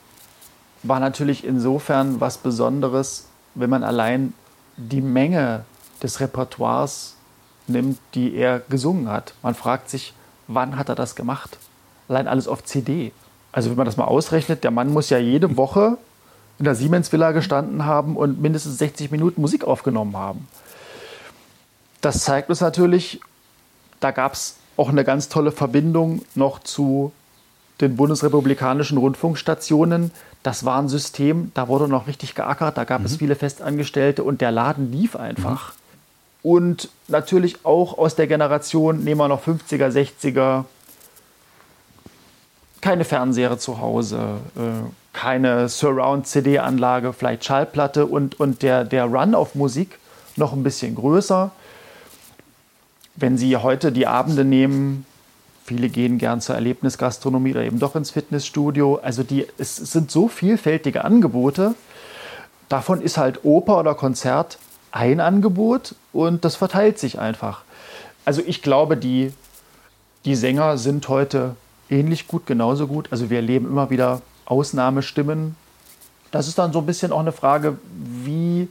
war 0.83 0.99
natürlich 1.01 1.45
insofern 1.45 2.21
was 2.21 2.39
Besonderes, 2.39 3.27
wenn 3.55 3.71
man 3.71 3.85
allein 3.85 4.35
die 4.77 5.01
Menge 5.01 5.65
des 6.03 6.21
Repertoires 6.21 7.17
nimmt, 7.67 7.99
die 8.15 8.35
er 8.35 8.61
gesungen 8.61 9.09
hat. 9.09 9.35
Man 9.43 9.55
fragt 9.55 9.91
sich, 9.91 10.15
wann 10.49 10.77
hat 10.77 10.89
er 10.89 10.95
das 10.95 11.15
gemacht? 11.15 11.59
Allein 12.09 12.29
alles 12.29 12.49
auf 12.49 12.65
CD. 12.65 13.13
Also 13.53 13.71
wenn 13.71 13.77
man 13.77 13.87
das 13.87 13.97
mal 13.97 14.05
ausrechnet, 14.05 14.65
der 14.65 14.71
Mann 14.71 14.93
muss 14.93 15.11
ja 15.11 15.19
jede 15.19 15.57
Woche 15.57 15.99
in 16.59 16.65
der 16.65 16.75
Siemens 16.75 17.13
Villa 17.13 17.33
gestanden 17.33 17.85
haben 17.85 18.17
und 18.17 18.41
mindestens 18.41 18.79
60 18.79 19.11
Minuten 19.11 19.41
Musik 19.41 19.65
aufgenommen 19.65 20.17
haben. 20.17 20.47
Das 22.01 22.25
zeigt 22.25 22.51
uns 22.51 22.61
natürlich, 22.61 23.21
da 24.01 24.11
gab 24.11 24.35
es 24.35 24.57
auch 24.77 24.89
eine 24.89 25.05
ganz 25.05 25.29
tolle 25.29 25.53
Verbindung 25.53 26.23
noch 26.35 26.61
zu 26.61 27.13
den 27.81 27.97
bundesrepublikanischen 27.97 28.99
Rundfunkstationen. 28.99 30.11
Das 30.43 30.65
war 30.65 30.81
ein 30.81 30.89
System, 30.89 31.53
da 31.55 31.69
wurde 31.69 31.89
noch 31.89 32.07
richtig 32.07 32.35
geackert, 32.35 32.77
da 32.77 32.85
gab 32.85 33.01
mhm. 33.01 33.07
es 33.07 33.17
viele 33.17 33.37
Festangestellte 33.37 34.25
und 34.25 34.41
der 34.41 34.51
Laden 34.51 34.91
lief 34.91 35.17
einfach. 35.17 35.75
Mhm. 35.75 35.82
Und 36.43 36.89
natürlich 37.09 37.65
auch 37.65 37.99
aus 37.99 38.17
der 38.17 38.27
Generation, 38.27 39.05
nehmen 39.05 39.21
wir 39.21 39.29
noch 39.29 39.47
50er, 39.47 39.89
60er, 39.89 40.65
keine 42.81 43.05
Fernseher 43.05 43.59
zu 43.59 43.81
Hause, 43.81 44.41
äh, 44.57 44.89
keine 45.13 45.69
Surround-CD-Anlage, 45.69 47.13
vielleicht 47.13 47.45
Schallplatte 47.45 48.07
und, 48.07 48.41
und 48.41 48.63
der, 48.63 48.85
der 48.85 49.05
Run 49.05 49.37
auf 49.37 49.55
Musik 49.55 49.99
noch 50.37 50.53
ein 50.53 50.65
bisschen 50.65 50.97
größer. 50.97 51.53
Wenn 53.15 53.39
Sie 53.39 53.57
heute 53.57 53.93
die 53.93 54.07
Abende 54.09 54.45
nehmen, 54.45 55.07
viele 55.65 55.89
gehen 55.91 56.19
gern 56.19 56.41
zur 56.41 56.57
Erlebnisgastronomie 56.57 57.53
oder 57.53 57.63
eben 57.63 57.79
doch 57.79 57.95
ins 57.95 58.11
Fitnessstudio. 58.11 58.99
Also 59.03 59.23
die, 59.23 59.47
es 59.59 59.77
sind 59.77 60.11
so 60.11 60.27
vielfältige 60.27 61.05
Angebote. 61.05 61.75
Davon 62.69 63.01
ist 63.01 63.19
halt 63.19 63.45
Oper 63.45 63.79
oder 63.79 63.95
Konzert 63.95 64.59
ein 64.93 65.21
Angebot 65.21 65.95
und 66.13 66.45
das 66.45 66.57
verteilt 66.57 66.99
sich 66.99 67.19
einfach. 67.19 67.63
Also 68.25 68.43
ich 68.47 68.63
glaube, 68.63 68.97
die, 68.97 69.33
die 70.25 70.37
Sänger 70.37 70.79
sind 70.79 71.09
heute 71.09 71.57
ähnlich 71.91 72.29
gut, 72.29 72.47
genauso 72.47 72.87
gut. 72.87 73.09
Also 73.11 73.31
wir 73.31 73.39
erleben 73.39 73.67
immer 73.67 73.91
wieder 73.91 74.23
Ausnahmestimmen. 74.45 75.57
Das 76.31 76.47
ist 76.47 76.59
dann 76.59 76.73
so 76.73 76.81
ein 76.81 76.87
bisschen 76.87 77.13
auch 77.13 77.21
eine 77.21 77.33
Frage, 77.33 77.79
wie 78.25 78.69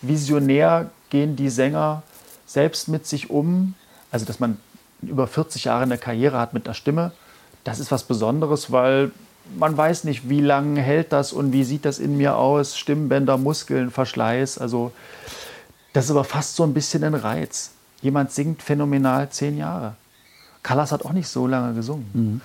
visionär 0.00 0.90
gehen 1.10 1.36
die 1.36 1.50
Sänger 1.50 2.02
selbst 2.46 2.88
mit 2.88 3.06
sich 3.06 3.30
um. 3.30 3.74
Also 4.10 4.24
dass 4.24 4.40
man 4.40 4.58
über 5.02 5.26
40 5.26 5.64
Jahre 5.64 5.82
eine 5.82 5.98
Karriere 5.98 6.38
hat 6.38 6.54
mit 6.54 6.66
der 6.66 6.74
Stimme, 6.74 7.12
das 7.64 7.80
ist 7.80 7.90
was 7.90 8.04
Besonderes, 8.04 8.72
weil 8.72 9.10
man 9.58 9.76
weiß 9.76 10.04
nicht, 10.04 10.28
wie 10.28 10.40
lange 10.40 10.80
hält 10.80 11.12
das 11.12 11.32
und 11.32 11.52
wie 11.52 11.64
sieht 11.64 11.84
das 11.84 11.98
in 11.98 12.16
mir 12.16 12.36
aus, 12.36 12.78
Stimmbänder, 12.78 13.36
Muskeln, 13.36 13.90
Verschleiß. 13.90 14.58
Also 14.58 14.92
das 15.94 16.06
ist 16.06 16.10
aber 16.10 16.24
fast 16.24 16.56
so 16.56 16.64
ein 16.64 16.74
bisschen 16.74 17.02
ein 17.04 17.14
Reiz. 17.14 17.70
Jemand 18.02 18.32
singt 18.32 18.62
phänomenal 18.62 19.30
zehn 19.30 19.56
Jahre. 19.56 19.94
Callas 20.62 20.92
hat 20.92 21.04
auch 21.04 21.12
nicht 21.12 21.28
so 21.28 21.46
lange 21.46 21.72
gesungen. 21.74 22.10
Mhm. 22.12 22.40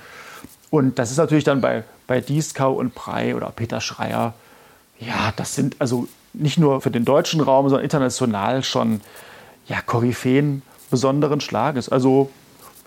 Und 0.70 1.00
das 1.00 1.12
ist 1.12 1.18
natürlich 1.18 1.44
dann 1.44 1.60
bei, 1.60 1.84
bei 2.06 2.22
Dieskau 2.22 2.74
und 2.74 2.94
Prey 2.94 3.34
oder 3.34 3.50
Peter 3.50 3.82
Schreier, 3.82 4.36
ja, 5.00 5.34
das 5.36 5.56
sind 5.56 5.76
also 5.80 6.08
nicht 6.34 6.60
nur 6.60 6.82
für 6.82 6.92
den 6.92 7.06
deutschen 7.06 7.42
Raum, 7.42 7.70
sondern 7.70 7.84
international 7.84 8.64
schon 8.64 9.02
ja, 9.68 9.82
Koryphäen 9.82 10.62
besonderen 10.92 11.42
Schlages. 11.42 11.90
Also 11.90 12.30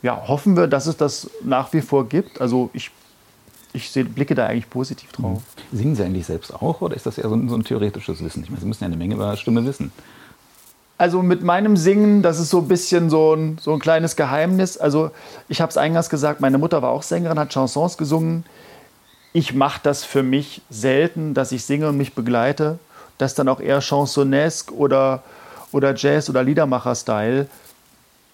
ja, 0.02 0.28
hoffen 0.28 0.56
wir, 0.56 0.68
dass 0.68 0.86
es 0.86 0.96
das 0.96 1.28
nach 1.42 1.72
wie 1.72 1.80
vor 1.80 2.08
gibt. 2.08 2.40
Also 2.40 2.70
ich, 2.72 2.90
ich 3.72 3.90
seh, 3.90 4.04
blicke 4.04 4.34
da 4.36 4.46
eigentlich 4.46 4.70
positiv 4.70 5.10
drauf. 5.10 5.42
Mhm. 5.72 5.76
Singen 5.76 5.96
Sie 5.96 6.04
eigentlich 6.04 6.26
selbst 6.26 6.54
auch 6.54 6.80
oder 6.82 6.94
ist 6.94 7.06
das 7.06 7.18
eher 7.18 7.28
so 7.28 7.34
ein, 7.34 7.48
so 7.48 7.56
ein 7.56 7.64
theoretisches 7.64 8.22
Wissen? 8.22 8.44
Ich 8.44 8.50
meine, 8.50 8.60
Sie 8.60 8.66
müssen 8.66 8.84
ja 8.84 8.86
eine 8.86 8.96
Menge 8.96 9.14
über 9.14 9.36
Stimme 9.36 9.64
wissen. 9.64 9.90
Also 11.02 11.20
mit 11.20 11.42
meinem 11.42 11.76
Singen, 11.76 12.22
das 12.22 12.38
ist 12.38 12.50
so 12.50 12.58
ein 12.58 12.68
bisschen 12.68 13.10
so 13.10 13.34
ein, 13.34 13.58
so 13.60 13.72
ein 13.72 13.80
kleines 13.80 14.14
Geheimnis. 14.14 14.78
Also 14.78 15.10
ich 15.48 15.60
habe 15.60 15.70
es 15.70 15.76
eingangs 15.76 16.08
gesagt, 16.08 16.40
meine 16.40 16.58
Mutter 16.58 16.80
war 16.80 16.90
auch 16.90 17.02
Sängerin, 17.02 17.40
hat 17.40 17.52
Chansons 17.52 17.98
gesungen. 17.98 18.44
Ich 19.32 19.52
mache 19.52 19.80
das 19.82 20.04
für 20.04 20.22
mich 20.22 20.62
selten, 20.70 21.34
dass 21.34 21.50
ich 21.50 21.64
singe 21.64 21.88
und 21.88 21.96
mich 21.96 22.14
begleite. 22.14 22.78
Das 23.18 23.34
dann 23.34 23.48
auch 23.48 23.58
eher 23.58 23.80
chansonesque 23.80 24.72
oder, 24.72 25.24
oder 25.72 25.92
Jazz- 25.96 26.30
oder 26.30 26.44
Liedermacher-Style 26.44 27.48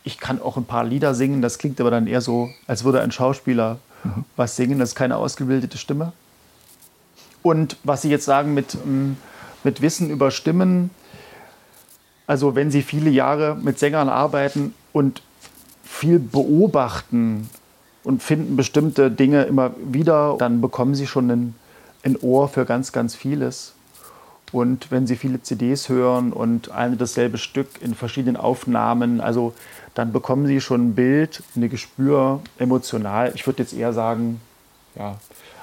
ich 0.04 0.18
kann 0.18 0.40
auch 0.40 0.56
ein 0.56 0.64
paar 0.64 0.84
Lieder 0.84 1.14
singen, 1.14 1.42
das 1.42 1.58
klingt 1.58 1.80
aber 1.80 1.90
dann 1.90 2.06
eher 2.06 2.20
so, 2.20 2.50
als 2.66 2.84
würde 2.84 3.00
ein 3.00 3.12
Schauspieler 3.12 3.78
mhm. 4.04 4.24
was 4.36 4.56
singen, 4.56 4.78
das 4.78 4.90
ist 4.90 4.94
keine 4.94 5.16
ausgebildete 5.16 5.76
Stimme. 5.76 6.12
Und 7.42 7.76
was 7.84 8.02
Sie 8.02 8.10
jetzt 8.10 8.24
sagen 8.24 8.54
mit, 8.54 8.74
ähm, 8.74 9.16
mit 9.64 9.82
Wissen 9.82 10.10
über 10.10 10.30
Stimmen, 10.30 10.90
also 12.28 12.54
wenn 12.54 12.70
Sie 12.70 12.82
viele 12.82 13.10
Jahre 13.10 13.56
mit 13.56 13.78
Sängern 13.78 14.10
arbeiten 14.10 14.74
und 14.92 15.22
viel 15.82 16.18
beobachten 16.18 17.48
und 18.04 18.22
finden 18.22 18.54
bestimmte 18.54 19.10
Dinge 19.10 19.44
immer 19.44 19.72
wieder, 19.82 20.36
dann 20.38 20.60
bekommen 20.60 20.94
Sie 20.94 21.06
schon 21.06 21.30
ein, 21.30 21.54
ein 22.04 22.16
Ohr 22.18 22.48
für 22.48 22.66
ganz, 22.66 22.92
ganz 22.92 23.16
vieles. 23.16 23.72
Und 24.52 24.90
wenn 24.90 25.06
Sie 25.06 25.16
viele 25.16 25.42
CDs 25.42 25.88
hören 25.88 26.34
und 26.34 26.70
eine 26.70 26.96
dasselbe 26.96 27.38
Stück 27.38 27.80
in 27.80 27.94
verschiedenen 27.94 28.36
Aufnahmen, 28.36 29.22
also 29.22 29.54
dann 29.94 30.12
bekommen 30.12 30.46
Sie 30.46 30.60
schon 30.60 30.88
ein 30.88 30.94
Bild, 30.94 31.42
ein 31.56 31.68
Gespür 31.70 32.40
emotional. 32.58 33.32
Ich 33.34 33.46
würde 33.46 33.62
jetzt 33.62 33.72
eher 33.72 33.94
sagen, 33.94 34.42
ja, 34.96 35.16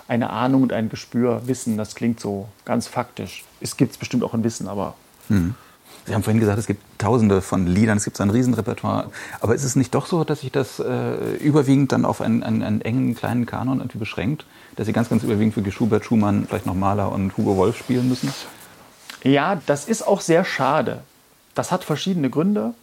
eine 0.07 0.31
Ahnung 0.31 0.63
und 0.63 0.73
ein 0.73 0.89
Gespür, 0.89 1.43
Wissen, 1.45 1.77
das 1.77 1.93
klingt 1.93 2.19
so 2.19 2.47
ganz 2.63 2.87
faktisch. 2.87 3.43
Es 3.61 3.77
gibt 3.77 3.99
bestimmt 3.99 4.23
auch 4.23 4.33
ein 4.33 4.43
Wissen, 4.43 4.67
aber. 4.67 4.95
Mhm. 5.29 5.53
Sie 6.05 6.13
haben 6.13 6.21
vorhin 6.21 6.39
gesagt, 6.39 6.59
es 6.59 6.67
gibt 6.67 6.83
tausende 6.99 7.41
von 7.41 7.65
Liedern, 7.65 7.97
es 7.97 8.03
gibt 8.03 8.21
ein 8.21 8.29
Riesenrepertoire. 8.29 9.09
Aber 9.41 9.55
ist 9.55 9.63
es 9.63 9.75
nicht 9.75 9.95
doch 9.95 10.05
so, 10.05 10.23
dass 10.23 10.41
sich 10.41 10.51
das 10.51 10.79
äh, 10.79 11.35
überwiegend 11.37 11.91
dann 11.91 12.05
auf 12.05 12.21
einen, 12.21 12.43
einen, 12.43 12.61
einen, 12.61 12.81
engen 12.81 13.15
kleinen 13.15 13.47
Kanon 13.47 13.79
irgendwie 13.79 13.97
beschränkt? 13.97 14.45
Dass 14.75 14.85
Sie 14.85 14.93
ganz, 14.93 15.09
ganz 15.09 15.23
überwiegend 15.23 15.55
für 15.55 15.71
Schubert, 15.71 16.05
Schumann, 16.05 16.45
vielleicht 16.47 16.67
noch 16.67 16.75
Mahler 16.75 17.11
und 17.11 17.35
Hugo 17.37 17.57
Wolf 17.57 17.77
spielen 17.77 18.07
müssen? 18.07 18.31
Ja, 19.23 19.59
das 19.65 19.85
ist 19.87 20.07
auch 20.07 20.21
sehr 20.21 20.45
schade. 20.45 21.01
Das 21.55 21.71
hat 21.71 21.83
verschiedene 21.83 22.29
Gründe. 22.29 22.75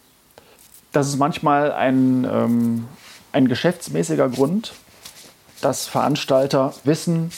Das 0.91 1.07
ist 1.07 1.17
manchmal 1.17 1.71
ein, 1.71 2.27
ähm, 2.31 2.89
ein 3.31 3.47
geschäftsmäßiger 3.47 4.29
Grund, 4.31 4.73
dass 5.61 5.87
Veranstalter 5.87 6.75
wissen, 6.83 7.31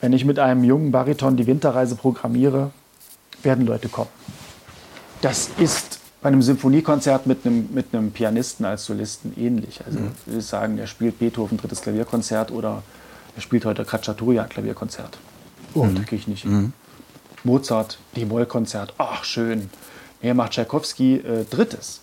wenn 0.00 0.12
ich 0.12 0.24
mit 0.24 0.38
einem 0.38 0.62
jungen 0.62 0.92
Bariton 0.92 1.36
die 1.36 1.48
Winterreise 1.48 1.96
programmiere, 1.96 2.70
werden 3.42 3.66
Leute 3.66 3.88
kommen. 3.88 4.10
Das 5.20 5.50
ist 5.58 6.00
bei 6.22 6.28
einem 6.28 6.42
Symphoniekonzert 6.42 7.26
mit 7.26 7.46
einem, 7.46 7.68
mit 7.72 7.94
einem 7.94 8.10
Pianisten 8.10 8.64
als 8.64 8.84
Solisten 8.84 9.32
ähnlich. 9.38 9.84
Also 9.84 10.00
mhm. 10.00 10.12
ich 10.20 10.26
würde 10.26 10.40
sagen, 10.40 10.76
der 10.76 10.86
spielt 10.86 11.18
Beethoven 11.18 11.58
drittes 11.58 11.82
Klavierkonzert 11.82 12.50
oder 12.50 12.82
er 13.34 13.42
spielt 13.42 13.64
heute 13.64 13.84
Kratschaturia 13.84 14.44
Klavierkonzert. 14.44 15.18
Oh, 15.74 15.84
mhm. 15.84 15.96
kriege 16.04 16.16
ich 16.16 16.28
nicht. 16.28 16.44
Mhm. 16.44 16.72
Mozart, 17.44 17.98
D-Moll-Konzert, 18.16 18.94
ach 18.98 19.24
schön. 19.24 19.70
Er 20.20 20.34
macht 20.34 20.52
Tchaikovsky 20.52 21.16
äh, 21.16 21.44
drittes. 21.44 22.00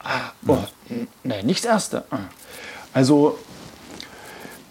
Ah, 0.00 0.32
oh, 0.46 0.58
nee, 1.24 1.42
nicht 1.42 1.64
das 1.64 1.70
erste. 1.70 2.04
Ah. 2.10 2.18
Also, 2.92 3.38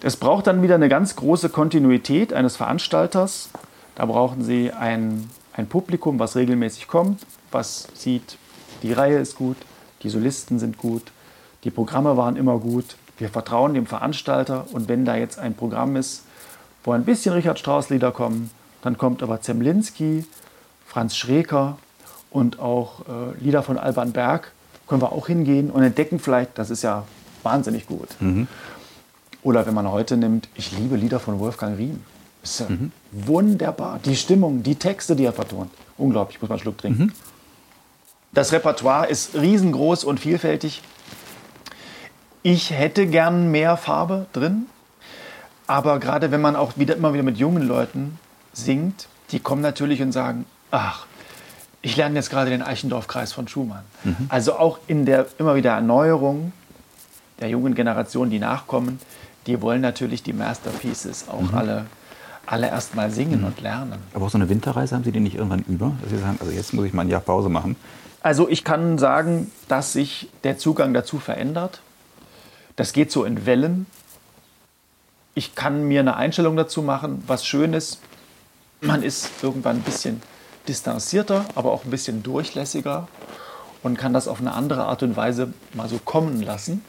es 0.02 0.18
braucht 0.18 0.48
dann 0.48 0.62
wieder 0.62 0.76
eine 0.76 0.90
ganz 0.90 1.16
große 1.16 1.50
Kontinuität 1.50 2.34
eines 2.34 2.58
Veranstalters. 2.58 3.50
Da 3.96 4.06
brauchen 4.06 4.44
Sie 4.44 4.72
ein, 4.72 5.30
ein 5.54 5.68
Publikum, 5.68 6.20
was 6.20 6.36
regelmäßig 6.36 6.88
kommt, 6.88 7.22
was 7.56 7.88
sieht, 7.96 8.38
die 8.84 8.94
Reihe 8.94 9.18
ist 9.18 9.36
gut, 9.36 9.58
die 10.04 10.10
Solisten 10.10 10.60
sind 10.60 10.78
gut, 10.78 11.12
die 11.64 11.72
Programme 11.72 12.16
waren 12.18 12.36
immer 12.36 12.60
gut. 12.60 12.98
Wir 13.18 13.30
vertrauen 13.30 13.74
dem 13.74 13.88
Veranstalter 13.88 14.66
und 14.74 14.88
wenn 14.88 15.06
da 15.06 15.16
jetzt 15.16 15.40
ein 15.40 15.56
Programm 15.56 15.96
ist, 15.96 16.24
wo 16.84 16.92
ein 16.92 17.06
bisschen 17.06 17.34
Richard 17.34 17.58
Strauss 17.58 17.90
Lieder 17.90 18.12
kommen, 18.12 18.52
dann 18.82 18.98
kommt 18.98 19.24
aber 19.24 19.42
Zemlinski, 19.42 20.26
Franz 20.86 21.16
Schreker 21.16 21.80
und 22.30 22.60
auch 22.60 23.00
äh, 23.02 23.44
Lieder 23.44 23.64
von 23.64 23.78
Alban 23.78 24.12
Berg 24.12 24.52
können 24.88 25.02
wir 25.02 25.12
auch 25.12 25.28
hingehen 25.28 25.72
und 25.72 25.82
entdecken 25.82 26.20
vielleicht, 26.20 26.60
das 26.60 26.70
ist 26.70 26.84
ja 26.84 27.06
wahnsinnig 27.42 27.88
gut. 27.88 28.10
Mhm. 28.20 28.48
Oder 29.42 29.66
wenn 29.66 29.74
man 29.74 29.90
heute 29.90 30.18
nimmt, 30.18 30.50
ich 30.56 30.72
liebe 30.78 30.96
Lieder 30.96 31.20
von 31.20 31.40
Wolfgang 31.40 31.78
Riem. 31.78 32.02
Ist 32.44 32.60
ja 32.60 32.68
mhm. 32.70 32.92
wunderbar. 33.12 34.00
Die 34.06 34.16
Stimmung, 34.16 34.62
die 34.62 34.76
Texte, 34.76 35.16
die 35.16 35.24
er 35.24 35.34
vertont. 35.34 35.72
Unglaublich, 35.98 36.36
ich 36.36 36.42
muss 36.42 36.50
mal 36.50 36.56
einen 36.56 36.62
Schluck 36.62 36.78
trinken. 36.78 37.04
Mhm. 37.04 37.12
Das 38.36 38.52
Repertoire 38.52 39.08
ist 39.08 39.34
riesengroß 39.34 40.04
und 40.04 40.20
vielfältig. 40.20 40.84
Ich 42.44 42.70
hätte 42.70 43.08
gern 43.08 43.50
mehr 43.50 43.78
Farbe 43.78 44.28
drin. 44.34 44.68
Aber 45.68 46.00
gerade 46.00 46.32
wenn 46.32 46.42
man 46.42 46.56
auch 46.56 46.74
wieder, 46.76 46.96
immer 46.96 47.14
wieder 47.14 47.24
mit 47.24 47.38
jungen 47.38 47.64
Leuten 47.64 48.20
singt, 48.54 49.08
die 49.32 49.40
kommen 49.40 49.62
natürlich 49.62 50.02
und 50.02 50.12
sagen, 50.12 50.46
ach, 50.70 51.06
ich 51.82 51.96
lerne 51.96 52.16
jetzt 52.16 52.30
gerade 52.30 52.50
den 52.50 52.62
Eichendorff-Kreis 52.62 53.32
von 53.32 53.48
Schumann. 53.48 53.84
Mhm. 54.04 54.16
Also 54.28 54.58
auch 54.58 54.80
in 54.86 55.06
der 55.06 55.28
immer 55.40 55.56
wieder 55.56 55.72
Erneuerung 55.72 56.52
der 57.40 57.48
jungen 57.48 57.74
Generation, 57.74 58.30
die 58.30 58.40
nachkommen, 58.40 59.00
die 59.48 59.62
wollen 59.62 59.82
natürlich 59.82 60.24
die 60.24 60.34
Masterpieces 60.34 61.30
auch 61.30 61.42
mhm. 61.42 61.56
alle, 61.56 61.86
alle 62.46 62.68
erst 62.68 62.96
mal 62.96 63.10
singen 63.12 63.42
mhm. 63.42 63.48
und 63.48 63.62
lernen. 63.62 64.00
Aber 64.14 64.26
auch 64.26 64.30
so 64.30 64.38
eine 64.38 64.50
Winterreise 64.50 64.94
haben 64.94 65.06
Sie 65.06 65.14
die 65.14 65.22
nicht 65.22 65.36
irgendwann 65.36 65.64
über? 65.70 65.94
Dass 66.02 66.12
Sie 66.12 66.18
sagen, 66.18 66.38
also 66.42 66.52
jetzt 66.52 66.74
muss 66.74 66.86
ich 66.86 66.94
mal 66.94 67.04
ein 67.04 67.10
Jahr 67.10 67.22
Pause 67.22 67.48
machen. 67.48 67.78
Also 68.26 68.50
ich 68.50 68.64
kann 68.64 68.98
sagen, 68.98 69.52
dass 69.68 69.94
sich 69.94 70.32
der 70.44 70.58
Zugang 70.58 70.96
dazu 70.96 71.20
verändert. 71.20 71.82
Das 72.76 72.92
geht 72.92 73.12
so 73.12 73.24
in 73.24 73.46
Wellen. 73.46 73.86
Ich 75.36 75.54
kann 75.54 75.84
mir 75.88 76.00
eine 76.00 76.16
Einstellung 76.16 76.56
dazu 76.56 76.82
machen, 76.82 77.24
was 77.28 77.46
schön 77.46 77.74
ist. 77.74 78.00
Man 78.82 79.04
ist 79.04 79.30
irgendwann 79.44 79.76
ein 79.76 79.84
bisschen 79.84 80.24
distanzierter, 80.68 81.46
aber 81.54 81.72
auch 81.72 81.86
ein 81.86 81.92
bisschen 81.92 82.24
durchlässiger 82.24 83.08
und 83.84 83.96
kann 83.96 84.12
das 84.12 84.28
auf 84.28 84.40
eine 84.40 84.56
andere 84.56 84.86
Art 84.86 85.04
und 85.04 85.16
Weise 85.16 85.54
mal 85.76 85.88
so 85.88 86.00
kommen 86.00 86.42
lassen, 86.42 86.84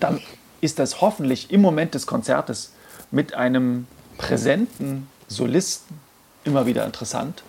dann 0.00 0.20
ist 0.60 0.80
das 0.80 1.00
hoffentlich 1.00 1.52
im 1.52 1.60
Moment 1.60 1.94
des 1.94 2.08
Konzertes 2.08 2.72
mit 3.12 3.34
einem 3.34 3.86
präsenten 4.18 5.08
Solisten 5.28 6.00
immer 6.42 6.66
wieder 6.66 6.84
interessant. 6.84 7.44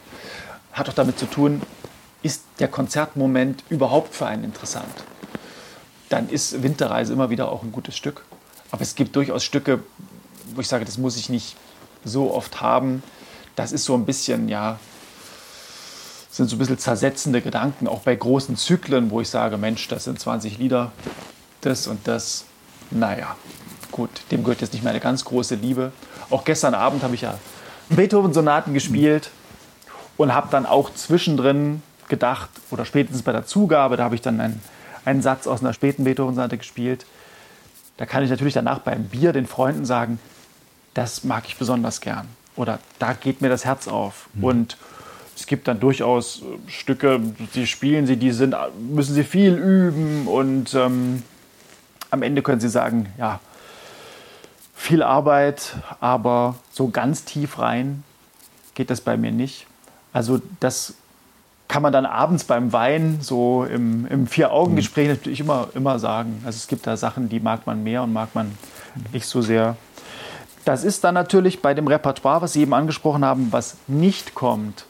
Hat 0.74 0.88
auch 0.90 0.94
damit 0.94 1.18
zu 1.18 1.26
tun, 1.26 1.64
ist 2.24 2.44
der 2.60 2.68
Konzertmoment 2.68 3.64
überhaupt 3.70 4.14
für 4.14 4.26
einen 4.26 4.44
interessant? 4.44 4.94
Dann 6.10 6.30
ist 6.30 6.62
Winterreise 6.62 7.14
immer 7.14 7.30
wieder 7.30 7.52
auch 7.52 7.64
ein 7.64 7.72
gutes 7.72 7.96
Stück. 7.96 8.24
Aber 8.72 8.82
es 8.82 8.96
gibt 8.96 9.16
durchaus 9.16 9.44
Stücke, 9.44 9.84
wo 10.54 10.62
ich 10.62 10.68
sage, 10.68 10.86
das 10.86 10.98
muss 10.98 11.18
ich 11.18 11.30
nicht 11.30 11.56
so 12.04 12.34
oft 12.34 12.62
haben. 12.62 13.04
Das 13.56 13.72
ist 13.72 13.86
so 13.86 13.96
ein 13.96 14.06
bisschen, 14.06 14.50
ja, 14.50 14.80
sind 16.30 16.50
so 16.50 16.56
ein 16.56 16.60
bisschen 16.60 16.78
zersetzende 16.78 17.42
Gedanken, 17.42 17.88
auch 17.88 18.00
bei 18.00 18.16
großen 18.16 18.56
Zyklen, 18.56 19.12
wo 19.12 19.22
ich 19.22 19.30
sage, 19.30 19.58
Mensch, 19.58 19.88
das 19.90 20.06
sind 20.06 20.20
20 20.20 20.58
Lieder, 20.58 20.92
das 21.62 21.88
und 21.88 22.08
das. 22.08 22.46
Naja, 22.90 23.36
gut, 23.92 24.10
dem 24.32 24.44
gehört 24.44 24.62
jetzt 24.62 24.74
nicht 24.74 24.84
meine 24.84 25.00
ganz 25.00 25.24
große 25.24 25.56
Liebe. 25.56 25.92
Auch 26.30 26.44
gestern 26.46 26.74
Abend 26.74 27.04
habe 27.04 27.16
ich 27.16 27.22
ja 27.22 27.38
Beethoven-Sonaten 27.90 28.74
gespielt 28.74 29.32
und 30.18 30.34
habe 30.34 30.48
dann 30.52 30.66
auch 30.66 30.94
zwischendrin 30.94 31.82
gedacht, 32.12 32.50
oder 32.70 32.86
spätestens 32.86 33.24
bei 33.24 33.32
der 33.32 33.48
Zugabe, 33.48 33.98
da 33.98 34.04
habe 34.04 34.14
ich 34.14 34.22
dann 34.22 34.40
einen, 34.40 34.62
einen 35.04 35.24
Satz 35.24 35.48
aus 35.48 35.62
einer 35.62 35.74
späten 35.74 36.04
Beethoven-Sonate 36.04 36.60
gespielt. 36.60 37.08
Da 37.98 38.06
kann 38.06 38.24
ich 38.24 38.30
natürlich 38.30 38.54
danach 38.54 38.80
beim 38.80 39.06
Bier 39.06 39.34
den 39.34 39.48
Freunden 39.48 39.86
sagen, 39.86 40.20
das 40.94 41.24
mag 41.24 41.46
ich 41.48 41.58
besonders 41.58 42.02
gern. 42.02 42.28
Oder 42.56 42.78
da 43.00 43.14
geht 43.14 43.42
mir 43.42 43.50
das 43.50 43.66
Herz 43.66 43.88
auf. 43.88 44.30
Mhm. 44.34 44.44
Und 44.44 44.78
es 45.36 45.48
gibt 45.48 45.68
dann 45.68 45.80
durchaus 45.80 46.42
äh, 46.42 46.70
Stücke, 46.70 47.20
die 47.56 47.66
spielen 47.66 48.06
sie, 48.06 48.18
die 48.18 48.32
sind, 48.32 48.56
müssen 48.92 49.16
sie 49.16 49.24
viel 49.24 49.56
üben 49.56 50.28
und 50.28 50.74
ähm, 50.76 51.24
am 52.12 52.22
Ende 52.22 52.44
können 52.44 52.60
sie 52.60 52.70
sagen, 52.70 53.08
ja, 53.18 53.40
viel 54.76 55.02
Arbeit, 55.02 55.76
aber 56.00 56.56
so 56.72 56.90
ganz 56.90 57.24
tief 57.24 57.60
rein 57.60 58.04
geht 58.76 58.90
das 58.90 59.02
bei 59.02 59.16
mir 59.16 59.32
nicht. 59.32 59.66
Also 60.12 60.42
das 60.60 60.96
kann 61.72 61.82
man 61.82 61.94
dann 61.94 62.06
abends 62.06 62.44
beim 62.44 62.74
Wein, 62.74 63.20
so 63.22 63.64
im, 63.64 64.06
im 64.08 64.28
Vier-Augen-Gespräch 64.28 65.08
mhm. 65.08 65.14
natürlich 65.14 65.40
immer, 65.40 65.70
immer 65.74 66.00
sagen. 66.00 66.42
Also 66.46 66.58
es 66.58 66.68
gibt 66.68 66.86
da 66.86 66.98
Sachen, 66.98 67.30
die 67.30 67.40
mag 67.40 67.66
man 67.66 67.82
mehr 67.82 68.04
und 68.04 68.12
mag 68.12 68.36
man 68.36 68.52
nicht 69.14 69.26
so 69.26 69.42
sehr. 69.42 69.78
Das 70.66 70.84
ist 70.84 71.06
dann 71.06 71.14
natürlich 71.14 71.62
bei 71.62 71.74
dem 71.74 71.88
Repertoire, 71.88 72.42
was 72.42 72.52
Sie 72.52 72.64
eben 72.64 72.74
angesprochen 72.74 73.24
haben, 73.24 73.48
was 73.52 73.78
nicht 73.88 74.36
kommt, 74.36 74.84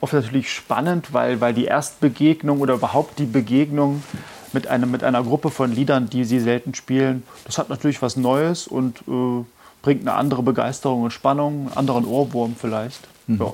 oft 0.00 0.12
natürlich 0.12 0.52
spannend, 0.52 1.12
weil, 1.12 1.40
weil 1.40 1.52
die 1.52 1.64
Erstbegegnung 1.64 2.60
oder 2.60 2.74
überhaupt 2.74 3.18
die 3.18 3.26
Begegnung 3.26 4.04
mit, 4.52 4.68
einem, 4.68 4.92
mit 4.92 5.02
einer 5.02 5.24
Gruppe 5.24 5.50
von 5.50 5.72
Liedern, 5.72 6.08
die 6.10 6.22
Sie 6.22 6.38
selten 6.38 6.74
spielen, 6.74 7.24
das 7.44 7.58
hat 7.58 7.70
natürlich 7.70 8.02
was 8.02 8.16
Neues 8.16 8.68
und 8.68 8.98
äh, 9.08 9.44
bringt 9.82 10.02
eine 10.02 10.12
andere 10.12 10.44
Begeisterung 10.44 11.02
und 11.02 11.10
Spannung, 11.10 11.66
einen 11.66 11.76
anderen 11.76 12.04
Ohrwurm 12.04 12.54
vielleicht. 12.56 13.08
Mhm. 13.26 13.40
Ja. 13.40 13.52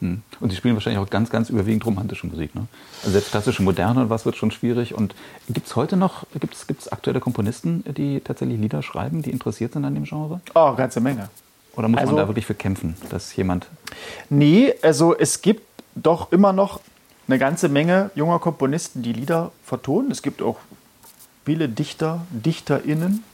Und 0.00 0.22
sie 0.40 0.54
spielen 0.54 0.74
wahrscheinlich 0.74 1.02
auch 1.02 1.10
ganz, 1.10 1.28
ganz 1.28 1.50
überwiegend 1.50 1.84
romantische 1.84 2.26
Musik. 2.26 2.54
Ne? 2.54 2.66
Also 3.00 3.10
selbst 3.12 3.30
klassische 3.32 3.62
Moderne 3.62 4.02
und 4.02 4.10
was 4.10 4.24
wird 4.24 4.36
schon 4.36 4.52
schwierig. 4.52 4.94
Und 4.94 5.14
gibt 5.48 5.66
es 5.66 5.74
heute 5.74 5.96
noch, 5.96 6.24
gibt 6.38 6.54
es 6.54 6.88
aktuelle 6.88 7.18
Komponisten, 7.18 7.82
die 7.96 8.20
tatsächlich 8.20 8.60
Lieder 8.60 8.82
schreiben, 8.82 9.22
die 9.22 9.30
interessiert 9.30 9.72
sind 9.72 9.84
an 9.84 9.94
dem 9.94 10.04
Genre? 10.04 10.40
Oh, 10.54 10.74
ganze 10.74 11.00
Menge. 11.00 11.30
Oder 11.74 11.88
muss 11.88 12.00
also, 12.00 12.12
man 12.12 12.22
da 12.22 12.28
wirklich 12.28 12.46
für 12.46 12.54
kämpfen, 12.54 12.96
dass 13.10 13.34
jemand... 13.34 13.66
Nee, 14.30 14.74
also 14.82 15.16
es 15.16 15.42
gibt 15.42 15.62
doch 15.96 16.30
immer 16.32 16.52
noch 16.52 16.80
eine 17.26 17.38
ganze 17.38 17.68
Menge 17.68 18.10
junger 18.14 18.38
Komponisten, 18.38 19.02
die 19.02 19.12
Lieder 19.12 19.52
vertonen. 19.64 20.10
Es 20.10 20.22
gibt 20.22 20.42
auch 20.42 20.58
viele 21.44 21.68
Dichter, 21.68 22.24
DichterInnen, 22.30 23.24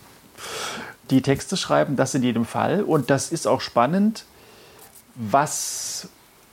die 1.11 1.21
Texte 1.21 1.57
schreiben, 1.57 1.97
das 1.97 2.15
in 2.15 2.23
jedem 2.23 2.45
Fall. 2.47 2.83
Und 2.83 3.11
das 3.11 3.33
ist 3.33 3.47
auch 3.47 3.61
spannend, 3.61 4.25
was 5.15 6.09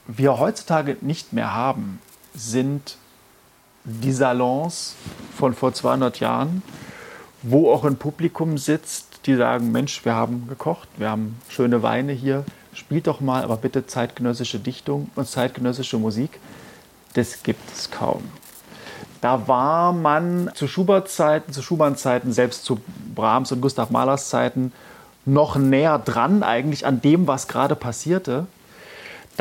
wir 0.06 0.38
heutzutage 0.38 0.96
nicht 1.00 1.32
mehr 1.32 1.54
haben, 1.54 2.00
sind 2.34 2.96
die 3.84 4.12
Salons 4.12 4.94
von 5.36 5.54
vor 5.54 5.74
200 5.74 6.20
Jahren, 6.20 6.62
wo 7.42 7.72
auch 7.72 7.84
ein 7.84 7.96
Publikum 7.96 8.58
sitzt, 8.58 9.26
die 9.26 9.34
sagen, 9.34 9.72
Mensch, 9.72 10.04
wir 10.04 10.14
haben 10.14 10.46
gekocht, 10.48 10.88
wir 10.96 11.10
haben 11.10 11.36
schöne 11.48 11.82
Weine 11.82 12.12
hier, 12.12 12.44
spielt 12.72 13.06
doch 13.06 13.20
mal, 13.20 13.42
aber 13.42 13.56
bitte 13.56 13.86
zeitgenössische 13.86 14.58
Dichtung 14.58 15.10
und 15.16 15.28
zeitgenössische 15.28 15.98
Musik. 15.98 16.38
Das 17.14 17.42
gibt 17.42 17.70
es 17.72 17.90
kaum. 17.90 18.22
Da 19.20 19.46
war 19.46 19.92
man 19.92 20.50
zu 20.54 20.66
Schuberts 20.66 21.14
Zeiten, 21.14 21.52
zu 21.52 21.62
Schumanns 21.62 22.02
Zeiten, 22.02 22.32
selbst 22.32 22.64
zu 22.64 22.80
Brahms 23.14 23.52
und 23.52 23.60
Gustav 23.60 23.90
Mahlers 23.90 24.28
Zeiten 24.30 24.72
noch 25.24 25.56
näher 25.56 25.98
dran 26.00 26.42
eigentlich 26.42 26.86
an 26.86 27.00
dem, 27.00 27.28
was 27.28 27.46
gerade 27.46 27.76
passierte 27.76 28.46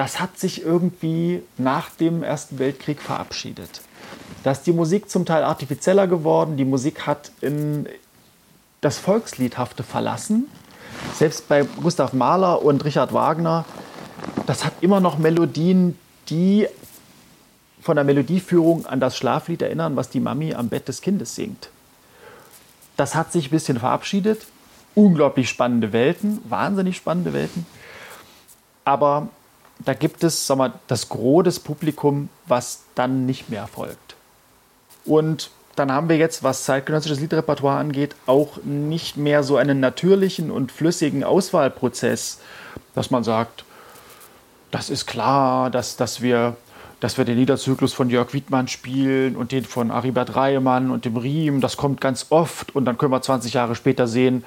das 0.02 0.20
hat 0.20 0.40
sich 0.40 0.64
irgendwie 0.64 1.44
nach 1.60 1.92
dem 1.92 2.24
Ersten 2.24 2.58
Weltkrieg 2.58 3.00
verabschiedet. 3.00 3.82
Da 4.44 4.50
ist 4.50 4.64
die 4.64 4.74
Musik 4.74 5.12
zum 5.12 5.28
Teil 5.28 5.44
artifizieller 5.44 6.08
geworden, 6.08 6.58
die 6.58 6.66
Musik 6.66 7.06
hat 7.06 7.32
in 7.40 7.88
das 8.82 8.98
Volksliedhafte 8.98 9.84
verlassen. 9.84 10.48
Selbst 11.14 11.48
bei 11.48 11.68
Gustav 11.84 12.14
Mahler 12.14 12.64
und 12.64 12.84
Richard 12.84 13.14
Wagner, 13.14 13.64
das 14.48 14.66
hat 14.66 14.74
immer 14.82 15.02
noch 15.02 15.20
Melodien, 15.20 15.96
die 16.30 16.68
von 17.80 17.96
der 17.96 18.04
Melodieführung 18.04 18.88
an 18.88 19.00
das 19.00 19.16
Schlaflied 19.16 19.62
erinnern, 19.62 19.96
was 19.98 20.10
die 20.10 20.20
Mami 20.20 20.56
am 20.56 20.70
Bett 20.70 20.88
des 20.88 21.02
Kindes 21.02 21.36
singt. 21.36 21.70
Das 22.98 23.14
hat 23.14 23.32
sich 23.32 23.50
ein 23.50 23.52
bisschen 23.52 23.78
verabschiedet. 23.78 24.48
Unglaublich 24.96 25.48
spannende 25.48 25.94
Welten, 25.94 26.40
wahnsinnig 26.50 26.98
spannende 26.98 27.34
Welten. 27.34 27.68
Aber 28.84 29.30
da 29.86 29.94
gibt 29.94 30.24
es 30.24 30.48
sag 30.48 30.58
mal, 30.58 30.74
das 30.88 31.10
Gros 31.10 31.44
des 31.44 31.60
Publikum, 31.60 32.30
was 32.48 32.82
dann 32.96 33.26
nicht 33.26 33.50
mehr 33.50 33.68
folgt. 33.68 34.16
Und 35.06 35.50
dann 35.76 35.92
haben 35.92 36.10
wir 36.10 36.18
jetzt, 36.18 36.44
was 36.44 36.66
zeitgenössisches 36.66 37.20
Liedrepertoire 37.20 37.78
angeht, 37.78 38.16
auch 38.26 38.58
nicht 38.64 39.18
mehr 39.18 39.44
so 39.44 39.58
einen 39.58 39.80
natürlichen 39.80 40.52
und 40.52 40.72
flüssigen 40.72 41.24
Auswahlprozess, 41.24 42.40
dass 42.94 43.10
man 43.10 43.24
sagt, 43.24 43.64
das 44.70 44.90
ist 44.90 45.06
klar, 45.06 45.70
dass, 45.70 45.96
dass, 45.98 46.22
wir, 46.22 46.56
dass 47.00 47.18
wir 47.18 47.26
den 47.26 47.38
Liederzyklus 47.38 47.94
von 47.94 48.10
Jörg 48.10 48.34
Wiedmann 48.34 48.68
spielen 48.68 49.36
und 49.36 49.52
den 49.52 49.66
von 49.66 49.92
Aribert 49.92 50.36
Reimann 50.36 50.92
und 50.92 51.06
dem 51.06 51.18
Riem, 51.18 51.62
das 51.62 51.78
kommt 51.78 52.02
ganz 52.02 52.28
oft 52.30 52.76
und 52.76 52.86
dann 52.86 52.98
können 52.98 53.12
wir 53.12 53.22
20 53.22 53.54
Jahre 53.54 53.76
später 53.76 54.08
sehen, 54.08 54.44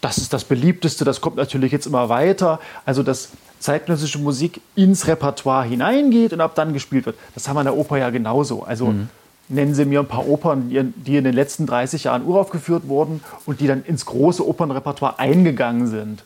das 0.00 0.18
ist 0.18 0.34
das 0.34 0.44
beliebteste, 0.44 1.06
das 1.06 1.22
kommt 1.22 1.36
natürlich 1.36 1.72
jetzt 1.72 1.86
immer 1.86 2.10
weiter. 2.10 2.60
Also 2.84 3.02
das 3.02 3.30
zeitgenössische 3.58 4.18
Musik 4.18 4.60
ins 4.74 5.06
Repertoire 5.06 5.64
hineingeht 5.64 6.32
und 6.32 6.40
ab 6.40 6.54
dann 6.54 6.72
gespielt 6.72 7.06
wird. 7.06 7.16
Das 7.34 7.48
haben 7.48 7.56
wir 7.56 7.60
in 7.60 7.66
der 7.66 7.76
Oper 7.76 7.98
ja 7.98 8.10
genauso. 8.10 8.62
Also 8.62 8.86
mhm. 8.88 9.08
nennen 9.48 9.74
Sie 9.74 9.84
mir 9.84 10.00
ein 10.00 10.08
paar 10.08 10.28
Opern, 10.28 10.68
die 10.68 11.16
in 11.16 11.24
den 11.24 11.34
letzten 11.34 11.66
30 11.66 12.04
Jahren 12.04 12.24
uraufgeführt 12.24 12.88
wurden 12.88 13.22
und 13.46 13.60
die 13.60 13.66
dann 13.66 13.84
ins 13.84 14.06
große 14.06 14.46
Opernrepertoire 14.46 15.18
eingegangen 15.18 15.86
sind. 15.86 16.24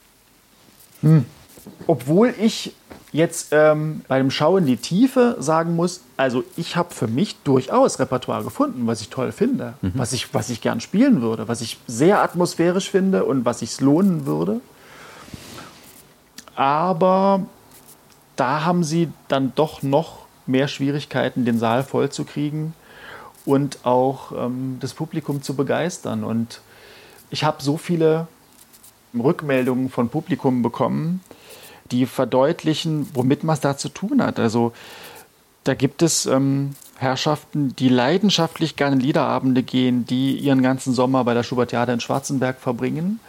Hm. 1.02 1.26
Obwohl 1.86 2.34
ich 2.40 2.74
jetzt 3.12 3.48
ähm, 3.52 4.02
bei 4.08 4.18
dem 4.18 4.30
Schau 4.30 4.56
in 4.56 4.66
die 4.66 4.76
Tiefe 4.76 5.36
sagen 5.38 5.76
muss, 5.76 6.02
also 6.16 6.44
ich 6.56 6.76
habe 6.76 6.94
für 6.94 7.06
mich 7.06 7.36
durchaus 7.44 7.98
Repertoire 7.98 8.44
gefunden, 8.44 8.86
was 8.86 9.00
ich 9.00 9.08
toll 9.08 9.32
finde, 9.32 9.74
mhm. 9.80 9.92
was, 9.94 10.12
ich, 10.12 10.34
was 10.34 10.50
ich 10.50 10.60
gern 10.60 10.80
spielen 10.80 11.22
würde, 11.22 11.48
was 11.48 11.60
ich 11.60 11.78
sehr 11.86 12.22
atmosphärisch 12.22 12.90
finde 12.90 13.24
und 13.24 13.44
was 13.44 13.60
sich 13.60 13.80
lohnen 13.80 14.26
würde. 14.26 14.60
Aber 16.59 17.46
da 18.34 18.64
haben 18.64 18.82
sie 18.82 19.12
dann 19.28 19.52
doch 19.54 19.84
noch 19.84 20.26
mehr 20.44 20.66
Schwierigkeiten, 20.66 21.44
den 21.44 21.61
Saal 21.61 21.84
voll 21.84 22.11
zu 22.11 22.24
kriegen 22.24 22.74
und 23.44 23.86
auch 23.86 24.32
ähm, 24.32 24.78
das 24.80 24.92
Publikum 24.92 25.40
zu 25.40 25.54
begeistern. 25.54 26.24
Und 26.24 26.61
ich 27.30 27.44
habe 27.44 27.62
so 27.62 27.76
viele 27.76 28.26
Rückmeldungen 29.16 29.88
von 29.88 30.09
Publikum 30.09 30.62
bekommen, 30.62 31.20
die 31.92 32.06
verdeutlichen, 32.06 33.09
womit 33.14 33.44
man 33.44 33.54
es 33.54 33.61
da 33.61 33.76
zu 33.76 33.88
tun 33.88 34.20
hat. 34.20 34.40
Also 34.40 34.72
da 35.62 35.74
gibt 35.74 36.02
es 36.02 36.26
ähm, 36.26 36.74
Herrschaften, 36.96 37.76
die 37.76 37.88
leidenschaftlich 37.88 38.74
gerne 38.74 38.96
Liederabende 38.96 39.62
gehen, 39.62 40.06
die 40.06 40.36
ihren 40.36 40.62
ganzen 40.62 40.92
Sommer 40.92 41.22
bei 41.22 41.34
der 41.34 41.44
Schubertiade 41.44 41.92
in 41.92 42.00
Schwarzenberg 42.00 42.59
verbringen 42.59 43.20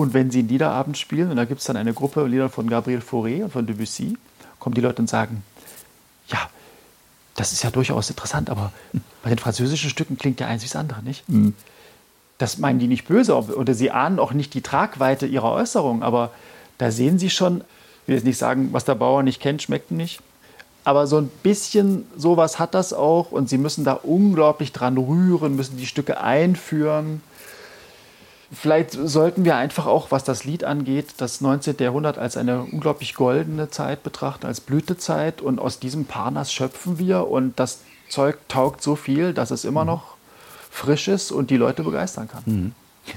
und 0.00 0.14
wenn 0.14 0.30
sie 0.30 0.40
einen 0.40 0.48
Liederabend 0.48 0.96
spielen, 0.96 1.30
und 1.30 1.36
da 1.36 1.44
gibt 1.44 1.60
es 1.60 1.66
dann 1.66 1.76
eine 1.76 1.92
Gruppe 1.92 2.26
Lieder 2.26 2.48
von 2.48 2.68
Gabriel 2.70 3.00
Fauré 3.00 3.44
und 3.44 3.52
von 3.52 3.66
Debussy, 3.66 4.16
kommen 4.58 4.74
die 4.74 4.80
Leute 4.80 5.02
und 5.02 5.08
sagen, 5.08 5.42
ja, 6.28 6.38
das 7.36 7.52
ist 7.52 7.62
ja 7.62 7.70
durchaus 7.70 8.08
interessant, 8.08 8.50
aber 8.50 8.72
bei 9.22 9.28
den 9.28 9.38
französischen 9.38 9.90
Stücken 9.90 10.16
klingt 10.16 10.40
ja 10.40 10.46
eins 10.46 10.62
wie 10.62 10.68
das 10.68 10.76
andere, 10.76 11.02
nicht? 11.02 11.28
Mhm. 11.28 11.54
Das 12.38 12.56
meinen 12.56 12.78
die 12.78 12.86
nicht 12.86 13.06
böse 13.06 13.36
oder 13.36 13.74
sie 13.74 13.90
ahnen 13.90 14.18
auch 14.18 14.32
nicht 14.32 14.54
die 14.54 14.62
Tragweite 14.62 15.26
ihrer 15.26 15.52
Äußerung, 15.52 16.02
aber 16.02 16.30
da 16.78 16.90
sehen 16.90 17.18
sie 17.18 17.28
schon, 17.28 17.58
ich 18.02 18.08
will 18.08 18.14
jetzt 18.14 18.24
nicht 18.24 18.38
sagen, 18.38 18.70
was 18.72 18.86
der 18.86 18.94
Bauer 18.94 19.22
nicht 19.22 19.40
kennt, 19.40 19.60
schmeckt 19.60 19.90
nicht. 19.90 20.20
Aber 20.82 21.06
so 21.06 21.18
ein 21.18 21.28
bisschen 21.42 22.06
sowas 22.16 22.58
hat 22.58 22.72
das 22.72 22.94
auch 22.94 23.32
und 23.32 23.50
sie 23.50 23.58
müssen 23.58 23.84
da 23.84 23.92
unglaublich 23.92 24.72
dran 24.72 24.96
rühren, 24.96 25.56
müssen 25.56 25.76
die 25.76 25.86
Stücke 25.86 26.22
einführen. 26.22 27.20
Vielleicht 28.52 28.92
sollten 28.92 29.44
wir 29.44 29.56
einfach 29.56 29.86
auch, 29.86 30.10
was 30.10 30.24
das 30.24 30.44
Lied 30.44 30.64
angeht, 30.64 31.14
das 31.18 31.40
19. 31.40 31.76
Jahrhundert 31.78 32.18
als 32.18 32.36
eine 32.36 32.62
unglaublich 32.62 33.14
goldene 33.14 33.70
Zeit 33.70 34.02
betrachten, 34.02 34.46
als 34.46 34.60
Blütezeit. 34.60 35.40
Und 35.40 35.60
aus 35.60 35.78
diesem 35.78 36.04
Parnas 36.04 36.52
schöpfen 36.52 36.98
wir. 36.98 37.28
Und 37.28 37.60
das 37.60 37.80
Zeug 38.08 38.38
taugt 38.48 38.82
so 38.82 38.96
viel, 38.96 39.34
dass 39.34 39.52
es 39.52 39.64
immer 39.64 39.82
mhm. 39.82 39.90
noch 39.90 40.16
frisch 40.68 41.06
ist 41.06 41.30
und 41.30 41.50
die 41.50 41.56
Leute 41.56 41.84
begeistern 41.84 42.28
kann. 42.28 42.42
Mhm. 42.46 42.72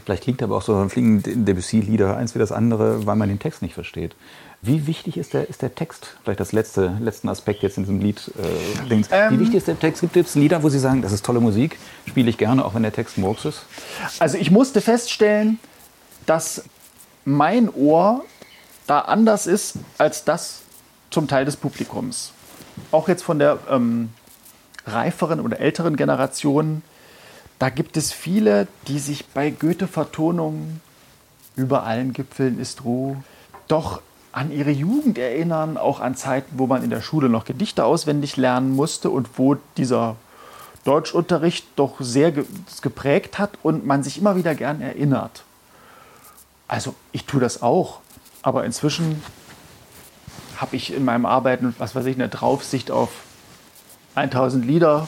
Vielleicht 0.06 0.24
klingt 0.24 0.44
aber 0.44 0.58
auch 0.58 0.62
so 0.62 0.88
fliegen 0.90 1.22
Debussy-Lieder 1.24 2.18
eins 2.18 2.36
wie 2.36 2.40
das 2.40 2.52
andere, 2.52 3.06
weil 3.06 3.16
man 3.16 3.30
den 3.30 3.40
Text 3.40 3.62
nicht 3.62 3.74
versteht. 3.74 4.16
Wie 4.62 4.88
wichtig 4.88 5.18
ist 5.18 5.34
der, 5.34 5.50
ist 5.50 5.62
der 5.62 5.76
Text? 5.76 6.16
Vielleicht 6.24 6.40
das 6.40 6.54
letzte 6.54 6.98
letzten 7.02 7.28
Aspekt 7.28 7.64
jetzt 7.64 7.78
in 7.78 7.84
diesem 7.84 8.00
Lied. 8.00 8.32
Äh, 8.90 9.04
ähm, 9.12 9.34
Wie 9.34 9.40
wichtig 9.42 9.56
ist 9.56 9.68
der 9.68 9.78
Text? 9.78 10.02
Gibt 10.02 10.16
es 10.16 10.36
Lieder, 10.36 10.64
wo 10.64 10.70
Sie 10.70 10.80
sagen, 10.80 11.02
das 11.02 11.12
ist 11.12 11.26
tolle 11.26 11.42
Musik, 11.42 11.78
spiele 12.08 12.30
ich 12.30 12.38
gerne, 12.38 12.64
auch 12.64 12.74
wenn 12.74 12.84
der 12.84 12.94
Text 12.94 13.18
Murks 13.18 13.44
ist? 13.44 13.66
Also 14.20 14.38
ich 14.38 14.52
musste 14.52 14.80
feststellen, 14.80 15.60
dass 16.26 16.64
mein 17.26 17.70
Ohr 17.70 18.24
da 18.88 19.00
anders 19.00 19.48
ist 19.48 19.76
als 19.98 20.24
das 20.24 20.62
zum 21.10 21.28
Teil 21.28 21.46
des 21.46 21.58
Publikums. 21.58 22.32
Auch 22.92 23.08
jetzt 23.08 23.24
von 23.24 23.40
der 23.40 23.60
ähm, 23.70 24.10
reiferen 24.86 25.40
oder 25.40 25.60
älteren 25.60 25.96
Generation, 25.96 26.82
da 27.64 27.70
gibt 27.70 27.96
es 27.96 28.12
viele, 28.12 28.68
die 28.90 29.00
sich 29.00 29.26
bei 29.28 29.50
Goethe-Vertonungen 29.50 30.82
über 31.56 31.84
allen 31.84 32.12
Gipfeln 32.12 32.60
ist 32.60 32.84
Ruhe 32.84 33.24
doch 33.70 34.02
an 34.34 34.52
ihre 34.52 34.72
Jugend 34.72 35.18
erinnern, 35.18 35.78
auch 35.78 36.02
an 36.02 36.18
Zeiten, 36.18 36.60
wo 36.60 36.68
man 36.68 36.84
in 36.84 36.90
der 36.90 37.00
Schule 37.00 37.30
noch 37.30 37.46
Gedichte 37.46 37.86
auswendig 37.86 38.36
lernen 38.36 38.76
musste 38.76 39.10
und 39.10 39.30
wo 39.38 39.56
dieser 39.78 40.18
Deutschunterricht 40.84 41.66
doch 41.78 42.02
sehr 42.02 42.34
geprägt 42.82 43.40
hat 43.40 43.52
und 43.64 43.86
man 43.86 44.04
sich 44.04 44.18
immer 44.18 44.36
wieder 44.36 44.56
gern 44.56 44.82
erinnert. 44.82 45.46
Also 46.68 46.94
ich 47.14 47.24
tue 47.24 47.40
das 47.40 47.62
auch, 47.62 48.02
aber 48.42 48.66
inzwischen 48.66 49.24
habe 50.58 50.76
ich 50.76 50.94
in 50.94 51.06
meinem 51.06 51.26
Arbeiten, 51.26 51.74
was 51.78 51.96
weiß 51.96 52.08
ich, 52.08 52.16
eine 52.16 52.28
Draufsicht 52.28 52.92
auf 52.92 53.12
1000 54.16 54.66
Lieder 54.66 55.08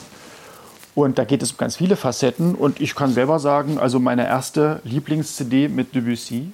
und 0.95 1.19
da 1.19 1.25
geht 1.25 1.43
es 1.43 1.51
um 1.51 1.57
ganz 1.57 1.75
viele 1.75 1.97
Facetten 1.97 2.55
und 2.55 2.81
ich 2.81 2.95
kann 2.95 3.13
selber 3.13 3.39
sagen, 3.39 3.77
also 3.77 3.99
meine 3.99 4.25
erste 4.25 4.79
Lieblings-CD 4.85 5.67
mit 5.67 5.93
Debussy, 5.93 6.51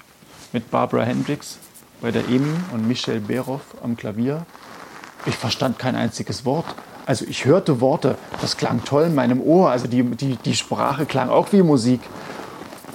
mit 0.52 0.70
Barbara 0.72 1.04
Hendricks, 1.04 1.60
bei 2.02 2.12
der 2.12 2.28
EMI 2.28 2.56
und 2.74 2.88
Michel 2.88 3.20
Berov 3.20 3.62
am 3.84 3.96
Klavier. 3.96 4.46
Ich 5.28 5.36
verstand 5.36 5.78
kein 5.78 5.96
einziges 5.96 6.44
Wort. 6.46 6.66
Also 7.06 7.26
ich 7.26 7.46
hörte 7.46 7.80
Worte, 7.80 8.18
das 8.42 8.58
klang 8.58 8.84
toll 8.84 9.06
in 9.06 9.16
meinem 9.16 9.42
Ohr. 9.42 9.70
Also 9.70 9.88
die, 9.88 10.04
die, 10.04 10.36
die 10.38 10.56
Sprache 10.56 11.06
klang 11.06 11.30
auch 11.30 11.52
wie 11.52 11.62
Musik. 11.62 12.02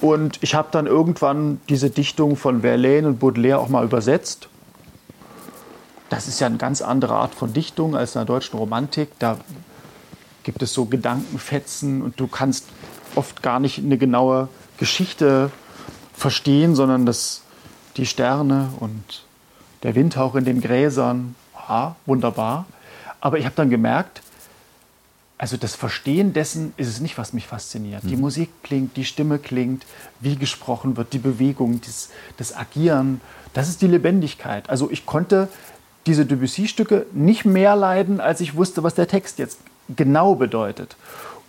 Und 0.00 0.42
ich 0.42 0.54
habe 0.54 0.68
dann 0.72 0.86
irgendwann 0.86 1.60
diese 1.68 1.90
Dichtung 1.90 2.36
von 2.36 2.62
Verlaine 2.62 3.06
und 3.06 3.20
Baudelaire 3.20 3.60
auch 3.60 3.68
mal 3.68 3.84
übersetzt. 3.84 4.48
Das 6.08 6.28
ist 6.28 6.40
ja 6.40 6.46
eine 6.46 6.56
ganz 6.56 6.82
andere 6.82 7.14
Art 7.14 7.34
von 7.34 7.52
Dichtung 7.52 7.96
als 7.96 8.14
in 8.14 8.20
der 8.20 8.26
deutschen 8.26 8.58
Romantik. 8.58 9.10
Da 9.18 9.38
gibt 10.46 10.62
es 10.62 10.72
so 10.72 10.84
Gedankenfetzen 10.84 12.02
und 12.02 12.20
du 12.20 12.28
kannst 12.28 12.68
oft 13.16 13.42
gar 13.42 13.58
nicht 13.58 13.78
eine 13.78 13.98
genaue 13.98 14.48
Geschichte 14.78 15.50
verstehen, 16.14 16.76
sondern 16.76 17.04
das, 17.04 17.42
die 17.96 18.06
Sterne 18.06 18.72
und 18.78 19.24
der 19.82 19.96
Windhauch 19.96 20.36
in 20.36 20.44
den 20.44 20.60
Gräsern. 20.60 21.34
Ja, 21.68 21.96
wunderbar. 22.06 22.66
Aber 23.20 23.38
ich 23.38 23.44
habe 23.44 23.56
dann 23.56 23.70
gemerkt, 23.70 24.22
also 25.36 25.56
das 25.56 25.74
Verstehen 25.74 26.32
dessen 26.32 26.72
ist 26.76 26.86
es 26.86 27.00
nicht, 27.00 27.18
was 27.18 27.32
mich 27.32 27.48
fasziniert. 27.48 28.04
Mhm. 28.04 28.08
Die 28.08 28.16
Musik 28.16 28.50
klingt, 28.62 28.96
die 28.96 29.04
Stimme 29.04 29.40
klingt, 29.40 29.84
wie 30.20 30.36
gesprochen 30.36 30.96
wird, 30.96 31.12
die 31.12 31.18
Bewegung, 31.18 31.80
das, 31.80 32.10
das 32.36 32.56
Agieren, 32.56 33.20
das 33.52 33.68
ist 33.68 33.82
die 33.82 33.88
Lebendigkeit. 33.88 34.70
Also 34.70 34.92
ich 34.92 35.06
konnte 35.06 35.48
diese 36.06 36.26
Debussy-Stücke 36.26 37.06
nicht 37.12 37.44
mehr 37.44 37.76
leiden, 37.76 38.20
als 38.20 38.40
ich 38.40 38.54
wusste, 38.54 38.82
was 38.82 38.94
der 38.94 39.08
Text 39.08 39.38
jetzt 39.38 39.58
genau 39.94 40.34
bedeutet. 40.34 40.96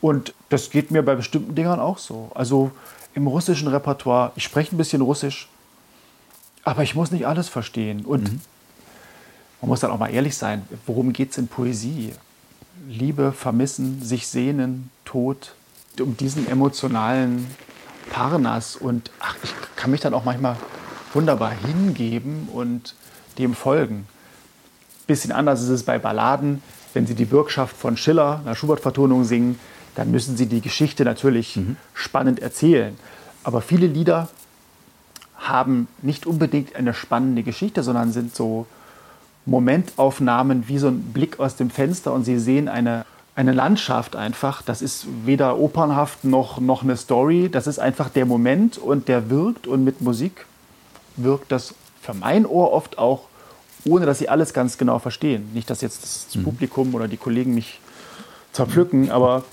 Und 0.01 0.33
das 0.49 0.69
geht 0.69 0.91
mir 0.91 1.03
bei 1.03 1.15
bestimmten 1.15 1.55
Dingern 1.55 1.79
auch 1.79 1.97
so. 1.97 2.31
Also 2.35 2.71
im 3.13 3.27
russischen 3.27 3.67
Repertoire, 3.67 4.31
ich 4.35 4.43
spreche 4.43 4.75
ein 4.75 4.77
bisschen 4.77 5.01
Russisch, 5.01 5.49
aber 6.63 6.83
ich 6.83 6.95
muss 6.95 7.11
nicht 7.11 7.25
alles 7.25 7.49
verstehen. 7.49 8.05
Und 8.05 8.31
mhm. 8.31 8.41
man 9.61 9.69
muss 9.69 9.79
dann 9.79 9.91
auch 9.91 9.99
mal 9.99 10.09
ehrlich 10.09 10.37
sein, 10.37 10.63
worum 10.85 11.13
geht 11.13 11.31
es 11.31 11.37
in 11.37 11.47
Poesie? 11.47 12.13
Liebe, 12.87 13.31
Vermissen, 13.31 14.01
sich 14.03 14.27
sehnen, 14.27 14.91
Tod, 15.03 15.55
um 15.99 16.15
diesen 16.15 16.47
emotionalen 16.47 17.47
Parnas. 18.11 18.75
Und 18.75 19.11
ach, 19.19 19.35
ich 19.43 19.53
kann 19.75 19.91
mich 19.91 20.01
dann 20.01 20.13
auch 20.13 20.23
manchmal 20.23 20.57
wunderbar 21.13 21.51
hingeben 21.51 22.49
und 22.53 22.95
dem 23.37 23.55
folgen. 23.55 24.07
Bisschen 25.07 25.31
anders 25.31 25.61
ist 25.61 25.69
es 25.69 25.83
bei 25.83 25.97
Balladen. 25.97 26.61
Wenn 26.93 27.07
Sie 27.07 27.15
die 27.15 27.25
Bürgschaft 27.25 27.75
von 27.75 27.97
Schiller, 27.97 28.41
einer 28.43 28.55
Schubert-Vertonung 28.55 29.23
singen, 29.23 29.59
dann 29.95 30.11
müssen 30.11 30.37
Sie 30.37 30.45
die 30.45 30.61
Geschichte 30.61 31.05
natürlich 31.05 31.55
mhm. 31.55 31.77
spannend 31.93 32.39
erzählen. 32.39 32.97
Aber 33.43 33.61
viele 33.61 33.87
Lieder 33.87 34.27
haben 35.37 35.87
nicht 36.01 36.25
unbedingt 36.25 36.75
eine 36.75 36.93
spannende 36.93 37.43
Geschichte, 37.43 37.83
sondern 37.83 38.11
sind 38.11 38.35
so 38.35 38.67
Momentaufnahmen 39.45 40.67
wie 40.67 40.77
so 40.77 40.87
ein 40.87 41.13
Blick 41.13 41.39
aus 41.39 41.55
dem 41.55 41.69
Fenster 41.69 42.13
und 42.13 42.25
Sie 42.25 42.37
sehen 42.37 42.67
eine, 42.67 43.05
eine 43.35 43.53
Landschaft 43.53 44.15
einfach. 44.15 44.61
Das 44.61 44.81
ist 44.81 45.07
weder 45.23 45.57
opernhaft 45.57 46.25
noch, 46.25 46.59
noch 46.59 46.83
eine 46.83 46.97
Story. 46.97 47.49
Das 47.49 47.65
ist 47.65 47.79
einfach 47.79 48.09
der 48.09 48.25
Moment 48.25 48.77
und 48.77 49.07
der 49.07 49.29
wirkt 49.29 49.67
und 49.67 49.83
mit 49.83 50.01
Musik 50.01 50.45
wirkt 51.15 51.51
das 51.51 51.73
für 52.01 52.13
mein 52.13 52.45
Ohr 52.45 52.73
oft 52.73 52.97
auch, 52.97 53.21
ohne 53.85 54.05
dass 54.05 54.19
Sie 54.19 54.29
alles 54.29 54.53
ganz 54.53 54.77
genau 54.77 54.99
verstehen. 54.99 55.49
Nicht, 55.53 55.69
dass 55.69 55.81
jetzt 55.81 56.03
das 56.03 56.35
mhm. 56.35 56.43
Publikum 56.43 56.93
oder 56.95 57.07
die 57.07 57.17
Kollegen 57.17 57.53
mich 57.53 57.79
zerpflücken, 58.53 59.11
aber 59.11 59.43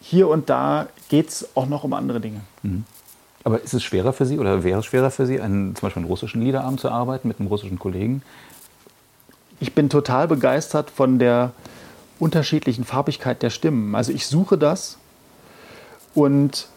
hier 0.00 0.28
und 0.28 0.50
da 0.50 0.88
geht 1.08 1.28
es 1.28 1.48
auch 1.54 1.66
noch 1.66 1.84
um 1.84 1.92
andere 1.92 2.20
Dinge. 2.20 2.40
Mhm. 2.62 2.84
Aber 3.44 3.62
ist 3.62 3.74
es 3.74 3.84
schwerer 3.84 4.12
für 4.12 4.26
Sie 4.26 4.38
oder 4.38 4.64
wäre 4.64 4.80
es 4.80 4.86
schwerer 4.86 5.10
für 5.10 5.26
Sie, 5.26 5.40
einen, 5.40 5.76
zum 5.76 5.86
Beispiel 5.86 6.00
einen 6.00 6.10
russischen 6.10 6.42
Liederabend 6.42 6.80
zu 6.80 6.90
arbeiten 6.90 7.28
mit 7.28 7.38
einem 7.38 7.48
russischen 7.48 7.78
Kollegen? 7.78 8.22
Ich 9.60 9.72
bin 9.72 9.88
total 9.88 10.28
begeistert 10.28 10.90
von 10.90 11.18
der 11.18 11.52
unterschiedlichen 12.18 12.84
Farbigkeit 12.84 13.42
der 13.42 13.50
Stimmen. 13.50 13.94
Also 13.94 14.12
ich 14.12 14.26
suche 14.26 14.58
das 14.58 14.98
und 16.14 16.68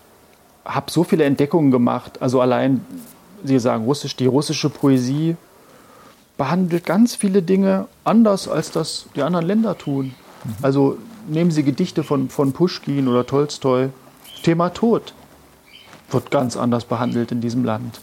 habe 0.66 0.92
so 0.92 1.04
viele 1.04 1.24
Entdeckungen 1.24 1.72
gemacht. 1.72 2.22
Also 2.22 2.40
allein, 2.42 2.86
Sie 3.44 3.58
sagen 3.60 3.86
Russisch, 3.86 4.16
die 4.16 4.28
russische 4.28 4.70
Poesie 4.70 5.38
behandelt 6.40 6.86
ganz 6.86 7.16
viele 7.16 7.44
Dinge 7.44 7.88
anders, 8.06 8.48
als 8.48 8.72
das 8.72 9.08
die 9.14 9.22
anderen 9.22 9.46
Länder 9.46 9.78
tun. 9.78 10.16
Mhm. 10.46 10.56
Also 10.62 10.98
nehmen 11.28 11.52
Sie 11.52 11.64
Gedichte 11.64 12.02
von, 12.04 12.30
von 12.30 12.54
Puschkin 12.54 13.10
oder 13.10 13.28
Tolstoi. 13.28 13.90
Thema 14.42 14.70
Tod 14.70 15.14
wird 16.10 16.32
ganz 16.32 16.56
anders 16.56 16.86
behandelt 16.86 17.34
in 17.34 17.42
diesem 17.42 17.66
Land. 17.66 18.00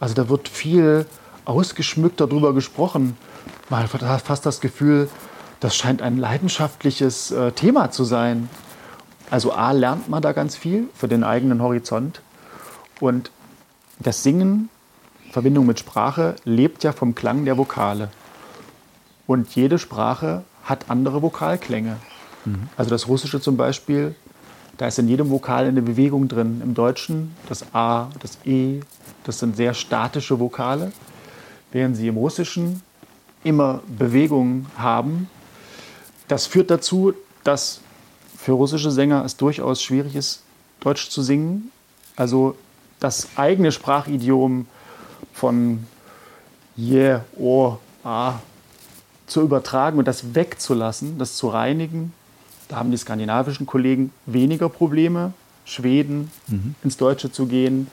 Also 0.00 0.14
da 0.14 0.28
wird 0.28 0.48
viel 0.48 1.06
ausgeschmückter 1.44 2.26
darüber 2.26 2.54
gesprochen. 2.54 3.16
Man 3.70 3.84
hat 3.84 4.22
fast 4.22 4.44
das 4.44 4.60
Gefühl, 4.60 5.08
das 5.60 5.76
scheint 5.76 6.02
ein 6.02 6.16
leidenschaftliches 6.18 7.30
äh, 7.30 7.52
Thema 7.52 7.92
zu 7.92 8.02
sein. 8.02 8.50
Also 9.30 9.52
A 9.52 9.70
lernt 9.70 10.08
man 10.08 10.22
da 10.22 10.32
ganz 10.32 10.56
viel 10.56 10.88
für 10.92 11.06
den 11.06 11.22
eigenen 11.22 11.62
Horizont. 11.62 12.20
Und 13.00 13.30
das 14.00 14.24
Singen, 14.24 14.70
Verbindung 15.34 15.66
mit 15.66 15.80
Sprache, 15.80 16.36
lebt 16.44 16.84
ja 16.84 16.92
vom 16.92 17.16
Klang 17.16 17.44
der 17.44 17.58
Vokale. 17.58 18.08
Und 19.26 19.52
jede 19.56 19.80
Sprache 19.80 20.44
hat 20.62 20.90
andere 20.90 21.22
Vokalklänge. 21.22 21.96
Mhm. 22.44 22.68
Also 22.76 22.90
das 22.90 23.08
Russische 23.08 23.40
zum 23.40 23.56
Beispiel, 23.56 24.14
da 24.76 24.86
ist 24.86 25.00
in 25.00 25.08
jedem 25.08 25.30
Vokal 25.30 25.66
eine 25.66 25.82
Bewegung 25.82 26.28
drin. 26.28 26.60
Im 26.62 26.74
Deutschen 26.74 27.34
das 27.48 27.64
A, 27.74 28.10
das 28.20 28.38
E, 28.44 28.78
das 29.24 29.40
sind 29.40 29.56
sehr 29.56 29.74
statische 29.74 30.38
Vokale, 30.38 30.92
während 31.72 31.96
sie 31.96 32.06
im 32.06 32.16
Russischen 32.16 32.80
immer 33.42 33.80
Bewegungen 33.88 34.66
haben. 34.78 35.28
Das 36.28 36.46
führt 36.46 36.70
dazu, 36.70 37.12
dass 37.42 37.80
für 38.38 38.52
russische 38.52 38.92
Sänger 38.92 39.24
es 39.24 39.36
durchaus 39.36 39.82
schwierig 39.82 40.14
ist, 40.14 40.44
Deutsch 40.78 41.08
zu 41.10 41.22
singen. 41.22 41.72
Also 42.14 42.54
das 43.00 43.30
eigene 43.34 43.72
Sprachidiom 43.72 44.68
von 45.34 45.86
je, 46.76 47.18
o, 47.36 47.76
a 48.04 48.40
zu 49.26 49.42
übertragen 49.42 49.98
und 49.98 50.06
das 50.06 50.34
wegzulassen, 50.34 51.18
das 51.18 51.36
zu 51.36 51.48
reinigen, 51.48 52.12
da 52.68 52.76
haben 52.76 52.90
die 52.90 52.96
skandinavischen 52.96 53.66
Kollegen 53.66 54.12
weniger 54.26 54.68
Probleme, 54.68 55.32
Schweden 55.64 56.30
mhm. 56.46 56.74
ins 56.82 56.96
Deutsche 56.96 57.32
zu 57.32 57.46
gehen. 57.46 57.88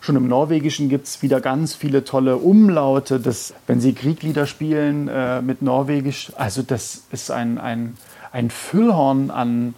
Schon 0.00 0.16
im 0.16 0.28
Norwegischen 0.28 0.88
gibt 0.88 1.06
es 1.06 1.22
wieder 1.22 1.40
ganz 1.40 1.74
viele 1.74 2.04
tolle 2.04 2.36
Umlaute. 2.36 3.20
Das, 3.20 3.52
wenn 3.66 3.80
Sie 3.80 3.92
Krieglieder 3.92 4.46
spielen 4.46 5.08
äh, 5.08 5.42
mit 5.42 5.60
Norwegisch, 5.60 6.32
also 6.36 6.62
das 6.62 7.02
ist 7.10 7.30
ein, 7.30 7.58
ein, 7.58 7.96
ein 8.32 8.50
Füllhorn 8.50 9.30
an, 9.30 9.74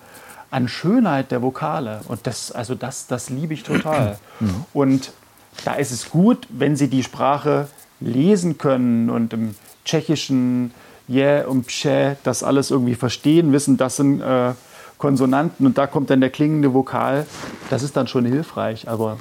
an 0.51 0.69
Schönheit 0.69 1.33
der 1.33 1.43
Vokale. 1.43 2.01
Und 2.07 2.27
das, 2.27 2.53
also 2.53 2.75
das, 2.75 3.07
das 3.07 3.31
liebe 3.31 3.55
ich 3.55 3.65
total. 3.65 4.19
Mhm. 4.39 4.65
Und 4.73 5.13
da 5.65 5.75
ist 5.75 5.91
es 5.91 6.11
gut, 6.11 6.47
wenn 6.51 6.77
Sie 6.77 6.89
die 6.89 7.03
Sprache 7.03 7.69
lesen 8.01 8.59
können 8.59 9.11
und 9.11 9.33
im 9.33 9.55
Tschechischen, 9.85 10.73
Je 11.11 11.43
und 11.43 11.67
Psche 11.67 12.17
das 12.23 12.45
alles 12.45 12.71
irgendwie 12.71 12.95
verstehen, 12.95 13.53
wissen, 13.53 13.77
das 13.77 13.97
sind 13.97 14.21
äh, 14.21 14.53
Konsonanten 14.97 15.67
und 15.67 15.77
da 15.77 15.89
kommt 15.89 16.09
dann 16.09 16.21
der 16.21 16.31
klingende 16.31 16.73
Vokal. 16.73 17.27
Das 17.69 17.83
ist 17.83 17.97
dann 17.97 18.07
schon 18.07 18.25
hilfreich, 18.25 18.89
aber 18.89 19.19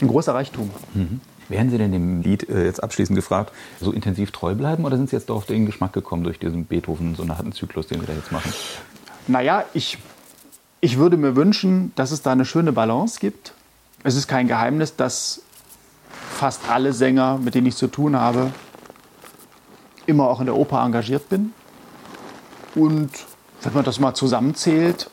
ein 0.00 0.08
großer 0.08 0.34
Reichtum. 0.34 0.70
Mhm. 0.94 1.20
Werden 1.48 1.70
Sie 1.70 1.78
denn 1.78 1.92
dem 1.92 2.22
Lied 2.22 2.48
äh, 2.48 2.64
jetzt 2.64 2.82
abschließend 2.82 3.14
gefragt, 3.14 3.52
so 3.80 3.92
intensiv 3.92 4.32
treu 4.32 4.54
bleiben 4.54 4.84
oder 4.84 4.96
sind 4.96 5.08
Sie 5.08 5.14
jetzt 5.14 5.30
doch 5.30 5.36
auf 5.36 5.46
den 5.46 5.66
Geschmack 5.66 5.92
gekommen 5.92 6.24
durch 6.24 6.40
diesen 6.40 6.64
Beethoven-Sonatenzyklus, 6.64 7.86
den 7.86 8.00
wir 8.00 8.08
da 8.08 8.14
jetzt 8.14 8.32
machen? 8.32 8.52
Naja, 9.28 9.64
ich, 9.74 9.98
ich 10.80 10.98
würde 10.98 11.16
mir 11.16 11.36
wünschen, 11.36 11.92
dass 11.94 12.10
es 12.10 12.22
da 12.22 12.32
eine 12.32 12.44
schöne 12.44 12.72
Balance 12.72 13.20
gibt. 13.20 13.54
Es 14.04 14.14
ist 14.14 14.28
kein 14.28 14.46
Geheimnis, 14.48 14.96
dass 14.96 15.42
fast 16.34 16.70
alle 16.70 16.92
Sänger, 16.92 17.38
mit 17.38 17.54
denen 17.54 17.66
ich 17.66 17.76
zu 17.76 17.88
tun 17.88 18.16
habe, 18.16 18.52
immer 20.06 20.28
auch 20.28 20.40
in 20.40 20.46
der 20.46 20.56
Oper 20.56 20.82
engagiert 20.84 21.28
bin. 21.28 21.52
Und 22.74 23.10
wenn 23.62 23.74
man 23.74 23.84
das 23.84 23.98
mal 23.98 24.14
zusammenzählt, 24.14 25.10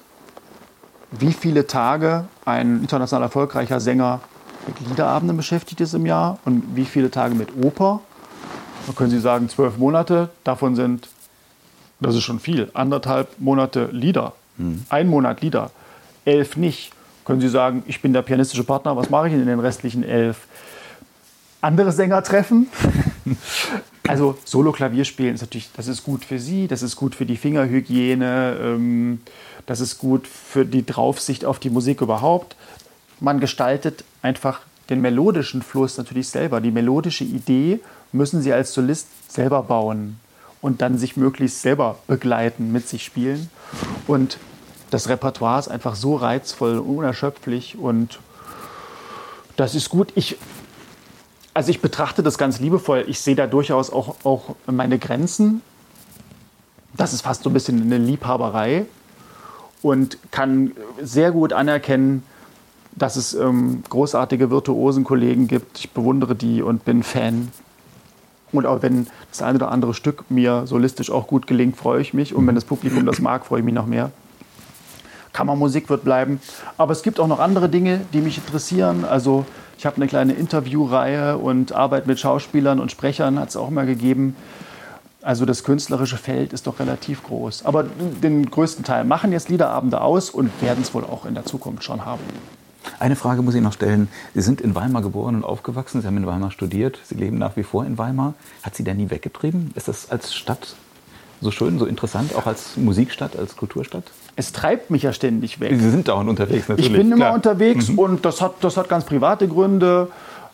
wie 1.12 1.34
viele 1.34 1.68
Tage 1.68 2.26
ein 2.46 2.82
international 2.82 3.24
erfolgreicher 3.24 3.80
Sänger 3.80 4.22
mit 4.68 4.80
Liederabenden 4.88 5.38
beschäftigt 5.38 5.82
ist 5.82 5.94
im 5.94 6.06
Jahr 6.06 6.40
und 6.46 6.76
wie 6.76 6.86
viele 6.86 7.12
Tage 7.12 7.36
mit 7.36 7.50
Oper, 7.64 8.02
dann 8.86 8.96
können 8.96 9.10
Sie 9.10 9.20
sagen, 9.20 9.50
zwölf 9.50 9.78
Monate, 9.78 10.30
davon 10.44 10.76
sind, 10.76 11.08
das 12.00 12.16
ist 12.16 12.24
schon 12.24 12.40
viel, 12.40 12.70
anderthalb 12.74 13.40
Monate 13.40 13.90
Lieder, 13.92 14.34
mhm. 14.58 14.86
ein 14.90 15.08
Monat 15.08 15.42
Lieder, 15.42 15.72
elf 16.26 16.56
nicht. 16.58 16.95
Können 17.26 17.42
Sie 17.42 17.50
sagen, 17.50 17.84
ich 17.88 18.02
bin 18.02 18.14
der 18.14 18.22
pianistische 18.22 18.64
Partner, 18.64 18.96
was 18.96 19.10
mache 19.10 19.28
ich 19.28 19.34
in 19.34 19.46
den 19.46 19.60
restlichen 19.60 20.04
elf? 20.04 20.48
Andere 21.62 21.92
Sänger 21.92 22.24
treffen, 22.24 22.68
Also 24.08 24.38
Solo-Klavierspielen 24.46 25.34
ist 25.34 25.42
natürlich, 25.42 25.70
das 25.76 25.88
ist 25.88 26.04
gut 26.04 26.26
für 26.26 26.40
Sie, 26.40 26.68
das 26.68 26.84
ist 26.84 26.96
gut 26.96 27.16
für 27.16 27.26
die 27.26 27.38
Fingerhygiene, 27.38 28.58
ähm, 28.62 29.22
das 29.66 29.80
ist 29.80 29.98
gut 29.98 30.28
für 30.28 30.66
die 30.66 30.86
Draufsicht 30.86 31.44
auf 31.44 31.60
die 31.60 31.72
Musik 31.72 32.02
überhaupt. 32.02 32.56
Man 33.20 33.40
gestaltet 33.40 34.04
einfach 34.22 34.62
den 34.90 35.02
melodischen 35.02 35.64
Fluss 35.64 35.98
natürlich 35.98 36.30
selber. 36.30 36.62
Die 36.62 36.70
melodische 36.70 37.24
Idee 37.24 37.80
müssen 38.12 38.42
Sie 38.42 38.54
als 38.54 38.74
Solist 38.74 39.08
selber 39.28 39.64
bauen 39.64 40.20
und 40.62 40.82
dann 40.82 41.00
sich 41.00 41.18
möglichst 41.18 41.62
selber 41.62 41.98
begleiten, 42.06 42.72
mit 42.72 42.88
sich 42.88 43.04
spielen. 43.04 43.50
Und 44.06 44.38
das 44.90 45.10
Repertoire 45.10 45.60
ist 45.60 45.68
einfach 45.68 45.96
so 45.96 46.16
reizvoll, 46.16 46.80
unerschöpflich 46.80 47.78
und 47.78 48.20
das 49.56 49.76
ist 49.76 49.90
gut. 49.90 50.12
Ich, 50.16 50.38
also 51.54 51.70
ich 51.70 51.82
betrachte 51.82 52.24
das 52.24 52.38
ganz 52.38 52.60
liebevoll. 52.60 53.06
Ich 53.08 53.20
sehe 53.20 53.36
da 53.36 53.48
durchaus 53.48 53.92
auch, 53.92 54.16
auch 54.24 54.56
meine 54.66 55.00
Grenzen. 55.00 55.62
Das 56.94 57.14
ist 57.14 57.22
fast 57.22 57.44
so 57.44 57.50
ein 57.50 57.54
bisschen 57.54 57.82
eine 57.82 57.98
Liebhaberei 57.98 58.86
und 59.82 60.18
kann 60.32 60.72
sehr 61.02 61.32
gut 61.32 61.54
anerkennen, 61.54 62.24
dass 62.94 63.18
es 63.18 63.34
ähm, 63.34 63.84
großartige 63.90 64.50
Virtuosenkollegen 64.50 65.48
gibt. 65.48 65.80
Ich 65.80 65.92
bewundere 65.92 66.36
die 66.36 66.62
und 66.62 66.86
bin 66.86 67.04
Fan 67.04 67.52
und 68.56 68.66
auch 68.66 68.82
wenn 68.82 69.08
das 69.30 69.42
eine 69.42 69.58
oder 69.58 69.72
andere 69.72 69.94
Stück 69.94 70.30
mir 70.30 70.66
solistisch 70.66 71.12
auch 71.12 71.28
gut 71.28 71.48
gelingt, 71.48 71.76
freue 71.76 72.02
ich 72.02 72.14
mich. 72.14 72.34
Und 72.34 72.48
wenn 72.48 72.56
das 72.56 72.66
Publikum 72.66 73.06
das 73.06 73.20
mag, 73.20 73.46
freue 73.46 73.60
ich 73.60 73.66
mich 73.66 73.74
noch 73.74 73.86
mehr. 73.86 74.12
Kammermusik 75.36 75.90
wird 75.90 76.04
bleiben. 76.04 76.40
Aber 76.78 76.94
es 76.94 77.04
gibt 77.04 77.20
auch 77.20 77.28
noch 77.28 77.40
andere 77.40 77.68
Dinge, 77.70 78.02
die 78.14 78.22
mich 78.22 78.38
interessieren. 78.38 79.04
Also 79.04 79.46
ich 79.78 79.86
habe 79.86 79.98
eine 79.98 80.08
kleine 80.08 80.34
Interviewreihe 80.34 81.38
und 81.38 81.74
Arbeit 81.74 82.08
mit 82.08 82.20
Schauspielern 82.20 82.80
und 82.80 82.90
Sprechern 82.90 83.38
hat 83.38 83.50
es 83.50 83.58
auch 83.58 83.70
mal 83.70 83.86
gegeben. 83.86 84.36
Also 85.22 85.46
das 85.46 85.64
künstlerische 85.64 86.18
Feld 86.18 86.54
ist 86.54 86.68
doch 86.68 86.80
relativ 86.80 87.24
groß. 87.24 87.66
Aber 87.66 87.84
den 87.84 88.50
größten 88.50 88.86
Teil 88.86 89.04
machen 89.04 89.32
jetzt 89.32 89.50
Liederabende 89.50 90.00
aus 90.02 90.30
und 90.30 90.50
werden 90.62 90.84
es 90.84 90.94
wohl 90.94 91.04
auch 91.04 91.26
in 91.26 91.34
der 91.34 91.46
Zukunft 91.46 91.84
schon 91.84 92.06
haben. 92.06 92.24
Eine 93.00 93.16
Frage 93.16 93.42
muss 93.42 93.56
ich 93.56 93.62
noch 93.62 93.74
stellen. 93.74 94.08
Sie 94.36 94.42
sind 94.42 94.62
in 94.62 94.76
Weimar 94.76 95.02
geboren 95.02 95.36
und 95.36 95.44
aufgewachsen. 95.44 96.02
Sie 96.02 96.08
haben 96.08 96.18
in 96.18 96.28
Weimar 96.28 96.52
studiert. 96.52 97.00
Sie 97.04 97.16
leben 97.16 97.40
nach 97.40 97.58
wie 97.58 97.64
vor 97.64 97.86
in 97.86 97.98
Weimar. 97.98 98.36
Hat 98.64 98.76
Sie 98.76 98.84
da 98.84 98.94
nie 98.94 99.10
weggetrieben? 99.10 99.72
Ist 99.76 99.88
das 99.88 100.12
als 100.12 100.34
Stadt 100.34 100.76
so 101.42 101.52
schön, 101.52 101.80
so 101.80 101.86
interessant, 101.86 102.36
auch 102.36 102.46
als 102.46 102.78
Musikstadt, 102.78 103.36
als 103.36 103.58
Kulturstadt? 103.58 104.06
Es 104.36 104.52
treibt 104.52 104.92
mich 104.92 105.04
ja 105.04 105.14
ständig 105.14 105.60
weg. 105.60 105.74
Sie 105.80 105.90
sind 105.90 106.08
dauernd 106.08 106.30
unterwegs, 106.30 106.68
natürlich. 106.68 106.92
Ich 106.92 106.98
bin 106.98 107.08
immer 107.08 107.18
Klar. 107.18 107.34
unterwegs 107.36 107.90
mhm. 107.90 108.00
und 108.00 108.26
das 108.26 108.42
hat, 108.42 108.56
das 108.62 108.76
hat 108.76 108.90
ganz 108.90 109.06
private 109.06 109.48
Gründe. 109.48 110.10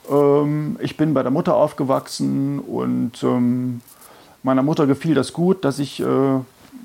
Ähm, 0.09 0.77
ich 0.79 0.97
bin 0.97 1.13
bei 1.13 1.23
der 1.23 1.31
Mutter 1.31 1.55
aufgewachsen 1.55 2.59
und 2.59 3.23
ähm, 3.23 3.81
meiner 4.43 4.63
Mutter 4.63 4.87
gefiel 4.87 5.15
das 5.15 5.33
gut, 5.33 5.65
dass 5.65 5.79
ich 5.79 5.99
äh, 5.99 6.05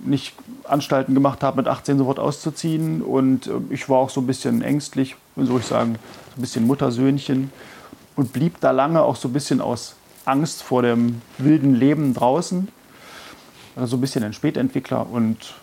nicht 0.04 0.34
Anstalten 0.64 1.14
gemacht 1.14 1.42
habe, 1.42 1.58
mit 1.58 1.68
18 1.68 1.98
sofort 1.98 2.18
auszuziehen. 2.18 3.02
Und 3.02 3.46
äh, 3.46 3.52
ich 3.70 3.88
war 3.88 3.98
auch 3.98 4.10
so 4.10 4.20
ein 4.20 4.26
bisschen 4.26 4.62
ängstlich, 4.62 5.16
soll 5.36 5.60
ich 5.60 5.66
sagen, 5.66 5.96
so 6.34 6.38
ein 6.38 6.42
bisschen 6.42 6.66
Muttersöhnchen. 6.66 7.50
Und 8.14 8.32
blieb 8.32 8.60
da 8.60 8.70
lange 8.70 9.02
auch 9.02 9.16
so 9.16 9.28
ein 9.28 9.32
bisschen 9.32 9.60
aus 9.60 9.96
Angst 10.24 10.62
vor 10.62 10.82
dem 10.82 11.20
wilden 11.38 11.74
Leben 11.74 12.14
draußen. 12.14 12.68
Also 13.74 13.88
so 13.88 13.96
ein 13.98 14.00
bisschen 14.00 14.24
ein 14.24 14.32
Spätentwickler. 14.32 15.06
Und 15.10 15.54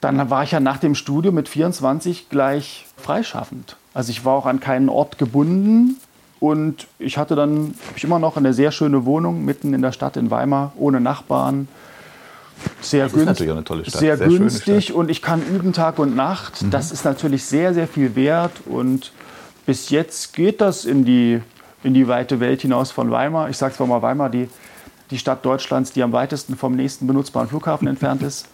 dann 0.00 0.30
war 0.30 0.44
ich 0.44 0.52
ja 0.52 0.60
nach 0.60 0.78
dem 0.78 0.94
Studium 0.94 1.34
mit 1.34 1.48
24 1.48 2.28
gleich 2.28 2.86
freischaffend. 2.96 3.76
Also 3.94 4.10
ich 4.10 4.24
war 4.24 4.34
auch 4.34 4.46
an 4.46 4.60
keinen 4.60 4.88
Ort 4.88 5.18
gebunden. 5.18 5.96
Und 6.40 6.86
ich 7.00 7.18
hatte 7.18 7.34
dann 7.34 7.74
ich 7.96 8.04
immer 8.04 8.20
noch 8.20 8.36
eine 8.36 8.54
sehr 8.54 8.70
schöne 8.70 9.04
Wohnung 9.04 9.44
mitten 9.44 9.74
in 9.74 9.82
der 9.82 9.90
Stadt 9.90 10.16
in 10.16 10.30
Weimar, 10.30 10.72
ohne 10.76 11.00
Nachbarn 11.00 11.66
sehr, 12.80 13.08
günst, 13.08 13.38
sehr, 13.38 14.16
sehr 14.16 14.28
günstig 14.28 14.92
und 14.92 15.10
ich 15.10 15.22
kann 15.22 15.42
üben 15.46 15.72
Tag 15.72 15.98
und 15.98 16.16
Nacht. 16.16 16.62
Mhm. 16.62 16.70
Das 16.70 16.92
ist 16.92 17.04
natürlich 17.04 17.44
sehr, 17.44 17.74
sehr 17.74 17.88
viel 17.88 18.14
wert 18.16 18.52
und 18.66 19.12
bis 19.66 19.90
jetzt 19.90 20.32
geht 20.34 20.60
das 20.60 20.84
in 20.84 21.04
die, 21.04 21.40
in 21.82 21.94
die 21.94 22.08
weite 22.08 22.40
Welt 22.40 22.62
hinaus 22.62 22.90
von 22.90 23.10
Weimar. 23.10 23.50
Ich 23.50 23.56
sage 23.56 23.74
zwar 23.74 23.86
mal 23.86 24.02
Weimar, 24.02 24.30
die, 24.30 24.48
die 25.10 25.18
Stadt 25.18 25.44
Deutschlands, 25.44 25.92
die 25.92 26.02
am 26.02 26.12
weitesten 26.12 26.56
vom 26.56 26.74
nächsten 26.74 27.06
benutzbaren 27.06 27.48
Flughafen 27.48 27.86
entfernt 27.88 28.22
ist. 28.24 28.46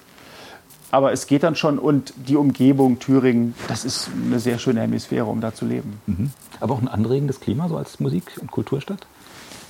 Aber 0.95 1.11
es 1.11 1.27
geht 1.27 1.43
dann 1.43 1.57
schon 1.57 1.81
und 1.81 2.15
die 2.29 2.37
Umgebung 2.37 3.01
Thüringen, 3.01 3.57
das 3.67 3.85
ist 3.85 4.11
eine 4.29 4.39
sehr 4.39 4.61
schöne 4.61 4.81
Hemisphäre, 4.81 5.25
um 5.25 5.41
da 5.41 5.53
zu 5.53 5.67
leben. 5.67 5.99
Mhm. 6.07 6.31
Aber 6.61 6.75
auch 6.75 6.81
ein 6.81 6.87
anregendes 6.87 7.41
Klima 7.41 7.69
so 7.69 7.77
als 7.77 7.99
Musik- 7.99 8.39
und 8.41 8.53
Kulturstadt? 8.53 9.05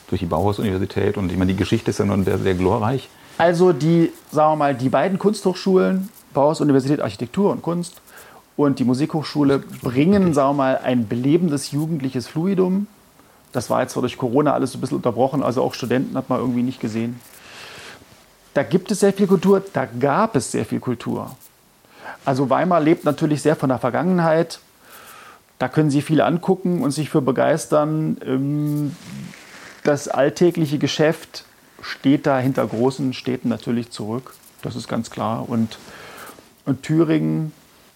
Durch 0.08 0.20
die 0.20 0.26
Bauhaus-Universität 0.26 1.16
und 1.16 1.32
ich 1.32 1.38
meine, 1.38 1.52
die 1.52 1.56
Geschichte 1.56 1.92
ist 1.92 1.98
ja 1.98 2.04
nun 2.04 2.26
sehr, 2.26 2.36
sehr 2.36 2.52
glorreich. 2.52 3.08
Also 3.38 3.72
die, 3.72 4.12
sagen 4.30 4.52
wir 4.52 4.56
mal, 4.56 4.74
die 4.74 4.90
beiden 4.90 5.18
Kunsthochschulen, 5.18 6.10
Bauhaus 6.34 6.60
Universität 6.60 7.00
Architektur 7.00 7.52
und 7.52 7.62
Kunst 7.62 8.02
und 8.58 8.78
die 8.78 8.84
Musikhochschule 8.84 9.60
bringen, 9.80 10.34
sagen 10.34 10.50
wir 10.50 10.62
mal, 10.62 10.80
ein 10.84 11.08
belebendes 11.08 11.70
jugendliches 11.70 12.26
Fluidum. 12.26 12.86
Das 13.52 13.70
war 13.70 13.80
jetzt 13.80 13.94
zwar 13.94 14.02
durch 14.02 14.18
Corona 14.18 14.52
alles 14.52 14.72
so 14.72 14.78
ein 14.78 14.82
bisschen 14.82 14.98
unterbrochen, 14.98 15.42
also 15.42 15.62
auch 15.62 15.72
Studenten 15.72 16.18
hat 16.18 16.28
man 16.28 16.38
irgendwie 16.38 16.62
nicht 16.62 16.80
gesehen. 16.80 17.18
Da 18.55 18.62
gibt 18.62 18.90
es 18.90 19.00
sehr 19.00 19.12
viel 19.12 19.26
Kultur, 19.26 19.62
da 19.72 19.86
gab 19.86 20.36
es 20.36 20.52
sehr 20.52 20.64
viel 20.64 20.80
Kultur. 20.80 21.36
Also 22.24 22.48
Weimar 22.48 22.80
lebt 22.80 23.05
natürlich 23.05 23.42
sehr 23.42 23.57
von 23.57 23.68
der 23.68 23.78
Vergangenheit. 23.78 24.61
Da 25.59 25.68
können 25.68 25.90
Sie 25.90 26.02
viel 26.02 26.20
angucken 26.20 26.82
und 26.82 26.90
sich 26.90 27.11
für 27.11 27.20
begeistern. 27.20 28.16
Ähm, 28.24 28.96
das 29.82 30.09
alltägliche 30.09 30.78
Geschäft 30.78 31.44
steht 31.82 32.26
da 32.26 32.38
hinter 32.38 32.66
großen 32.66 33.12
Städten 33.12 33.48
natürlich 33.48 33.90
zurück. 33.90 34.34
Das 34.62 34.76
ist 34.76 34.88
ganz 34.88 35.11
klar. 35.11 35.48
Und, 35.48 35.78
und 36.64 36.82
Thüringen 36.82 37.52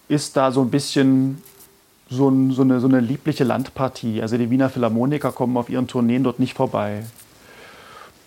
ist 0.07 0.37
da 0.37 0.51
so 0.51 0.61
ein 0.61 0.69
bisschen 0.69 1.41
so, 2.09 2.29
ein, 2.29 2.51
so, 2.51 2.61
eine, 2.61 2.79
so 2.79 2.87
eine 2.87 2.99
liebliche 2.99 3.43
Landpartie. 3.43 4.21
Also 4.21 4.37
die 4.37 4.49
Wiener 4.49 4.69
Philharmoniker 4.69 5.31
kommen 5.31 5.57
auf 5.57 5.69
ihren 5.69 5.87
Tourneen 5.87 6.23
dort 6.23 6.39
nicht 6.39 6.55
vorbei. 6.55 7.03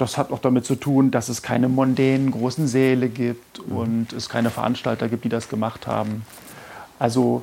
Das 0.03 0.19
hat 0.19 0.33
auch 0.33 0.41
damit 0.41 0.65
zu 0.65 0.75
tun, 0.75 1.13
dass 1.13 1.29
es 1.29 1.43
keine 1.43 1.69
mondänen 1.69 2.33
großen 2.33 2.67
Säle 2.67 3.09
gibt 3.09 3.65
mhm. 3.65 3.77
und 3.77 4.13
es 4.13 4.29
keine 4.29 4.51
Veranstalter 4.51 5.09
gibt, 5.09 5.25
die 5.25 5.29
das 5.29 5.49
gemacht 5.49 5.87
haben. 5.87 6.27
Also 6.99 7.43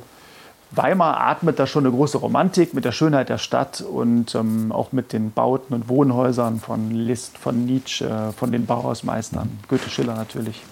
Weimar 0.72 1.18
atmet 1.22 1.58
da 1.58 1.66
schon 1.66 1.86
eine 1.86 1.96
große 1.96 2.18
Romantik 2.18 2.74
mit 2.74 2.84
der 2.84 2.92
Schönheit 2.92 3.30
der 3.30 3.38
Stadt 3.38 3.80
und 3.80 4.34
ähm, 4.34 4.72
auch 4.72 4.92
mit 4.92 5.14
den 5.14 5.32
Bauten 5.32 5.72
und 5.72 5.88
Wohnhäusern 5.88 6.60
von 6.60 6.90
Liszt, 6.90 7.38
von 7.38 7.64
Nietzsche, 7.64 8.04
äh, 8.04 8.32
von 8.32 8.52
den 8.52 8.66
Bauhausmeistern, 8.66 9.58
Goethe, 9.66 9.88
Schiller 9.88 10.14
natürlich. 10.14 10.62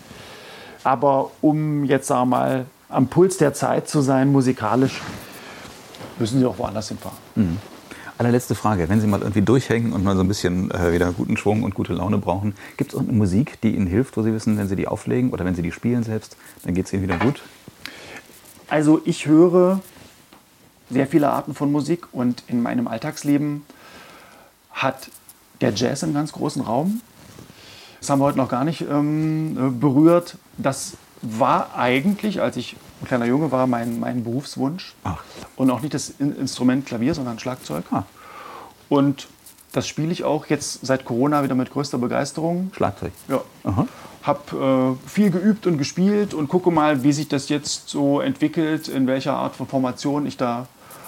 Aber 0.85 1.31
um 1.41 1.85
jetzt 1.85 2.09
sagen 2.09 2.29
wir 2.29 2.37
mal 2.37 2.67
am 2.91 3.07
Puls 3.07 3.39
der 3.39 3.55
Zeit 3.55 3.89
zu 3.89 4.03
sein, 4.03 4.31
musikalisch, 4.31 5.01
müssen 6.19 6.39
Sie 6.39 6.45
auch 6.45 6.59
woanders 6.59 6.89
hinfahren. 6.89 7.17
Mhm. 7.35 7.57
Allerletzte 8.19 8.57
Frage, 8.57 8.89
wenn 8.89 9.01
Sie 9.01 9.07
mal 9.07 9.21
irgendwie 9.21 9.43
durchhängen 9.43 9.93
und 9.93 10.03
mal 10.03 10.17
so 10.17 10.23
ein 10.23 10.29
bisschen 10.29 10.73
äh, 10.73 10.93
wieder 10.93 11.13
guten 11.13 11.37
Schwung 11.37 11.63
und 11.63 11.75
gute 11.75 11.93
Laune 11.93 12.19
brauchen, 12.19 12.57
gibt 12.77 12.91
es 12.91 12.95
irgendeine 12.95 13.19
Musik, 13.19 13.61
die 13.61 13.77
Ihnen 13.77 13.87
hilft, 13.87 14.17
wo 14.17 14.23
Sie 14.23 14.33
wissen, 14.33 14.59
wenn 14.59 14.67
Sie 14.67 14.75
die 14.75 14.89
auflegen 14.89 15.31
oder 15.31 15.45
wenn 15.45 15.55
Sie 15.55 15.63
die 15.63 15.71
spielen 15.71 16.03
selbst, 16.03 16.37
dann 16.65 16.75
geht 16.75 16.87
es 16.87 16.93
Ihnen 16.93 17.05
wieder 17.05 17.17
gut? 17.17 17.41
Also 18.69 19.01
ich 19.05 19.27
höre 19.27 19.81
sehr 20.91 21.07
viele 21.07 21.31
Arten 21.31 21.55
von 21.55 21.71
Musik 21.71 22.09
und 22.13 22.43
in 22.49 22.61
meinem 22.61 22.89
Alltagsleben 22.89 23.65
hat 24.73 25.11
der 25.61 25.73
Jazz 25.73 26.03
einen 26.03 26.15
ganz 26.15 26.33
großen 26.33 26.63
Raum. 26.63 27.01
Das 28.01 28.11
haben 28.11 28.19
wir 28.19 28.25
heute 28.25 28.39
noch 28.39 28.49
gar 28.49 28.65
nicht 28.65 28.81
ähm, 28.81 29.79
berührt. 29.79 30.39
Das 30.57 30.95
war 31.23 31.77
eigentlich, 31.77 32.41
als 32.41 32.57
ich 32.57 32.75
ein 33.01 33.07
kleiner 33.07 33.27
Junge 33.27 33.51
war, 33.53 33.67
mein, 33.67 34.01
mein 34.01 34.25
Berufswunsch. 34.25 34.95
Ach. 35.05 35.23
Und 35.57 35.71
auch 35.71 35.81
nicht 35.81 35.95
das 35.95 36.11
Instrument 36.19 36.87
Klavier, 36.87 37.15
sondern 37.15 37.39
Schlagzeug. 37.39 37.85
Ah. 37.91 38.05
Und 38.89 39.29
das 39.73 39.87
spiele 39.87 40.13
ich 40.13 40.25
auch 40.25 40.47
jetzt 40.47 40.85
seit 40.85 41.05
Corona 41.05 41.43
wieder 41.45 41.55
mit 41.55 41.71
größter 41.71 41.99
Begeisterung. 41.99 42.71
Schlagzeug? 42.75 43.13
Ja. 43.29 43.43
Aha 43.65 43.87
habe 44.29 44.99
äh, 45.05 45.09
viel 45.09 45.31
geübt 45.31 45.67
und 45.67 45.79
gespielt 45.79 46.35
und 46.35 46.49
gucke 46.49 46.71
mal, 46.71 47.03
wie 47.03 47.13
sich 47.13 47.29
das 47.29 47.49
jetzt 47.49 47.89
so 47.89 48.21
entwickelt, 48.21 48.87
in 48.87 49.07
welcher 49.07 49.35
Art 49.35 49.57
von 49.57 49.67
Formation 49.67 50.27
ich 50.27 50.37
da 50.37 50.67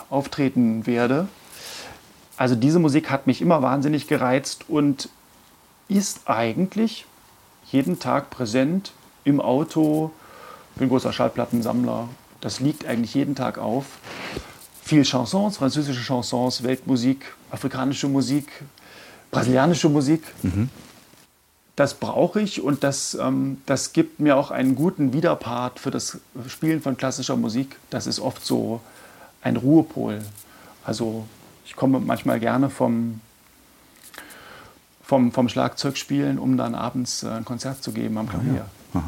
auftreten 0.08 0.86
werde. 0.86 1.28
Also 2.36 2.54
diese 2.54 2.78
Musik 2.78 3.10
hat 3.10 3.26
mich 3.26 3.42
immer 3.42 3.62
wahnsinnig 3.62 4.06
gereizt 4.06 4.64
und 4.68 5.10
ist 5.88 6.28
eigentlich 6.28 7.04
jeden 7.70 7.98
Tag 7.98 8.30
präsent 8.30 8.92
im 9.24 9.40
Auto. 9.40 10.10
Ich 10.80 10.82
bin 10.82 10.88
großer 10.88 11.12
Schallplattensammler. 11.12 12.08
Das 12.40 12.58
liegt 12.58 12.86
eigentlich 12.86 13.12
jeden 13.12 13.34
Tag 13.34 13.58
auf. 13.58 13.84
Viel 14.82 15.04
Chansons, 15.04 15.58
französische 15.58 16.02
Chansons, 16.02 16.62
Weltmusik, 16.62 17.34
afrikanische 17.50 18.08
Musik, 18.08 18.48
brasilianische 19.30 19.90
Musik. 19.90 20.22
Mhm 20.40 20.70
das 21.76 21.94
brauche 21.94 22.42
ich 22.42 22.62
und 22.62 22.84
das, 22.84 23.14
ähm, 23.14 23.62
das 23.64 23.94
gibt 23.94 24.20
mir 24.20 24.36
auch 24.36 24.50
einen 24.50 24.74
guten 24.74 25.14
Widerpart 25.14 25.78
für 25.78 25.90
das 25.90 26.18
Spielen 26.48 26.82
von 26.82 26.98
klassischer 26.98 27.36
Musik. 27.36 27.76
Das 27.88 28.06
ist 28.06 28.20
oft 28.20 28.44
so 28.44 28.82
ein 29.40 29.56
Ruhepol. 29.56 30.22
Also 30.84 31.26
ich 31.64 31.76
komme 31.76 31.98
manchmal 32.00 32.38
gerne 32.38 32.68
vom, 32.68 33.22
vom, 35.02 35.32
vom 35.32 35.48
Schlagzeugspielen, 35.48 36.38
um 36.38 36.58
dann 36.58 36.74
abends 36.74 37.22
äh, 37.22 37.28
ein 37.28 37.46
Konzert 37.46 37.82
zu 37.82 37.92
geben 37.92 38.18
am 38.18 38.28
Klavier. 38.28 38.66
Ja, 38.92 39.02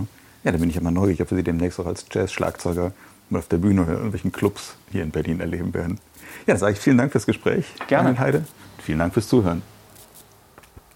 ja 0.44 0.52
da 0.52 0.58
bin 0.58 0.70
ich 0.70 0.76
immer 0.76 0.90
neugierig, 0.90 1.20
ob 1.22 1.30
wir 1.30 1.38
Sie 1.38 1.44
demnächst 1.44 1.78
auch 1.80 1.86
als 1.86 2.06
Jazz-Schlagzeuger 2.10 2.92
mal 3.30 3.38
auf 3.38 3.48
der 3.48 3.58
Bühne 3.58 3.82
oder 3.82 3.92
in 3.92 3.96
irgendwelchen 3.96 4.32
Clubs 4.32 4.74
hier 4.90 5.02
in 5.02 5.10
Berlin 5.10 5.40
erleben 5.40 5.72
werden. 5.74 5.98
Ja, 6.46 6.54
dann 6.54 6.58
sage 6.58 6.74
ich 6.74 6.78
vielen 6.78 6.98
Dank 6.98 7.12
fürs 7.12 7.26
Gespräch. 7.26 7.66
Gerne. 7.88 8.18
Heide. 8.18 8.44
Vielen 8.78 8.98
Dank 8.98 9.14
fürs 9.14 9.28
Zuhören. 9.28 9.62